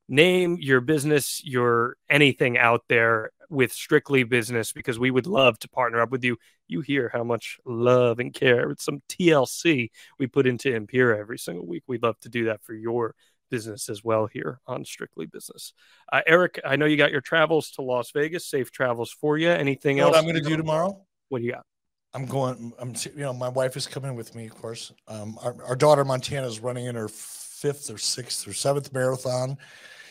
name, 0.07 0.57
your 0.59 0.81
business, 0.81 1.41
your 1.43 1.97
anything 2.11 2.59
out 2.59 2.83
there 2.89 3.31
with 3.49 3.73
strictly 3.73 4.23
business 4.23 4.71
because 4.71 4.99
we 4.99 5.09
would 5.09 5.25
love 5.25 5.57
to 5.59 5.69
partner 5.69 5.99
up 5.99 6.11
with 6.11 6.23
you. 6.23 6.37
You 6.67 6.81
hear 6.81 7.09
how 7.11 7.23
much 7.23 7.57
love 7.65 8.19
and 8.19 8.31
care 8.31 8.67
with 8.67 8.79
some 8.79 9.01
TLC 9.09 9.89
we 10.19 10.27
put 10.27 10.45
into 10.45 10.69
Empiraa 10.79 11.17
every 11.17 11.39
single 11.39 11.65
week. 11.65 11.81
We'd 11.87 12.03
love 12.03 12.19
to 12.19 12.29
do 12.29 12.45
that 12.45 12.61
for 12.61 12.75
your 12.75 13.15
business 13.49 13.89
as 13.89 14.03
well 14.03 14.27
here 14.27 14.59
on 14.67 14.85
Strictly 14.85 15.25
Business. 15.25 15.73
Uh, 16.11 16.21
Eric, 16.25 16.59
I 16.65 16.75
know 16.75 16.85
you 16.85 16.97
got 16.97 17.11
your 17.11 17.21
travels 17.21 17.71
to 17.71 17.81
Las 17.81 18.11
Vegas. 18.11 18.49
Safe 18.49 18.71
travels 18.71 19.11
for 19.11 19.37
you. 19.37 19.49
Anything 19.49 19.97
You 19.97 20.01
know 20.01 20.07
else? 20.07 20.13
what 20.15 20.19
I'm 20.19 20.25
going 20.31 20.43
to 20.43 20.49
do 20.49 20.57
tomorrow? 20.57 21.01
What 21.29 21.39
do 21.39 21.45
you 21.45 21.53
got? 21.53 21.65
I'm 22.13 22.25
going. 22.25 22.73
I'm. 22.79 22.93
You 23.15 23.23
know, 23.23 23.33
my 23.33 23.49
wife 23.49 23.75
is 23.77 23.85
coming 23.85 24.15
with 24.15 24.33
me, 24.33 24.45
of 24.45 24.55
course. 24.55 24.91
Um, 25.07 25.37
our, 25.43 25.55
our 25.65 25.75
daughter 25.75 26.03
Montana 26.05 26.47
is 26.47 26.59
running 26.59 26.85
in 26.85 26.95
her 26.95 27.09
fifth 27.09 27.91
or 27.91 27.97
sixth 27.97 28.47
or 28.47 28.53
seventh 28.53 28.93
marathon. 28.93 29.57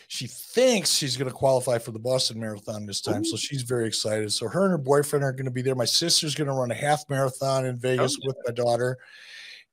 She 0.09 0.27
thinks 0.27 0.93
she's 0.93 1.17
going 1.17 1.29
to 1.29 1.35
qualify 1.35 1.79
for 1.79 1.91
the 1.91 1.99
Boston 1.99 2.39
Marathon 2.39 2.85
this 2.85 3.01
time, 3.01 3.25
so 3.25 3.35
she's 3.35 3.63
very 3.63 3.87
excited. 3.87 4.31
So 4.31 4.47
her 4.47 4.63
and 4.63 4.71
her 4.71 4.77
boyfriend 4.77 5.25
are 5.25 5.33
going 5.33 5.45
to 5.45 5.51
be 5.51 5.61
there. 5.61 5.75
My 5.75 5.83
sister's 5.83 6.33
going 6.33 6.47
to 6.47 6.53
run 6.53 6.71
a 6.71 6.75
half 6.75 7.03
marathon 7.09 7.65
in 7.65 7.77
Vegas 7.77 8.17
with 8.23 8.37
my 8.45 8.53
daughter, 8.53 8.97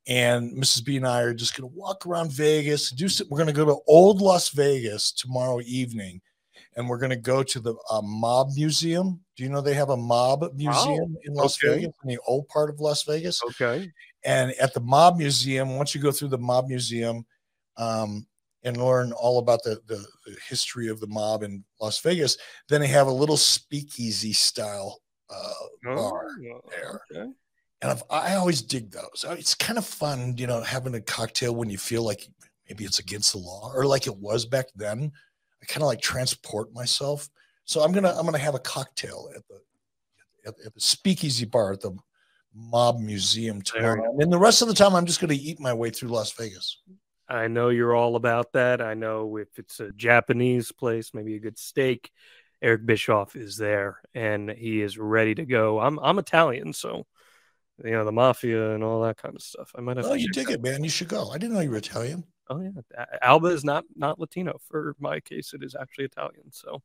and 0.07 0.53
Mrs. 0.53 0.85
B 0.85 0.97
and 0.97 1.07
I 1.07 1.23
are 1.23 1.35
just 1.35 1.57
going 1.57 1.69
to 1.71 1.77
walk 1.77 2.07
around 2.07 2.33
Vegas. 2.33 2.91
Do 2.91 3.09
some, 3.09 3.27
we're 3.31 3.39
going 3.39 3.47
to 3.47 3.53
go 3.53 3.65
to 3.65 3.79
Old 3.87 4.21
Las 4.21 4.51
Vegas 4.51 5.13
tomorrow 5.13 5.61
evening, 5.65 6.21
and 6.77 6.89
we're 6.89 6.99
going 6.99 7.11
to 7.11 7.17
go 7.17 7.43
to 7.43 7.61
the 7.61 7.75
uh, 7.91 8.03
Mob 8.03 8.51
Museum. 8.55 9.21
Do 9.37 9.43
you 9.43 9.49
know 9.49 9.61
they 9.61 9.75
have 9.75 9.91
a 9.91 9.97
Mob 9.97 10.53
Museum 10.55 11.17
in 11.25 11.35
Las 11.35 11.59
okay. 11.63 11.77
Vegas, 11.77 11.95
in 12.03 12.11
the 12.11 12.19
old 12.27 12.49
part 12.49 12.71
of 12.71 12.81
Las 12.81 13.03
Vegas? 13.05 13.43
Okay. 13.43 13.91
And 14.25 14.53
at 14.53 14.75
the 14.75 14.81
Mob 14.81 15.17
Museum, 15.17 15.77
once 15.77 15.95
you 15.95 16.01
go 16.01 16.13
through 16.13 16.29
the 16.29 16.39
Mob 16.39 16.69
Museum 16.69 17.25
um, 17.77 18.27
and 18.63 18.77
learn 18.77 19.13
all 19.13 19.39
about 19.39 19.63
the, 19.63 19.81
the, 19.87 20.05
the 20.27 20.37
history 20.49 20.89
of 20.89 21.01
the 21.01 21.07
mob 21.07 21.43
in 21.43 21.65
Las 21.81 22.01
Vegas, 22.01 22.39
then 22.69 22.81
they 22.81 22.87
have 22.87 23.07
a 23.07 23.13
little 23.13 23.37
speakeasy 23.37 24.33
style 24.33 25.01
uh, 25.31 25.53
bar 25.83 26.29
there. 26.71 27.01
Okay. 27.11 27.31
And 27.85 27.93
I've, 27.93 28.03
I 28.09 28.37
always 28.37 28.63
dig 28.63 28.91
those. 28.93 29.27
It's 29.29 29.55
kind 29.55 29.77
of 29.77 29.85
fun, 29.85 30.39
you 30.39 30.47
know, 30.47 30.63
having 30.63 30.95
a 30.95 31.03
cocktail 31.03 31.55
when 31.55 31.69
you 31.69 31.77
feel 31.77 32.03
like 32.03 32.27
maybe 32.67 32.83
it's 32.85 32.99
against 32.99 33.33
the 33.33 33.39
law 33.41 33.71
or 33.75 33.85
like 33.85 34.07
it 34.07 34.17
was 34.17 34.47
back 34.47 34.69
then. 34.75 35.13
I 35.61 35.67
kind 35.67 35.83
of 35.83 35.89
like 35.89 36.01
transport 36.01 36.73
myself. 36.73 37.29
So 37.67 37.83
I'm 37.83 37.93
gonna 37.93 38.15
I'm 38.17 38.25
gonna 38.25 38.39
have 38.39 38.55
a 38.55 38.59
cocktail 38.59 39.29
at 39.37 39.47
the 39.49 39.61
at, 40.49 40.55
at 40.65 40.73
the 40.73 40.81
speakeasy 40.81 41.45
bar 41.45 41.75
at 41.75 41.83
the 41.83 41.95
Mob 42.55 43.01
Museum 43.01 43.61
tomorrow. 43.61 44.17
And 44.19 44.33
the 44.33 44.39
rest 44.39 44.63
of 44.63 44.69
the 44.69 44.75
time, 44.75 44.95
I'm 44.95 45.05
just 45.05 45.21
gonna 45.21 45.35
eat 45.35 45.61
my 45.61 45.75
way 45.75 45.91
through 45.91 46.09
Las 46.09 46.33
Vegas. 46.33 46.81
I 47.29 47.49
know 47.49 47.69
you're 47.69 47.95
all 47.95 48.17
about 48.17 48.55
that. 48.55 48.81
I 48.81 48.95
know 48.95 49.37
if 49.37 49.59
it's 49.59 49.81
a 49.81 49.93
Japanese 49.93 50.73
place, 50.73 51.13
maybe 51.13 51.37
a 51.37 51.41
good 51.41 51.59
steak, 51.59 52.11
Eric 52.63 52.87
Bischoff 52.87 53.37
is 53.37 53.59
there 53.59 54.01
and 54.15 54.49
he 54.49 54.81
is 54.81 54.97
ready 54.97 55.35
to 55.35 55.45
go. 55.45 55.81
I'm 55.81 55.99
I'm 55.99 56.19
Italian, 56.19 56.73
so 56.73 57.05
you 57.83 57.91
know 57.91 58.05
the 58.05 58.13
mafia 58.13 58.75
and 58.75 58.85
all 58.85 59.03
that 59.03 59.17
kind 59.17 59.35
of 59.35 59.43
stuff. 59.43 59.73
I 59.77 59.81
might 59.81 59.97
have. 59.97 60.07
Oh, 60.07 60.15
you 60.15 60.29
dig 60.31 60.51
it, 60.51 60.63
man. 60.63 60.85
You 60.85 60.91
should 60.91 61.09
go. 61.09 61.31
I 61.31 61.39
didn't 61.39 61.55
know 61.55 61.61
you 61.61 61.71
were 61.71 61.77
Italian. 61.77 62.25
Oh 62.51 62.61
yeah, 62.61 63.05
Alba 63.23 63.49
is 63.49 63.65
not 63.65 63.85
not 63.97 64.19
Latino. 64.19 64.59
For 64.69 64.95
my 64.99 65.21
case, 65.21 65.55
it 65.55 65.63
is 65.63 65.75
actually 65.75 66.05
Italian. 66.05 66.53
So 66.53 66.83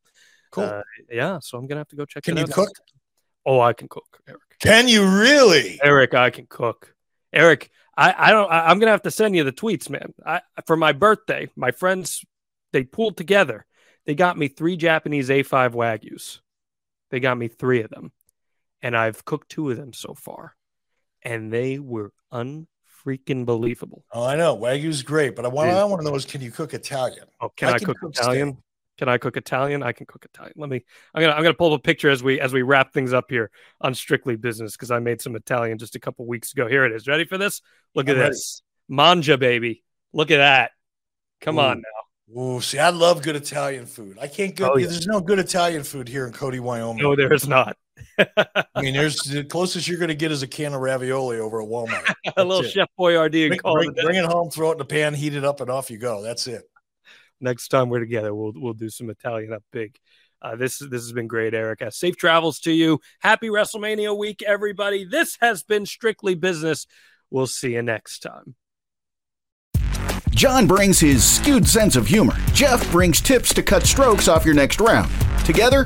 Cool. 0.51 0.63
uh, 0.63 0.81
yeah, 1.11 1.39
so 1.41 1.57
I'm 1.57 1.67
gonna 1.67 1.81
have 1.81 1.89
to 1.89 1.95
go 1.95 2.05
check. 2.05 2.23
Can 2.23 2.37
it 2.37 2.41
you 2.41 2.43
out. 2.45 2.51
cook? 2.51 2.71
Oh, 3.45 3.59
I 3.59 3.73
can 3.73 3.87
cook, 3.87 4.19
Eric. 4.27 4.41
Can 4.59 4.87
you 4.87 5.07
really? 5.07 5.79
Eric, 5.83 6.13
I 6.13 6.29
can 6.29 6.45
cook. 6.47 6.93
Eric, 7.31 7.69
I, 7.95 8.13
I 8.17 8.31
don't. 8.31 8.51
I, 8.51 8.67
I'm 8.67 8.79
gonna 8.79 8.91
have 8.91 9.03
to 9.03 9.11
send 9.11 9.35
you 9.35 9.43
the 9.43 9.51
tweets, 9.51 9.89
man. 9.89 10.13
I, 10.25 10.41
for 10.65 10.75
my 10.75 10.91
birthday, 10.91 11.49
my 11.55 11.71
friends 11.71 12.23
they 12.71 12.83
pulled 12.83 13.17
together. 13.17 13.65
They 14.05 14.15
got 14.15 14.37
me 14.37 14.47
three 14.47 14.77
Japanese 14.77 15.29
A5 15.29 15.73
wagyu's. 15.73 16.41
They 17.11 17.19
got 17.19 17.37
me 17.37 17.47
three 17.47 17.83
of 17.83 17.89
them, 17.89 18.11
and 18.81 18.95
I've 18.95 19.25
cooked 19.25 19.49
two 19.49 19.69
of 19.69 19.77
them 19.77 19.93
so 19.93 20.13
far, 20.13 20.55
and 21.24 21.51
they 21.51 21.80
were 21.80 22.11
unfreaking 22.32 23.45
believable. 23.45 24.03
Oh, 24.11 24.24
I 24.24 24.36
know. 24.36 24.55
Wagyu's 24.55 25.03
great, 25.03 25.36
but 25.36 25.45
I 25.45 25.47
want 25.47 25.70
Dude. 25.70 25.78
I 25.78 25.84
want 25.86 26.01
to 26.01 26.07
know 26.07 26.15
is 26.15 26.26
can 26.26 26.41
you 26.41 26.51
cook 26.51 26.74
Italian? 26.74 27.26
Oh, 27.41 27.49
can 27.49 27.70
I, 27.70 27.78
can 27.78 27.88
cook, 27.88 27.97
steak. 28.15 28.24
Italian? 28.24 28.57
Can 28.97 29.07
I 29.09 29.17
cook 29.17 29.38
Italian? 29.38 29.82
I 29.82 29.93
can 29.93 30.05
cook 30.05 30.26
Italian. 30.26 30.53
Let 30.57 30.70
me. 30.70 30.84
I'm 31.13 31.22
gonna. 31.22 31.34
I'm 31.34 31.43
gonna 31.43 31.53
pull 31.53 31.74
up 31.74 31.80
a 31.80 31.82
picture 31.82 32.09
as 32.09 32.22
we 32.22 32.39
as 32.39 32.51
we 32.51 32.61
wrap 32.61 32.93
things 32.93 33.13
up 33.13 33.26
here 33.30 33.49
on 33.80 33.95
Strictly 33.95 34.36
Business 34.36 34.74
because 34.74 34.91
I 34.91 34.99
made 34.99 35.22
some 35.22 35.36
Italian 35.36 35.78
just 35.78 35.95
a 35.95 35.99
couple 35.99 36.26
weeks 36.26 36.51
ago. 36.51 36.67
Here 36.67 36.84
it 36.86 36.91
is. 36.91 37.07
Ready 37.07 37.26
for 37.26 37.38
this? 37.38 37.61
Look 37.95 38.09
at 38.09 38.15
I'm 38.15 38.20
ready. 38.20 38.32
this. 38.32 38.61
Manja, 38.89 39.38
baby. 39.38 39.84
Look 40.11 40.32
at 40.32 40.38
that. 40.38 40.72
Come 41.39 41.59
on 41.59 41.78
now. 41.78 42.09
Ooh, 42.38 42.61
see, 42.61 42.78
I 42.78 42.89
love 42.89 43.24
good 43.24 43.36
Italian 43.36 43.86
food. 43.86 44.17
I 44.22 44.28
can't 44.28 44.55
go. 44.55 44.74
Oh, 44.74 44.78
yeah. 44.78 44.88
There's 44.88 45.07
no 45.07 45.20
good 45.20 45.39
Italian 45.39 45.84
food 45.84 46.07
here 46.07 46.28
in 46.28 46.34
Cody, 46.34 46.59
Wyoming. 46.59 47.01
No, 47.01 47.15
there 47.15 47.34
is 47.34 47.47
not. 47.47 47.76
I 48.18 48.82
mean, 48.82 48.93
there's 48.93 49.18
the 49.18 49.43
closest 49.43 49.88
you're 49.88 49.97
going 49.97 50.10
to 50.10 50.16
get 50.16 50.32
is 50.32 50.43
a 50.43 50.47
can 50.47 50.74
of 50.74 50.82
ravioli 50.82 51.39
over 51.39 51.62
at 51.62 51.68
Walmart. 51.68 52.14
a 52.38 52.43
little 52.43 52.64
it. 52.64 52.70
Chef 52.70 52.88
Boyardee 53.00 53.43
and 53.43 53.50
Bring, 53.50 53.60
call 53.60 53.74
bring, 53.76 53.89
it 53.89 54.04
bring 54.04 54.16
it 54.16 54.26
home, 54.26 54.50
throw 54.50 54.70
it 54.70 54.74
in 54.74 54.78
the 54.80 54.86
pan, 54.86 55.14
heat 55.14 55.36
it 55.36 55.45
up, 55.45 55.62
and 55.62 55.70
off 55.70 55.89
you 55.89 55.97
go. 55.97 56.22
That's 56.22 56.47
it. 56.47 56.64
next 57.39 57.70
time 57.70 57.89
we're 57.89 58.00
together, 58.00 58.34
we'll 58.34 58.54
we'll 58.56 58.74
do 58.74 58.89
some 58.89 59.10
Italian 59.10 59.54
up 59.54 59.64
big. 59.72 59.95
Uh, 60.41 60.56
this 60.56 60.80
this 60.80 61.02
has 61.02 61.12
been 61.12 61.28
great, 61.28 61.54
Eric. 61.54 61.82
Uh, 61.82 61.89
safe 61.89 62.16
travels 62.16 62.60
to 62.62 62.72
you. 62.72 63.00
Happy 63.20 63.50
WrestleMania 63.50 64.18
week, 64.18 64.41
everybody. 64.45 65.06
This 65.06 65.38
has 65.41 65.64
been 65.64 65.86
strictly 65.86 66.36
business. 66.36 66.88
We'll 67.30 67.47
see 67.47 67.74
you 67.74 67.82
next 67.82 68.20
time. 68.20 68.56
John 70.32 70.68
brings 70.68 71.00
his 71.00 71.30
skewed 71.30 71.68
sense 71.68 71.97
of 71.97 72.08
humor. 72.08 72.34
Jeff 72.54 72.89
brings 72.91 73.20
tips 73.20 73.54
to 73.56 73.62
cut 73.62 73.84
strokes 73.84 74.30
off 74.30 74.45
your 74.45 74.54
next 74.54 74.80
round. 74.80 75.12
Together, 75.43 75.86